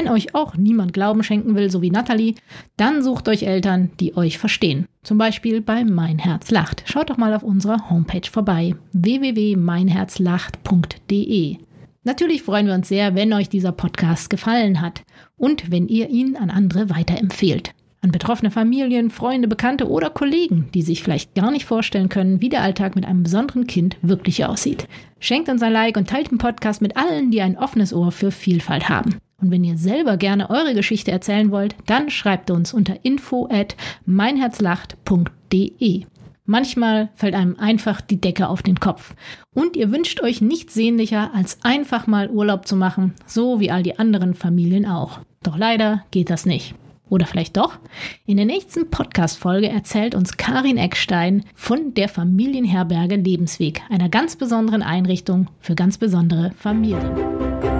Wenn 0.00 0.08
euch 0.08 0.34
auch 0.34 0.56
niemand 0.56 0.94
Glauben 0.94 1.22
schenken 1.22 1.54
will, 1.54 1.70
so 1.70 1.82
wie 1.82 1.90
Natalie, 1.90 2.36
dann 2.78 3.02
sucht 3.02 3.28
euch 3.28 3.42
Eltern, 3.42 3.90
die 4.00 4.16
euch 4.16 4.38
verstehen. 4.38 4.86
Zum 5.02 5.18
Beispiel 5.18 5.60
bei 5.60 5.84
Mein 5.84 6.18
Herz 6.18 6.50
lacht. 6.50 6.84
Schaut 6.86 7.10
doch 7.10 7.18
mal 7.18 7.34
auf 7.34 7.42
unserer 7.42 7.90
Homepage 7.90 8.26
vorbei: 8.30 8.76
www.meinherzlacht.de. 8.94 11.58
Natürlich 12.02 12.42
freuen 12.42 12.66
wir 12.66 12.72
uns 12.72 12.88
sehr, 12.88 13.14
wenn 13.14 13.34
euch 13.34 13.50
dieser 13.50 13.72
Podcast 13.72 14.30
gefallen 14.30 14.80
hat 14.80 15.02
und 15.36 15.70
wenn 15.70 15.86
ihr 15.86 16.08
ihn 16.08 16.34
an 16.34 16.48
andere 16.48 16.88
weiterempfehlt. 16.88 17.74
An 18.00 18.10
betroffene 18.10 18.50
Familien, 18.50 19.10
Freunde, 19.10 19.48
Bekannte 19.48 19.86
oder 19.86 20.08
Kollegen, 20.08 20.70
die 20.72 20.80
sich 20.80 21.02
vielleicht 21.02 21.34
gar 21.34 21.50
nicht 21.50 21.66
vorstellen 21.66 22.08
können, 22.08 22.40
wie 22.40 22.48
der 22.48 22.62
Alltag 22.62 22.96
mit 22.96 23.04
einem 23.04 23.22
besonderen 23.22 23.66
Kind 23.66 23.98
wirklich 24.00 24.46
aussieht. 24.46 24.88
Schenkt 25.18 25.50
uns 25.50 25.60
ein 25.60 25.74
Like 25.74 25.98
und 25.98 26.08
teilt 26.08 26.30
den 26.30 26.38
Podcast 26.38 26.80
mit 26.80 26.96
allen, 26.96 27.30
die 27.30 27.42
ein 27.42 27.58
offenes 27.58 27.92
Ohr 27.92 28.12
für 28.12 28.30
Vielfalt 28.30 28.88
haben. 28.88 29.16
Und 29.40 29.50
wenn 29.50 29.64
ihr 29.64 29.78
selber 29.78 30.16
gerne 30.16 30.50
eure 30.50 30.74
Geschichte 30.74 31.10
erzählen 31.10 31.50
wollt, 31.50 31.74
dann 31.86 32.10
schreibt 32.10 32.50
uns 32.50 32.72
unter 32.72 33.04
info 33.04 33.48
at 33.50 33.76
meinherzlacht.de. 34.06 36.04
Manchmal 36.44 37.10
fällt 37.14 37.34
einem 37.34 37.56
einfach 37.60 38.00
die 38.00 38.20
Decke 38.20 38.48
auf 38.48 38.62
den 38.62 38.80
Kopf. 38.80 39.14
Und 39.54 39.76
ihr 39.76 39.92
wünscht 39.92 40.20
euch 40.20 40.40
nichts 40.40 40.74
sehnlicher, 40.74 41.30
als 41.32 41.58
einfach 41.62 42.08
mal 42.08 42.28
Urlaub 42.28 42.66
zu 42.66 42.74
machen, 42.74 43.14
so 43.24 43.60
wie 43.60 43.70
all 43.70 43.84
die 43.84 43.98
anderen 43.98 44.34
Familien 44.34 44.84
auch. 44.84 45.20
Doch 45.44 45.56
leider 45.56 46.04
geht 46.10 46.28
das 46.28 46.46
nicht. 46.46 46.74
Oder 47.08 47.26
vielleicht 47.26 47.56
doch? 47.56 47.78
In 48.24 48.36
der 48.36 48.46
nächsten 48.46 48.88
Podcast-Folge 48.88 49.68
erzählt 49.68 50.14
uns 50.14 50.36
Karin 50.36 50.76
Eckstein 50.76 51.44
von 51.54 51.92
der 51.94 52.08
Familienherberge 52.08 53.16
Lebensweg, 53.16 53.82
einer 53.90 54.08
ganz 54.08 54.36
besonderen 54.36 54.82
Einrichtung 54.82 55.48
für 55.60 55.74
ganz 55.74 55.98
besondere 55.98 56.52
Familien. 56.56 57.79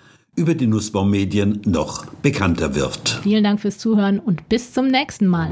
über 0.41 0.55
die 0.55 0.65
Nussbaumedien 0.65 1.61
noch 1.65 2.05
bekannter 2.23 2.73
wird. 2.73 3.19
Vielen 3.21 3.43
Dank 3.43 3.59
fürs 3.59 3.77
Zuhören 3.77 4.19
und 4.19 4.49
bis 4.49 4.73
zum 4.73 4.87
nächsten 4.87 5.27
Mal. 5.27 5.51